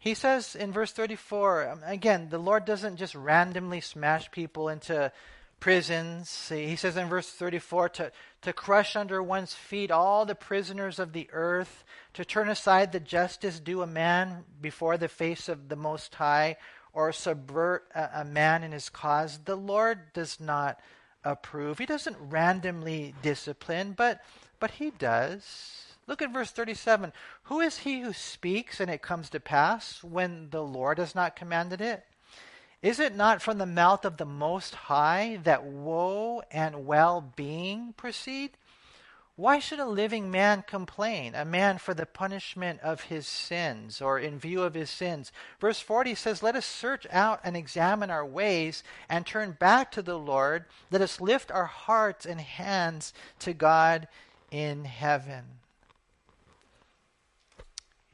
He 0.00 0.14
says 0.14 0.56
in 0.56 0.72
verse 0.72 0.92
34, 0.92 1.68
um, 1.68 1.80
again, 1.84 2.28
the 2.30 2.38
Lord 2.38 2.64
doesn't 2.64 2.96
just 2.96 3.14
randomly 3.14 3.80
smash 3.80 4.30
people 4.32 4.68
into 4.68 5.12
prisons. 5.60 6.48
He 6.48 6.74
says 6.74 6.96
in 6.96 7.08
verse 7.08 7.30
34 7.30 7.88
to, 7.90 8.12
to 8.42 8.52
crush 8.52 8.96
under 8.96 9.22
one's 9.22 9.54
feet 9.54 9.90
all 9.90 10.24
the 10.24 10.34
prisoners 10.34 10.98
of 10.98 11.12
the 11.12 11.28
earth, 11.32 11.84
to 12.14 12.24
turn 12.24 12.48
aside 12.48 12.92
the 12.92 13.00
justice 13.00 13.60
due 13.60 13.82
a 13.82 13.86
man 13.86 14.44
before 14.60 14.96
the 14.96 15.08
face 15.08 15.48
of 15.48 15.68
the 15.68 15.76
Most 15.76 16.14
High, 16.14 16.56
or 16.92 17.12
subvert 17.12 17.88
a, 17.94 18.20
a 18.20 18.24
man 18.24 18.62
in 18.64 18.72
his 18.72 18.88
cause. 18.88 19.40
The 19.44 19.56
Lord 19.56 20.12
does 20.12 20.40
not 20.40 20.80
approve. 21.24 21.78
He 21.78 21.86
doesn't 21.86 22.16
randomly 22.18 23.14
discipline, 23.22 23.92
but, 23.92 24.22
but 24.58 24.72
He 24.72 24.90
does. 24.90 25.90
Look 26.06 26.22
at 26.22 26.32
verse 26.32 26.50
37. 26.50 27.12
Who 27.44 27.60
is 27.60 27.78
he 27.78 28.00
who 28.00 28.12
speaks 28.12 28.80
and 28.80 28.90
it 28.90 29.00
comes 29.00 29.30
to 29.30 29.38
pass 29.38 30.02
when 30.02 30.50
the 30.50 30.62
Lord 30.62 30.98
has 30.98 31.14
not 31.14 31.36
commanded 31.36 31.80
it? 31.80 32.04
Is 32.82 32.98
it 32.98 33.14
not 33.14 33.42
from 33.42 33.58
the 33.58 33.66
mouth 33.66 34.04
of 34.06 34.16
the 34.16 34.24
Most 34.24 34.74
High 34.74 35.38
that 35.42 35.64
woe 35.64 36.42
and 36.50 36.86
well 36.86 37.20
being 37.20 37.92
proceed? 37.92 38.56
Why 39.36 39.58
should 39.58 39.80
a 39.80 39.86
living 39.86 40.30
man 40.30 40.64
complain, 40.66 41.34
a 41.34 41.44
man 41.44 41.78
for 41.78 41.94
the 41.94 42.04
punishment 42.04 42.80
of 42.80 43.04
his 43.04 43.26
sins, 43.26 44.02
or 44.02 44.18
in 44.18 44.38
view 44.38 44.62
of 44.62 44.74
his 44.74 44.90
sins? 44.90 45.32
Verse 45.58 45.80
40 45.80 46.14
says, 46.14 46.42
Let 46.42 46.56
us 46.56 46.66
search 46.66 47.06
out 47.10 47.40
and 47.42 47.56
examine 47.56 48.10
our 48.10 48.24
ways 48.24 48.82
and 49.08 49.24
turn 49.26 49.52
back 49.52 49.90
to 49.92 50.02
the 50.02 50.18
Lord. 50.18 50.66
Let 50.90 51.00
us 51.00 51.20
lift 51.20 51.50
our 51.50 51.66
hearts 51.66 52.26
and 52.26 52.40
hands 52.40 53.14
to 53.40 53.54
God 53.54 54.08
in 54.50 54.84
heaven. 54.84 55.44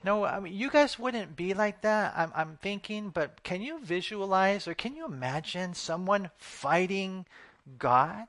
No, 0.06 0.24
I 0.24 0.38
mean, 0.38 0.54
you 0.54 0.70
guys 0.70 1.00
wouldn't 1.00 1.34
be 1.34 1.52
like 1.52 1.80
that, 1.80 2.14
I'm, 2.16 2.30
I'm 2.32 2.58
thinking, 2.62 3.10
but 3.10 3.42
can 3.42 3.60
you 3.60 3.80
visualize 3.80 4.68
or 4.68 4.74
can 4.74 4.94
you 4.94 5.04
imagine 5.04 5.74
someone 5.74 6.30
fighting 6.38 7.26
God? 7.76 8.28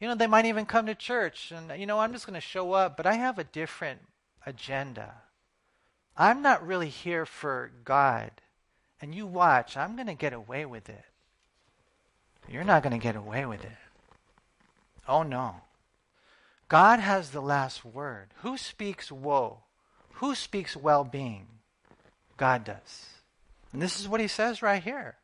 You 0.00 0.08
know, 0.08 0.14
they 0.14 0.26
might 0.26 0.46
even 0.46 0.64
come 0.64 0.86
to 0.86 0.94
church 0.94 1.52
and, 1.54 1.78
you 1.78 1.84
know, 1.84 1.98
I'm 2.00 2.14
just 2.14 2.26
going 2.26 2.40
to 2.40 2.40
show 2.40 2.72
up, 2.72 2.96
but 2.96 3.04
I 3.04 3.16
have 3.16 3.38
a 3.38 3.44
different 3.44 4.00
agenda. 4.46 5.12
I'm 6.16 6.40
not 6.40 6.66
really 6.66 6.88
here 6.88 7.26
for 7.26 7.70
God. 7.84 8.30
And 8.98 9.14
you 9.14 9.26
watch, 9.26 9.76
I'm 9.76 9.94
going 9.94 10.06
to 10.06 10.14
get 10.14 10.32
away 10.32 10.64
with 10.64 10.88
it. 10.88 11.04
You're 12.48 12.64
not 12.64 12.82
going 12.82 12.98
to 12.98 12.98
get 12.98 13.14
away 13.14 13.44
with 13.44 13.62
it. 13.62 13.76
Oh, 15.06 15.22
no. 15.22 15.56
God 16.70 16.98
has 16.98 17.30
the 17.30 17.42
last 17.42 17.84
word. 17.84 18.28
Who 18.36 18.56
speaks 18.56 19.12
woe? 19.12 19.64
Who 20.20 20.34
speaks 20.34 20.76
well 20.76 21.02
being? 21.02 21.46
God 22.36 22.64
does. 22.64 23.06
And 23.72 23.80
this 23.80 23.98
is 23.98 24.06
what 24.06 24.20
he 24.20 24.28
says 24.28 24.60
right 24.60 24.82
here. 24.82 25.16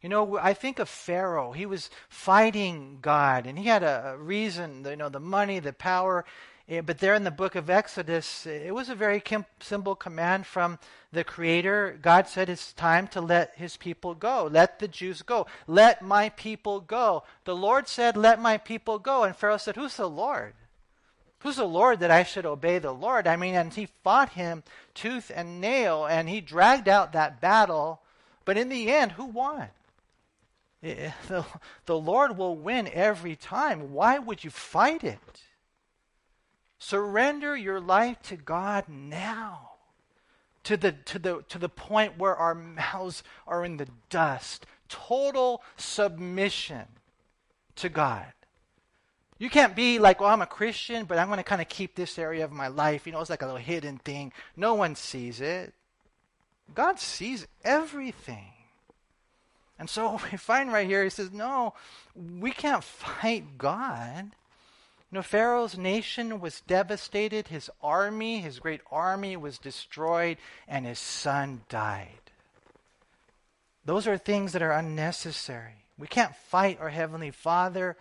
You 0.00 0.08
know, 0.08 0.38
I 0.38 0.54
think 0.54 0.78
of 0.78 0.88
Pharaoh. 0.88 1.50
He 1.50 1.66
was 1.66 1.90
fighting 2.08 2.98
God, 3.02 3.48
and 3.48 3.58
he 3.58 3.64
had 3.64 3.82
a, 3.82 4.14
reason, 4.16 4.86
you 4.88 4.94
know, 4.94 5.08
the 5.08 5.18
money, 5.18 5.58
the 5.58 5.72
power. 5.72 6.24
Eh, 6.68 6.82
but 6.82 6.98
there 6.98 7.16
in 7.16 7.24
the 7.24 7.32
book 7.32 7.56
of 7.56 7.68
Exodus, 7.68 8.46
it 8.46 8.72
was 8.72 8.88
a 8.88 8.94
very 8.94 9.20
simple 9.58 9.96
command 9.96 10.46
from 10.46 10.78
the 11.10 11.24
Creator. 11.24 11.98
God 12.00 12.28
said 12.28 12.48
it's 12.48 12.72
time 12.72 13.08
to 13.08 13.20
let 13.20 13.56
his 13.56 13.76
people 13.76 14.14
go. 14.14 14.48
Let 14.48 14.78
the 14.78 14.86
Jews 14.86 15.22
go. 15.22 15.48
Let 15.66 16.00
my 16.00 16.28
people 16.28 16.78
go. 16.78 17.24
The 17.44 17.56
Lord 17.56 17.88
said, 17.88 18.16
Let 18.16 18.40
my 18.40 18.58
people 18.58 19.00
go. 19.00 19.24
And 19.24 19.34
Pharaoh 19.34 19.56
said, 19.56 19.74
Who's 19.74 19.96
the 19.96 20.08
Lord? 20.08 20.54
Who's 21.44 21.56
the 21.56 21.66
Lord 21.66 22.00
that 22.00 22.10
I 22.10 22.22
should 22.22 22.46
obey 22.46 22.78
the 22.78 22.90
Lord? 22.90 23.26
I 23.26 23.36
mean, 23.36 23.54
and 23.54 23.72
he 23.72 23.88
fought 24.02 24.30
him 24.30 24.62
tooth 24.94 25.30
and 25.32 25.60
nail, 25.60 26.06
and 26.06 26.26
he 26.26 26.40
dragged 26.40 26.88
out 26.88 27.12
that 27.12 27.38
battle. 27.38 28.00
But 28.46 28.56
in 28.56 28.70
the 28.70 28.90
end, 28.90 29.12
who 29.12 29.26
won? 29.26 29.68
Eh, 30.82 31.10
the, 31.28 31.44
the 31.84 31.98
Lord 31.98 32.38
will 32.38 32.56
win 32.56 32.88
every 32.90 33.36
time. 33.36 33.92
Why 33.92 34.18
would 34.18 34.42
you 34.42 34.48
fight 34.48 35.04
it? 35.04 35.42
Surrender 36.78 37.54
your 37.54 37.78
life 37.78 38.22
to 38.22 38.36
God 38.36 38.88
now. 38.88 39.72
To 40.62 40.78
the, 40.78 40.92
to, 40.92 41.18
the, 41.18 41.44
to 41.50 41.58
the 41.58 41.68
point 41.68 42.16
where 42.16 42.34
our 42.34 42.54
mouths 42.54 43.22
are 43.46 43.66
in 43.66 43.76
the 43.76 43.88
dust. 44.08 44.64
Total 44.88 45.62
submission 45.76 46.86
to 47.76 47.90
God. 47.90 48.32
You 49.38 49.50
can't 49.50 49.74
be 49.74 49.98
like, 49.98 50.20
well, 50.20 50.30
I'm 50.30 50.42
a 50.42 50.46
Christian, 50.46 51.04
but 51.04 51.18
I'm 51.18 51.26
going 51.26 51.38
to 51.38 51.42
kind 51.44 51.60
of 51.60 51.68
keep 51.68 51.94
this 51.94 52.18
area 52.18 52.44
of 52.44 52.52
my 52.52 52.68
life. 52.68 53.06
You 53.06 53.12
know, 53.12 53.20
it's 53.20 53.30
like 53.30 53.42
a 53.42 53.46
little 53.46 53.60
hidden 53.60 53.98
thing. 53.98 54.32
No 54.56 54.74
one 54.74 54.94
sees 54.94 55.40
it. 55.40 55.74
God 56.74 56.98
sees 57.00 57.46
everything. 57.64 58.52
And 59.78 59.90
so 59.90 60.20
we 60.32 60.38
find 60.38 60.72
right 60.72 60.86
here, 60.86 61.02
he 61.02 61.10
says, 61.10 61.32
no, 61.32 61.74
we 62.14 62.52
can't 62.52 62.84
fight 62.84 63.58
God. 63.58 64.30
You 65.10 65.18
know, 65.18 65.22
Pharaoh's 65.22 65.76
nation 65.76 66.40
was 66.40 66.62
devastated. 66.66 67.48
His 67.48 67.70
army, 67.82 68.40
his 68.40 68.58
great 68.58 68.80
army, 68.90 69.36
was 69.36 69.58
destroyed, 69.58 70.38
and 70.66 70.86
his 70.86 70.98
son 70.98 71.62
died. 71.68 72.08
Those 73.84 74.06
are 74.06 74.16
things 74.16 74.52
that 74.52 74.62
are 74.62 74.72
unnecessary. 74.72 75.84
We 75.98 76.06
can't 76.06 76.34
fight 76.34 76.80
our 76.80 76.88
Heavenly 76.88 77.30
Father 77.30 77.96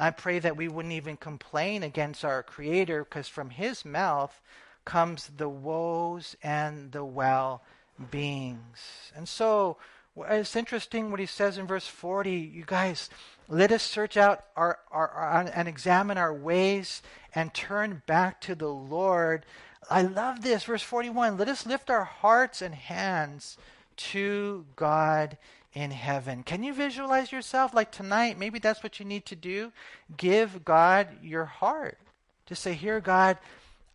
I 0.00 0.10
pray 0.10 0.38
that 0.38 0.56
we 0.56 0.66
wouldn't 0.66 0.94
even 0.94 1.18
complain 1.18 1.82
against 1.82 2.24
our 2.24 2.42
Creator 2.42 3.04
because 3.04 3.28
from 3.28 3.50
His 3.50 3.84
mouth 3.84 4.40
comes 4.86 5.30
the 5.36 5.48
woes 5.48 6.36
and 6.42 6.90
the 6.92 7.04
well 7.04 7.62
beings. 8.10 9.12
And 9.14 9.28
so 9.28 9.76
it's 10.16 10.56
interesting 10.56 11.10
what 11.10 11.20
He 11.20 11.26
says 11.26 11.58
in 11.58 11.66
verse 11.66 11.86
40. 11.86 12.30
You 12.32 12.64
guys, 12.66 13.10
let 13.46 13.72
us 13.72 13.82
search 13.82 14.16
out 14.16 14.44
our, 14.56 14.78
our, 14.90 15.08
our, 15.08 15.50
and 15.54 15.68
examine 15.68 16.16
our 16.16 16.32
ways 16.32 17.02
and 17.34 17.52
turn 17.52 18.02
back 18.06 18.40
to 18.42 18.54
the 18.54 18.68
Lord. 18.68 19.44
I 19.90 20.00
love 20.02 20.42
this. 20.42 20.64
Verse 20.64 20.82
41 20.82 21.36
Let 21.36 21.48
us 21.48 21.66
lift 21.66 21.90
our 21.90 22.04
hearts 22.04 22.62
and 22.62 22.74
hands 22.74 23.58
to 23.96 24.64
God 24.76 25.36
in 25.72 25.90
heaven. 25.90 26.42
Can 26.42 26.62
you 26.62 26.74
visualize 26.74 27.30
yourself 27.32 27.74
like 27.74 27.92
tonight? 27.92 28.38
Maybe 28.38 28.58
that's 28.58 28.82
what 28.82 28.98
you 28.98 29.06
need 29.06 29.26
to 29.26 29.36
do. 29.36 29.72
Give 30.16 30.64
God 30.64 31.08
your 31.22 31.44
heart. 31.44 31.98
Just 32.46 32.62
say, 32.62 32.74
Here, 32.74 33.00
God, 33.00 33.38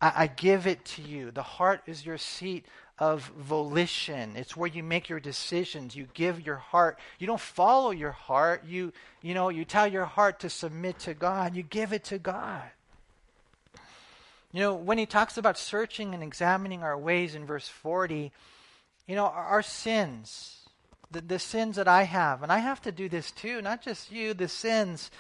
I, 0.01 0.13
I 0.15 0.27
give 0.27 0.67
it 0.67 0.85
to 0.85 1.01
you. 1.01 1.31
The 1.31 1.43
heart 1.43 1.81
is 1.85 2.05
your 2.05 2.17
seat 2.17 2.65
of 2.97 3.23
volition. 3.37 4.33
It's 4.35 4.55
where 4.55 4.69
you 4.69 4.81
make 4.81 5.09
your 5.09 5.19
decisions. 5.19 5.95
You 5.95 6.07
give 6.13 6.45
your 6.45 6.55
heart. 6.55 6.97
You 7.19 7.27
don't 7.27 7.39
follow 7.39 7.91
your 7.91 8.13
heart. 8.13 8.63
You, 8.65 8.93
you 9.21 9.33
know, 9.33 9.49
you 9.49 9.65
tell 9.65 9.87
your 9.87 10.05
heart 10.05 10.39
to 10.41 10.49
submit 10.49 10.99
to 10.99 11.13
God. 11.13 11.55
You 11.55 11.63
give 11.63 11.91
it 11.91 12.05
to 12.05 12.17
God. 12.17 12.63
You 14.53 14.61
know, 14.61 14.75
when 14.75 14.97
he 14.97 15.05
talks 15.05 15.37
about 15.37 15.57
searching 15.57 16.13
and 16.13 16.23
examining 16.23 16.81
our 16.81 16.97
ways 16.97 17.35
in 17.35 17.45
verse 17.45 17.67
40, 17.67 18.31
you 19.05 19.15
know, 19.15 19.25
our, 19.25 19.43
our 19.43 19.61
sins, 19.61 20.64
the, 21.11 21.21
the 21.21 21.39
sins 21.39 21.75
that 21.75 21.87
I 21.87 22.03
have, 22.03 22.43
and 22.43 22.51
I 22.51 22.59
have 22.59 22.81
to 22.81 22.91
do 22.91 23.09
this 23.09 23.31
too, 23.31 23.61
not 23.61 23.81
just 23.81 24.11
you, 24.11 24.33
the 24.33 24.47
sins, 24.47 25.11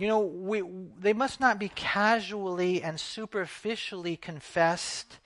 you 0.00 0.08
know, 0.08 0.20
we, 0.20 0.62
they 0.98 1.12
must 1.12 1.40
not 1.40 1.58
be 1.58 1.68
casually 1.68 2.82
and 2.82 2.98
superficially 2.98 4.16
confessed. 4.16 5.18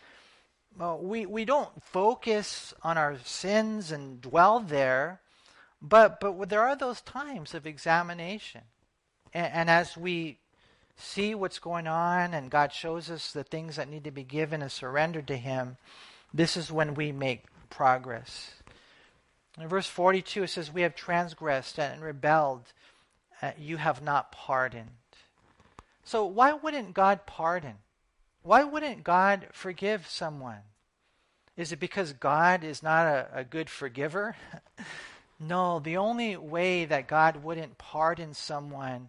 We, 0.77 1.27
we 1.27 1.45
don't 1.45 1.71
focus 1.81 2.75
on 2.83 2.99
our 2.99 3.17
sins 3.25 3.93
and 3.93 4.21
dwell 4.21 4.59
there, 4.59 5.21
but, 5.81 6.19
but 6.19 6.49
there 6.49 6.63
are 6.63 6.75
those 6.75 7.01
times 7.03 7.55
of 7.55 7.69
examination. 7.69 8.63
And, 9.33 9.53
and 9.53 9.71
as 9.71 9.97
we 9.97 10.39
see 10.97 11.37
what's 11.37 11.61
going 11.61 11.87
on 11.87 12.35
and 12.35 12.51
God 12.51 12.73
shows 12.73 13.11
us 13.11 13.31
the 13.31 13.45
things 13.45 13.77
that 13.77 13.89
need 13.89 14.03
to 14.03 14.11
be 14.11 14.25
given 14.25 14.61
and 14.61 14.73
surrendered 14.73 15.29
to 15.29 15.37
Him, 15.37 15.77
this 16.33 16.57
is 16.57 16.73
when 16.73 16.95
we 16.95 17.13
make 17.13 17.45
progress. 17.71 18.55
In 19.61 19.69
verse 19.69 19.87
42, 19.87 20.45
it 20.45 20.51
says, 20.51 20.73
We 20.73 20.83
have 20.83 20.95
transgressed 20.95 21.79
and 21.79 22.03
rebelled. 22.03 22.73
Uh, 23.41 23.53
you 23.59 23.77
have 23.77 24.03
not 24.03 24.33
pardoned. 24.33 24.91
So, 26.05 26.27
why 26.27 26.53
wouldn't 26.53 26.95
God 26.95 27.27
pardon? 27.27 27.75
Why 28.43 28.65
wouldn't 28.65 29.05
God 29.05 29.49
forgive 29.53 30.07
someone? 30.09 30.61
Is 31.57 31.73
it 31.73 31.81
because 31.81 32.13
God 32.13 32.65
is 32.65 32.83
not 32.83 33.07
a, 33.07 33.29
a 33.33 33.45
good 33.45 33.71
forgiver? 33.71 34.37
no, 35.41 35.79
the 35.79 35.97
only 35.97 36.37
way 36.37 36.85
that 36.85 37.07
God 37.07 37.43
wouldn't 37.43 37.79
pardon 37.79 38.35
someone 38.35 39.09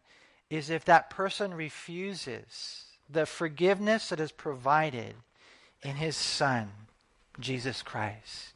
is 0.49 0.69
if 0.69 0.85
that 0.85 1.09
person 1.09 1.53
refuses 1.53 2.85
the 3.09 3.25
forgiveness 3.25 4.09
that 4.09 4.19
is 4.19 4.31
provided 4.31 5.15
in 5.83 5.95
his 5.95 6.15
Son, 6.15 6.71
Jesus 7.39 7.81
Christ. 7.81 8.55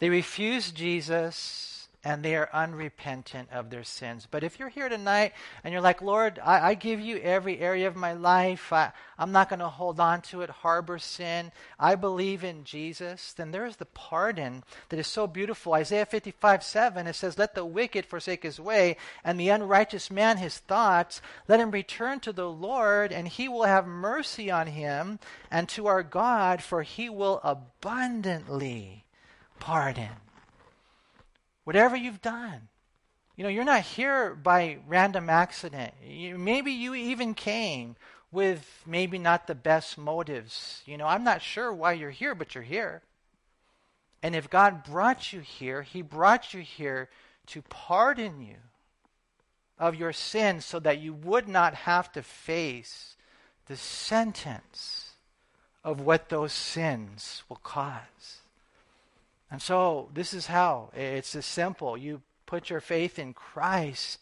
They 0.00 0.08
refuse 0.08 0.72
Jesus, 0.72 1.70
and 2.02 2.22
they 2.22 2.34
are 2.34 2.48
unrepentant 2.54 3.50
of 3.52 3.68
their 3.68 3.84
sins. 3.84 4.26
But 4.30 4.42
if 4.42 4.58
you're 4.58 4.70
here 4.70 4.88
tonight 4.88 5.34
and 5.62 5.72
you're 5.72 5.82
like, 5.82 6.00
Lord, 6.00 6.40
I, 6.42 6.70
I 6.70 6.74
give 6.74 6.98
you 6.98 7.18
every 7.18 7.58
area 7.58 7.86
of 7.86 7.96
my 7.96 8.14
life, 8.14 8.72
I, 8.72 8.92
I'm 9.18 9.32
not 9.32 9.50
going 9.50 9.58
to 9.58 9.68
hold 9.68 10.00
on 10.00 10.22
to 10.22 10.40
it, 10.40 10.48
harbor 10.48 10.98
sin, 10.98 11.52
I 11.78 11.96
believe 11.96 12.42
in 12.42 12.64
Jesus, 12.64 13.34
then 13.34 13.50
there 13.50 13.66
is 13.66 13.76
the 13.76 13.84
pardon 13.84 14.64
that 14.88 14.98
is 14.98 15.06
so 15.06 15.26
beautiful. 15.26 15.74
Isaiah 15.74 16.06
55 16.06 16.62
7, 16.62 17.06
it 17.06 17.12
says, 17.12 17.36
Let 17.36 17.54
the 17.54 17.66
wicked 17.66 18.06
forsake 18.06 18.42
his 18.42 18.58
way, 18.58 18.96
and 19.22 19.38
the 19.38 19.50
unrighteous 19.50 20.10
man 20.10 20.38
his 20.38 20.56
thoughts. 20.56 21.20
Let 21.46 21.60
him 21.60 21.70
return 21.70 22.20
to 22.20 22.32
the 22.32 22.48
Lord, 22.48 23.12
and 23.12 23.28
he 23.28 23.46
will 23.46 23.64
have 23.64 23.86
mercy 23.86 24.50
on 24.50 24.68
him, 24.68 25.18
and 25.50 25.68
to 25.70 25.86
our 25.86 26.02
God, 26.02 26.62
for 26.62 26.82
he 26.82 27.10
will 27.10 27.40
abundantly 27.44 29.04
pardon 29.60 30.10
whatever 31.64 31.94
you've 31.94 32.20
done. 32.20 32.68
You 33.36 33.44
know, 33.44 33.50
you're 33.50 33.64
not 33.64 33.82
here 33.82 34.34
by 34.34 34.78
random 34.88 35.30
accident. 35.30 35.94
You, 36.04 36.36
maybe 36.36 36.72
you 36.72 36.94
even 36.94 37.34
came 37.34 37.94
with 38.32 38.82
maybe 38.86 39.18
not 39.18 39.46
the 39.46 39.54
best 39.54 39.96
motives. 39.96 40.82
You 40.84 40.98
know, 40.98 41.06
I'm 41.06 41.24
not 41.24 41.42
sure 41.42 41.72
why 41.72 41.92
you're 41.92 42.10
here, 42.10 42.34
but 42.34 42.54
you're 42.54 42.64
here. 42.64 43.02
And 44.22 44.34
if 44.34 44.50
God 44.50 44.84
brought 44.84 45.32
you 45.32 45.40
here, 45.40 45.82
He 45.82 46.02
brought 46.02 46.52
you 46.52 46.60
here 46.60 47.08
to 47.46 47.62
pardon 47.62 48.40
you 48.40 48.56
of 49.78 49.94
your 49.94 50.12
sins 50.12 50.64
so 50.64 50.78
that 50.80 51.00
you 51.00 51.14
would 51.14 51.48
not 51.48 51.74
have 51.74 52.12
to 52.12 52.22
face 52.22 53.16
the 53.66 53.76
sentence 53.76 55.12
of 55.82 56.00
what 56.00 56.28
those 56.28 56.52
sins 56.52 57.42
will 57.48 57.60
cause. 57.62 58.39
And 59.50 59.60
so 59.60 60.08
this 60.14 60.32
is 60.32 60.46
how. 60.46 60.90
It's 60.94 61.34
as 61.34 61.46
simple. 61.46 61.96
You 61.96 62.22
put 62.46 62.70
your 62.70 62.80
faith 62.80 63.18
in 63.18 63.32
Christ, 63.34 64.18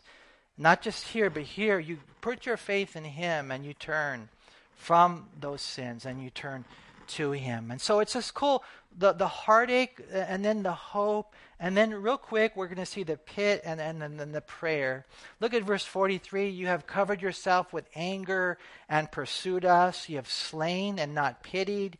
not 0.56 0.82
just 0.82 1.08
here, 1.08 1.30
but 1.30 1.42
here. 1.42 1.78
You 1.78 1.98
put 2.20 2.46
your 2.46 2.56
faith 2.56 2.96
in 2.96 3.04
Him 3.04 3.50
and 3.50 3.64
you 3.64 3.74
turn 3.74 4.28
from 4.76 5.26
those 5.38 5.60
sins 5.60 6.06
and 6.06 6.22
you 6.22 6.30
turn 6.30 6.64
to 7.08 7.32
Him. 7.32 7.70
And 7.70 7.80
so 7.80 8.00
it's 8.00 8.14
just 8.14 8.34
cool. 8.34 8.62
The, 8.96 9.12
the 9.12 9.28
heartache 9.28 10.00
and 10.12 10.44
then 10.44 10.62
the 10.62 10.72
hope. 10.72 11.34
And 11.60 11.76
then, 11.76 11.92
real 11.92 12.18
quick, 12.18 12.54
we're 12.54 12.68
going 12.68 12.78
to 12.78 12.86
see 12.86 13.02
the 13.02 13.16
pit 13.16 13.62
and, 13.64 13.80
and, 13.80 14.00
and 14.00 14.18
then 14.18 14.30
the 14.30 14.40
prayer. 14.40 15.04
Look 15.40 15.54
at 15.54 15.64
verse 15.64 15.84
43. 15.84 16.48
You 16.50 16.68
have 16.68 16.86
covered 16.86 17.20
yourself 17.20 17.72
with 17.72 17.84
anger 17.96 18.58
and 18.88 19.10
pursued 19.10 19.64
us. 19.64 20.08
You 20.08 20.16
have 20.16 20.30
slain 20.30 21.00
and 21.00 21.14
not 21.14 21.42
pitied. 21.42 21.98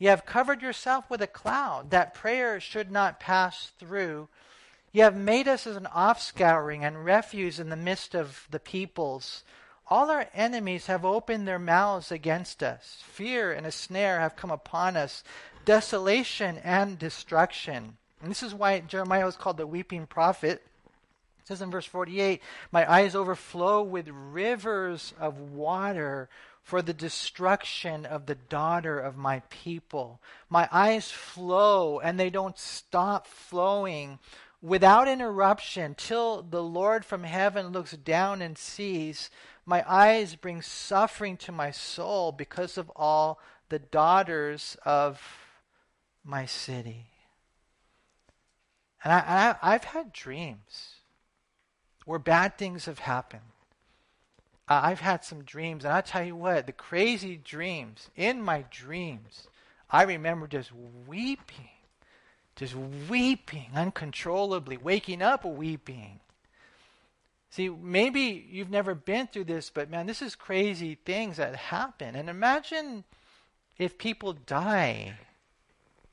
You 0.00 0.08
have 0.08 0.24
covered 0.24 0.62
yourself 0.62 1.10
with 1.10 1.20
a 1.20 1.26
cloud, 1.26 1.90
that 1.90 2.14
prayer 2.14 2.58
should 2.58 2.90
not 2.90 3.20
pass 3.20 3.70
through. 3.78 4.28
You 4.92 5.02
have 5.02 5.14
made 5.14 5.46
us 5.46 5.66
as 5.66 5.76
an 5.76 5.86
offscouring 5.94 6.82
and 6.82 7.04
refuse 7.04 7.60
in 7.60 7.68
the 7.68 7.76
midst 7.76 8.14
of 8.14 8.48
the 8.50 8.58
peoples. 8.58 9.44
All 9.88 10.10
our 10.10 10.26
enemies 10.32 10.86
have 10.86 11.04
opened 11.04 11.46
their 11.46 11.58
mouths 11.58 12.10
against 12.10 12.62
us. 12.62 13.02
Fear 13.06 13.52
and 13.52 13.66
a 13.66 13.70
snare 13.70 14.20
have 14.20 14.36
come 14.36 14.50
upon 14.50 14.96
us, 14.96 15.22
desolation 15.66 16.56
and 16.64 16.98
destruction. 16.98 17.98
And 18.22 18.30
this 18.30 18.42
is 18.42 18.54
why 18.54 18.80
Jeremiah 18.80 19.26
was 19.26 19.36
called 19.36 19.58
the 19.58 19.66
weeping 19.66 20.06
prophet. 20.06 20.62
It 21.40 21.46
says 21.46 21.60
in 21.60 21.70
verse 21.70 21.84
48 21.84 22.40
My 22.72 22.90
eyes 22.90 23.14
overflow 23.14 23.82
with 23.82 24.08
rivers 24.08 25.12
of 25.20 25.38
water 25.38 26.30
for 26.70 26.82
the 26.82 26.94
destruction 26.94 28.06
of 28.06 28.26
the 28.26 28.36
daughter 28.36 29.00
of 29.00 29.16
my 29.16 29.40
people. 29.50 30.20
My 30.48 30.68
eyes 30.70 31.10
flow 31.10 31.98
and 31.98 32.18
they 32.18 32.30
don't 32.30 32.56
stop 32.56 33.26
flowing 33.26 34.20
without 34.62 35.08
interruption 35.08 35.96
till 35.96 36.42
the 36.42 36.62
Lord 36.62 37.04
from 37.04 37.24
heaven 37.24 37.70
looks 37.72 37.90
down 37.90 38.40
and 38.40 38.56
sees. 38.56 39.30
My 39.66 39.84
eyes 39.84 40.36
bring 40.36 40.62
suffering 40.62 41.36
to 41.38 41.50
my 41.50 41.72
soul 41.72 42.30
because 42.30 42.78
of 42.78 42.88
all 42.94 43.40
the 43.68 43.80
daughters 43.80 44.76
of 44.84 45.20
my 46.24 46.46
city. 46.46 47.06
And 49.02 49.12
I, 49.12 49.72
have 49.72 49.84
had 49.84 50.12
dreams 50.12 50.94
where 52.04 52.20
bad 52.20 52.56
things 52.56 52.84
have 52.84 53.00
happened. 53.00 53.42
Uh, 54.70 54.80
I've 54.84 55.00
had 55.00 55.24
some 55.24 55.42
dreams, 55.42 55.84
and 55.84 55.92
I 55.92 56.00
tell 56.00 56.24
you 56.24 56.36
what, 56.36 56.66
the 56.66 56.72
crazy 56.72 57.36
dreams, 57.36 58.08
in 58.14 58.40
my 58.40 58.64
dreams, 58.70 59.48
I 59.90 60.04
remember 60.04 60.46
just 60.46 60.70
weeping, 61.08 61.70
just 62.54 62.76
weeping 62.76 63.72
uncontrollably, 63.74 64.76
waking 64.76 65.22
up 65.22 65.44
weeping. 65.44 66.20
See, 67.50 67.68
maybe 67.68 68.46
you've 68.48 68.70
never 68.70 68.94
been 68.94 69.26
through 69.26 69.44
this, 69.44 69.70
but 69.70 69.90
man, 69.90 70.06
this 70.06 70.22
is 70.22 70.36
crazy 70.36 70.96
things 71.04 71.38
that 71.38 71.56
happen. 71.56 72.14
And 72.14 72.30
imagine 72.30 73.02
if 73.76 73.98
people 73.98 74.34
die 74.34 75.14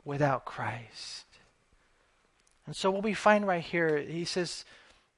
without 0.04 0.46
Christ. 0.46 1.26
And 2.66 2.76
so, 2.76 2.90
what 2.90 3.04
we 3.04 3.14
find 3.14 3.46
right 3.46 3.64
here, 3.64 4.00
he 4.00 4.26
says, 4.26 4.66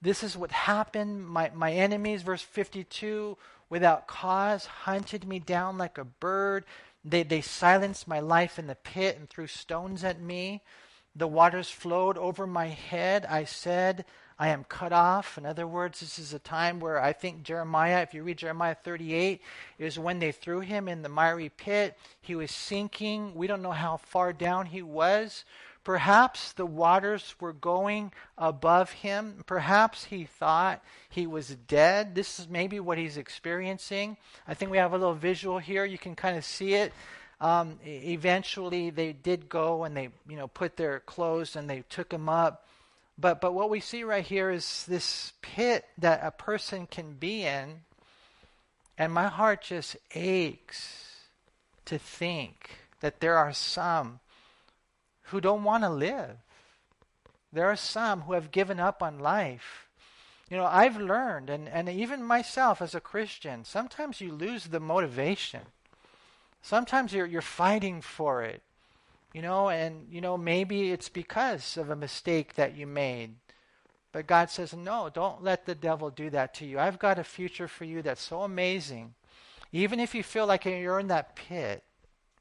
this 0.02 0.24
is 0.24 0.38
what 0.38 0.52
happened. 0.52 1.28
My, 1.28 1.52
my 1.54 1.72
enemies, 1.72 2.22
verse 2.22 2.42
52, 2.42 3.38
without 3.70 4.08
cause 4.08 4.66
hunted 4.66 5.28
me 5.28 5.40
down 5.40 5.78
like 5.78 5.98
a 5.98 6.06
bird. 6.06 6.66
They, 7.04 7.24
they 7.24 7.42
silenced 7.42 8.08
my 8.08 8.20
life 8.20 8.60
in 8.60 8.68
the 8.68 8.76
pit 8.76 9.18
and 9.18 9.30
threw 9.30 9.48
stones 9.48 10.04
at 10.04 10.22
me. 10.22 10.62
The 11.16 11.28
waters 11.28 11.70
flowed 11.70 12.18
over 12.18 12.48
my 12.48 12.68
head. 12.68 13.26
I 13.26 13.44
said, 13.44 14.06
I 14.38 14.50
am 14.50 14.64
cut 14.64 14.94
off. 14.94 15.38
In 15.38 15.46
other 15.46 15.68
words, 15.68 16.00
this 16.00 16.18
is 16.18 16.34
a 16.34 16.40
time 16.40 16.80
where 16.80 17.02
I 17.02 17.12
think 17.12 17.44
Jeremiah, 17.44 18.02
if 18.02 18.14
you 18.14 18.24
read 18.24 18.38
Jeremiah 18.38 18.76
38, 18.76 19.42
is 19.78 20.00
when 20.00 20.20
they 20.20 20.32
threw 20.32 20.62
him 20.62 20.88
in 20.88 21.02
the 21.02 21.10
miry 21.10 21.50
pit. 21.50 21.98
He 22.22 22.36
was 22.36 22.52
sinking. 22.52 23.36
We 23.36 23.48
don't 23.48 23.62
know 23.62 23.72
how 23.72 23.98
far 23.98 24.32
down 24.32 24.68
he 24.68 24.82
was. 24.82 25.44
Perhaps 25.90 26.52
the 26.52 26.68
waters 26.68 27.34
were 27.40 27.52
going 27.52 28.12
above 28.38 28.92
him. 28.92 29.44
Perhaps 29.48 30.04
he 30.04 30.24
thought 30.24 30.84
he 31.10 31.26
was 31.26 31.56
dead. 31.68 32.14
This 32.14 32.40
is 32.40 32.48
maybe 32.48 32.80
what 32.80 33.00
he's 33.00 33.18
experiencing. 33.18 34.16
I 34.48 34.54
think 34.54 34.70
we 34.70 34.78
have 34.78 34.94
a 34.94 35.00
little 35.00 35.16
visual 35.16 35.58
here. 35.58 35.86
You 35.86 35.98
can 35.98 36.16
kind 36.16 36.38
of 36.38 36.46
see 36.46 36.76
it. 36.76 36.94
Um, 37.42 37.80
eventually, 37.84 38.92
they 38.92 39.14
did 39.14 39.50
go 39.50 39.84
and 39.84 39.98
they, 39.98 40.10
you 40.30 40.38
know, 40.38 40.48
put 40.48 40.78
their 40.78 41.00
clothes 41.00 41.56
and 41.56 41.68
they 41.68 41.84
took 41.90 42.14
him 42.14 42.30
up. 42.30 42.68
But 43.18 43.42
but 43.42 43.56
what 43.56 43.72
we 43.72 43.80
see 43.80 44.04
right 44.04 44.24
here 44.24 44.52
is 44.52 44.86
this 44.86 45.34
pit 45.42 45.86
that 45.98 46.20
a 46.22 46.30
person 46.30 46.86
can 46.86 47.14
be 47.14 47.42
in, 47.42 47.82
and 48.96 49.12
my 49.12 49.26
heart 49.26 49.64
just 49.64 49.98
aches 50.14 51.26
to 51.86 51.98
think 51.98 52.78
that 53.00 53.22
there 53.22 53.38
are 53.38 53.54
some 53.54 54.20
who 55.30 55.42
don't 55.42 55.64
want 55.64 55.84
to 55.84 55.90
live. 55.90 56.38
There 57.52 57.68
are 57.68 57.76
some 57.76 58.22
who 58.22 58.34
have 58.34 58.52
given 58.52 58.80
up 58.80 59.02
on 59.02 59.20
life. 59.20 59.88
You 60.50 60.58
know, 60.58 60.66
I've 60.66 60.98
learned, 60.98 61.50
and, 61.50 61.70
and 61.70 61.90
even 61.90 62.24
myself 62.24 62.82
as 62.82 62.96
a 62.96 63.00
Christian, 63.00 63.66
sometimes 63.66 64.20
you 64.22 64.32
lose 64.32 64.66
the 64.66 64.80
motivation. 64.80 65.62
Sometimes 66.62 67.14
you're, 67.14 67.26
you're 67.26 67.42
fighting 67.42 68.02
for 68.02 68.44
it. 68.44 68.62
You 69.34 69.44
know, 69.44 69.70
and, 69.70 70.08
you 70.10 70.22
know, 70.22 70.38
maybe 70.38 70.92
it's 70.92 71.10
because 71.10 71.78
of 71.78 71.92
a 71.92 71.96
mistake 71.96 72.56
that 72.56 72.76
you 72.76 72.88
made. 72.88 73.36
But 74.12 74.26
God 74.26 74.50
says, 74.50 74.74
no, 74.74 75.10
don't 75.14 75.44
let 75.44 75.68
the 75.68 75.76
devil 75.76 76.10
do 76.10 76.32
that 76.32 76.56
to 76.56 76.66
you. 76.66 76.80
I've 76.80 76.98
got 76.98 77.20
a 77.20 77.24
future 77.24 77.68
for 77.68 77.86
you 77.86 78.02
that's 78.02 78.24
so 78.24 78.42
amazing. 78.42 79.14
Even 79.72 80.00
if 80.00 80.16
you 80.16 80.24
feel 80.24 80.48
like 80.48 80.66
you're 80.66 81.00
in 81.00 81.10
that 81.10 81.36
pit, 81.36 81.84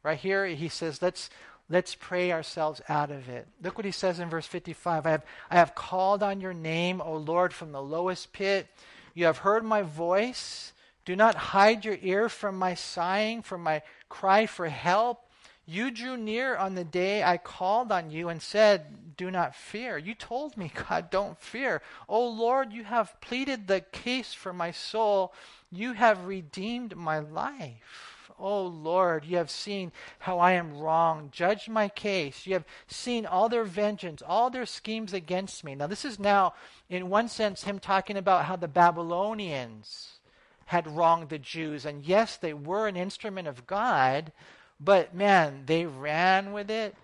right 0.02 0.18
here, 0.18 0.46
he 0.46 0.70
says, 0.70 1.02
let's, 1.02 1.28
Let's 1.70 1.94
pray 1.94 2.32
ourselves 2.32 2.80
out 2.88 3.10
of 3.10 3.28
it. 3.28 3.46
Look 3.62 3.76
what 3.76 3.84
he 3.84 3.90
says 3.90 4.20
in 4.20 4.30
verse 4.30 4.46
55. 4.46 5.06
I 5.06 5.10
have, 5.10 5.24
I 5.50 5.56
have 5.56 5.74
called 5.74 6.22
on 6.22 6.40
your 6.40 6.54
name, 6.54 7.02
O 7.02 7.16
Lord, 7.16 7.52
from 7.52 7.72
the 7.72 7.82
lowest 7.82 8.32
pit. 8.32 8.68
You 9.14 9.26
have 9.26 9.38
heard 9.38 9.64
my 9.64 9.82
voice. 9.82 10.72
Do 11.04 11.14
not 11.14 11.34
hide 11.34 11.84
your 11.84 11.98
ear 12.00 12.28
from 12.28 12.56
my 12.56 12.74
sighing, 12.74 13.42
from 13.42 13.62
my 13.62 13.82
cry 14.08 14.46
for 14.46 14.68
help. 14.68 15.24
You 15.66 15.90
drew 15.90 16.16
near 16.16 16.56
on 16.56 16.74
the 16.74 16.84
day 16.84 17.22
I 17.22 17.36
called 17.36 17.92
on 17.92 18.10
you 18.10 18.30
and 18.30 18.40
said, 18.40 19.16
Do 19.18 19.30
not 19.30 19.54
fear. 19.54 19.98
You 19.98 20.14
told 20.14 20.56
me, 20.56 20.72
God, 20.88 21.10
don't 21.10 21.38
fear. 21.38 21.82
O 22.08 22.26
Lord, 22.26 22.72
you 22.72 22.84
have 22.84 23.20
pleaded 23.20 23.66
the 23.66 23.82
case 23.82 24.32
for 24.32 24.54
my 24.54 24.70
soul. 24.70 25.34
You 25.70 25.92
have 25.92 26.24
redeemed 26.24 26.96
my 26.96 27.18
life. 27.18 28.17
Oh 28.38 28.62
Lord, 28.66 29.24
you 29.24 29.36
have 29.36 29.50
seen 29.50 29.92
how 30.20 30.38
I 30.38 30.52
am 30.52 30.78
wrong. 30.78 31.30
Judge 31.32 31.68
my 31.68 31.88
case. 31.88 32.46
You 32.46 32.54
have 32.54 32.64
seen 32.86 33.26
all 33.26 33.48
their 33.48 33.64
vengeance, 33.64 34.22
all 34.26 34.50
their 34.50 34.66
schemes 34.66 35.12
against 35.12 35.64
me. 35.64 35.74
Now, 35.74 35.86
this 35.86 36.04
is 36.04 36.18
now, 36.18 36.54
in 36.88 37.10
one 37.10 37.28
sense, 37.28 37.64
him 37.64 37.78
talking 37.78 38.16
about 38.16 38.44
how 38.44 38.56
the 38.56 38.68
Babylonians 38.68 40.18
had 40.66 40.86
wronged 40.86 41.30
the 41.30 41.38
Jews. 41.38 41.84
And 41.84 42.04
yes, 42.04 42.36
they 42.36 42.52
were 42.52 42.86
an 42.86 42.96
instrument 42.96 43.48
of 43.48 43.66
God, 43.66 44.32
but 44.78 45.14
man, 45.14 45.64
they 45.66 45.86
ran 45.86 46.52
with 46.52 46.70
it 46.70 46.94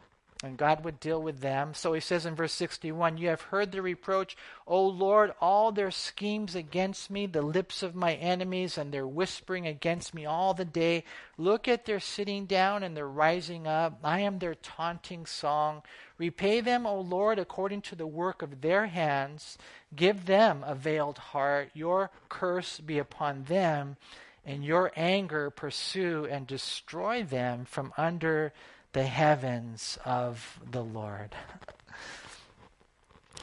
and 0.44 0.56
God 0.56 0.84
would 0.84 1.00
deal 1.00 1.22
with 1.22 1.40
them. 1.40 1.74
So 1.74 1.92
he 1.92 2.00
says 2.00 2.26
in 2.26 2.34
verse 2.34 2.52
61 2.52 3.18
You 3.18 3.28
have 3.28 3.42
heard 3.42 3.72
the 3.72 3.82
reproach, 3.82 4.36
O 4.66 4.86
Lord, 4.86 5.32
all 5.40 5.72
their 5.72 5.90
schemes 5.90 6.54
against 6.54 7.10
me, 7.10 7.26
the 7.26 7.42
lips 7.42 7.82
of 7.82 7.94
my 7.94 8.14
enemies, 8.14 8.78
and 8.78 8.92
their 8.92 9.06
whispering 9.06 9.66
against 9.66 10.14
me 10.14 10.26
all 10.26 10.54
the 10.54 10.64
day. 10.64 11.04
Look 11.36 11.66
at 11.68 11.86
their 11.86 12.00
sitting 12.00 12.46
down 12.46 12.82
and 12.82 12.96
their 12.96 13.08
rising 13.08 13.66
up. 13.66 13.98
I 14.04 14.20
am 14.20 14.38
their 14.38 14.54
taunting 14.54 15.26
song. 15.26 15.82
Repay 16.18 16.60
them, 16.60 16.86
O 16.86 17.00
Lord, 17.00 17.38
according 17.38 17.82
to 17.82 17.96
the 17.96 18.06
work 18.06 18.42
of 18.42 18.60
their 18.60 18.86
hands. 18.86 19.58
Give 19.94 20.26
them 20.26 20.64
a 20.66 20.74
veiled 20.74 21.18
heart. 21.18 21.70
Your 21.74 22.10
curse 22.28 22.78
be 22.78 22.98
upon 22.98 23.44
them, 23.44 23.96
and 24.44 24.64
your 24.64 24.92
anger 24.94 25.50
pursue 25.50 26.26
and 26.30 26.46
destroy 26.46 27.22
them 27.22 27.64
from 27.64 27.92
under 27.96 28.52
the 28.94 29.04
heavens 29.04 29.98
of 30.04 30.58
the 30.68 30.82
Lord. 30.82 31.36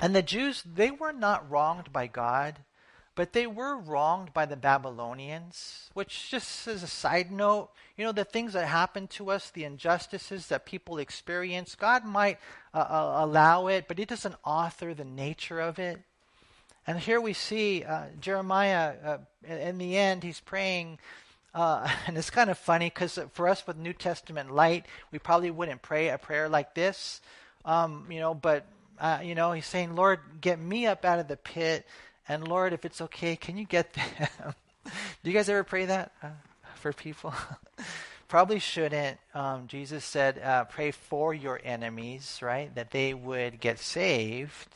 And 0.01 0.15
the 0.15 0.23
Jews, 0.23 0.63
they 0.63 0.89
were 0.89 1.13
not 1.13 1.51
wronged 1.51 1.93
by 1.93 2.07
God, 2.07 2.57
but 3.13 3.33
they 3.33 3.45
were 3.45 3.77
wronged 3.77 4.33
by 4.33 4.47
the 4.47 4.55
Babylonians, 4.55 5.91
which, 5.93 6.31
just 6.31 6.67
as 6.67 6.81
a 6.81 6.87
side 6.87 7.31
note, 7.31 7.69
you 7.97 8.03
know, 8.03 8.11
the 8.11 8.23
things 8.23 8.53
that 8.53 8.67
happen 8.67 9.05
to 9.09 9.29
us, 9.29 9.51
the 9.51 9.63
injustices 9.65 10.47
that 10.47 10.65
people 10.65 10.97
experience, 10.97 11.75
God 11.75 12.03
might 12.03 12.39
uh, 12.73 12.79
uh, 12.79 13.17
allow 13.17 13.67
it, 13.67 13.87
but 13.87 13.99
He 13.99 14.05
doesn't 14.05 14.33
author 14.43 14.95
the 14.95 15.05
nature 15.05 15.59
of 15.59 15.77
it. 15.77 15.99
And 16.87 16.97
here 16.97 17.21
we 17.21 17.33
see 17.33 17.83
uh, 17.83 18.05
Jeremiah, 18.19 18.95
uh, 19.05 19.17
in 19.47 19.77
the 19.77 19.97
end, 19.97 20.23
he's 20.23 20.39
praying 20.39 20.97
uh, 21.53 21.87
and 22.07 22.17
it's 22.17 22.29
kind 22.29 22.49
of 22.49 22.57
funny 22.57 22.87
because 22.87 23.19
for 23.33 23.47
us 23.47 23.65
with 23.65 23.77
New 23.77 23.93
Testament 23.93 24.53
light, 24.53 24.85
we 25.11 25.19
probably 25.19 25.51
wouldn't 25.51 25.81
pray 25.81 26.09
a 26.09 26.17
prayer 26.17 26.49
like 26.49 26.75
this, 26.75 27.21
um, 27.65 28.05
you 28.09 28.19
know. 28.19 28.33
But 28.33 28.65
uh, 28.99 29.19
you 29.23 29.35
know, 29.35 29.51
he's 29.51 29.65
saying, 29.65 29.95
"Lord, 29.95 30.19
get 30.39 30.59
me 30.59 30.85
up 30.85 31.05
out 31.05 31.19
of 31.19 31.27
the 31.27 31.37
pit, 31.37 31.85
and 32.27 32.47
Lord, 32.47 32.73
if 32.73 32.85
it's 32.85 33.01
okay, 33.01 33.35
can 33.35 33.57
you 33.57 33.65
get 33.65 33.93
them?" 33.93 34.55
Do 35.23 35.29
you 35.29 35.33
guys 35.33 35.49
ever 35.49 35.63
pray 35.63 35.85
that 35.85 36.11
uh, 36.23 36.29
for 36.75 36.93
people? 36.93 37.33
probably 38.27 38.59
shouldn't. 38.59 39.19
Um, 39.35 39.67
Jesus 39.67 40.05
said, 40.05 40.39
uh, 40.39 40.65
"Pray 40.65 40.91
for 40.91 41.33
your 41.33 41.59
enemies, 41.63 42.39
right? 42.41 42.73
That 42.75 42.91
they 42.91 43.13
would 43.13 43.59
get 43.59 43.79
saved." 43.79 44.67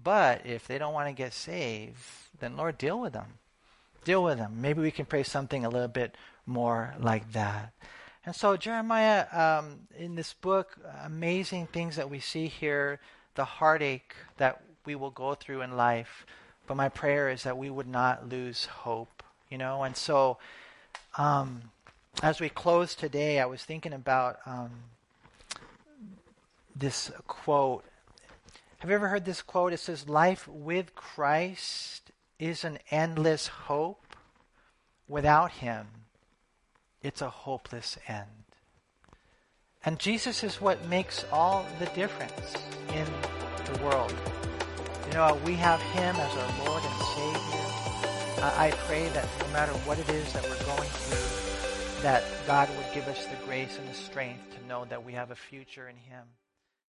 But 0.00 0.46
if 0.46 0.68
they 0.68 0.78
don't 0.78 0.94
want 0.94 1.08
to 1.08 1.12
get 1.12 1.32
saved, 1.32 1.98
then 2.38 2.56
Lord, 2.56 2.78
deal 2.78 3.00
with 3.00 3.14
them 3.14 3.38
deal 4.08 4.24
with 4.24 4.38
them. 4.38 4.62
Maybe 4.62 4.80
we 4.80 4.90
can 4.90 5.04
pray 5.04 5.22
something 5.22 5.66
a 5.66 5.68
little 5.68 5.86
bit 5.86 6.16
more 6.46 6.94
like 6.98 7.32
that. 7.32 7.74
And 8.24 8.34
so, 8.34 8.56
Jeremiah, 8.56 9.26
um, 9.32 9.80
in 9.98 10.14
this 10.14 10.32
book, 10.32 10.78
amazing 11.04 11.66
things 11.66 11.96
that 11.96 12.08
we 12.08 12.18
see 12.18 12.46
here, 12.46 13.00
the 13.34 13.44
heartache 13.44 14.14
that 14.38 14.62
we 14.86 14.94
will 14.94 15.10
go 15.10 15.34
through 15.34 15.60
in 15.60 15.76
life. 15.76 16.24
But 16.66 16.78
my 16.78 16.88
prayer 16.88 17.28
is 17.28 17.42
that 17.42 17.58
we 17.58 17.68
would 17.68 17.86
not 17.86 18.30
lose 18.30 18.64
hope, 18.64 19.22
you 19.50 19.58
know. 19.58 19.82
And 19.82 19.94
so, 19.94 20.38
um, 21.18 21.70
as 22.22 22.40
we 22.40 22.48
close 22.48 22.94
today, 22.94 23.40
I 23.40 23.44
was 23.44 23.62
thinking 23.62 23.92
about 23.92 24.38
um, 24.46 24.70
this 26.74 27.12
quote. 27.26 27.84
Have 28.78 28.88
you 28.88 28.96
ever 28.96 29.08
heard 29.08 29.26
this 29.26 29.42
quote? 29.42 29.74
It 29.74 29.80
says, 29.80 30.08
Life 30.08 30.48
with 30.48 30.94
Christ 30.94 32.10
is 32.38 32.64
an 32.64 32.78
endless 32.90 33.46
hope. 33.46 34.04
Without 35.08 35.52
him, 35.52 35.86
it's 37.02 37.22
a 37.22 37.30
hopeless 37.30 37.96
end. 38.06 38.26
And 39.84 39.98
Jesus 39.98 40.44
is 40.44 40.60
what 40.60 40.86
makes 40.86 41.24
all 41.32 41.66
the 41.78 41.86
difference 41.86 42.54
in 42.92 43.06
the 43.72 43.82
world. 43.84 44.14
You 45.06 45.14
know, 45.14 45.40
we 45.46 45.54
have 45.54 45.80
him 45.80 46.14
as 46.16 46.36
our 46.36 46.66
Lord 46.66 46.82
and 46.84 47.02
Savior. 47.02 47.68
I 48.42 48.72
pray 48.86 49.08
that 49.08 49.26
no 49.40 49.48
matter 49.52 49.72
what 49.72 49.98
it 49.98 50.08
is 50.10 50.32
that 50.34 50.42
we're 50.44 50.76
going 50.76 50.90
through, 50.90 52.02
that 52.02 52.22
God 52.46 52.68
would 52.76 52.94
give 52.94 53.08
us 53.08 53.24
the 53.26 53.36
grace 53.46 53.78
and 53.78 53.88
the 53.88 53.94
strength 53.94 54.54
to 54.56 54.66
know 54.66 54.84
that 54.84 55.04
we 55.04 55.12
have 55.14 55.30
a 55.30 55.34
future 55.34 55.88
in 55.88 55.96
him. 55.96 56.24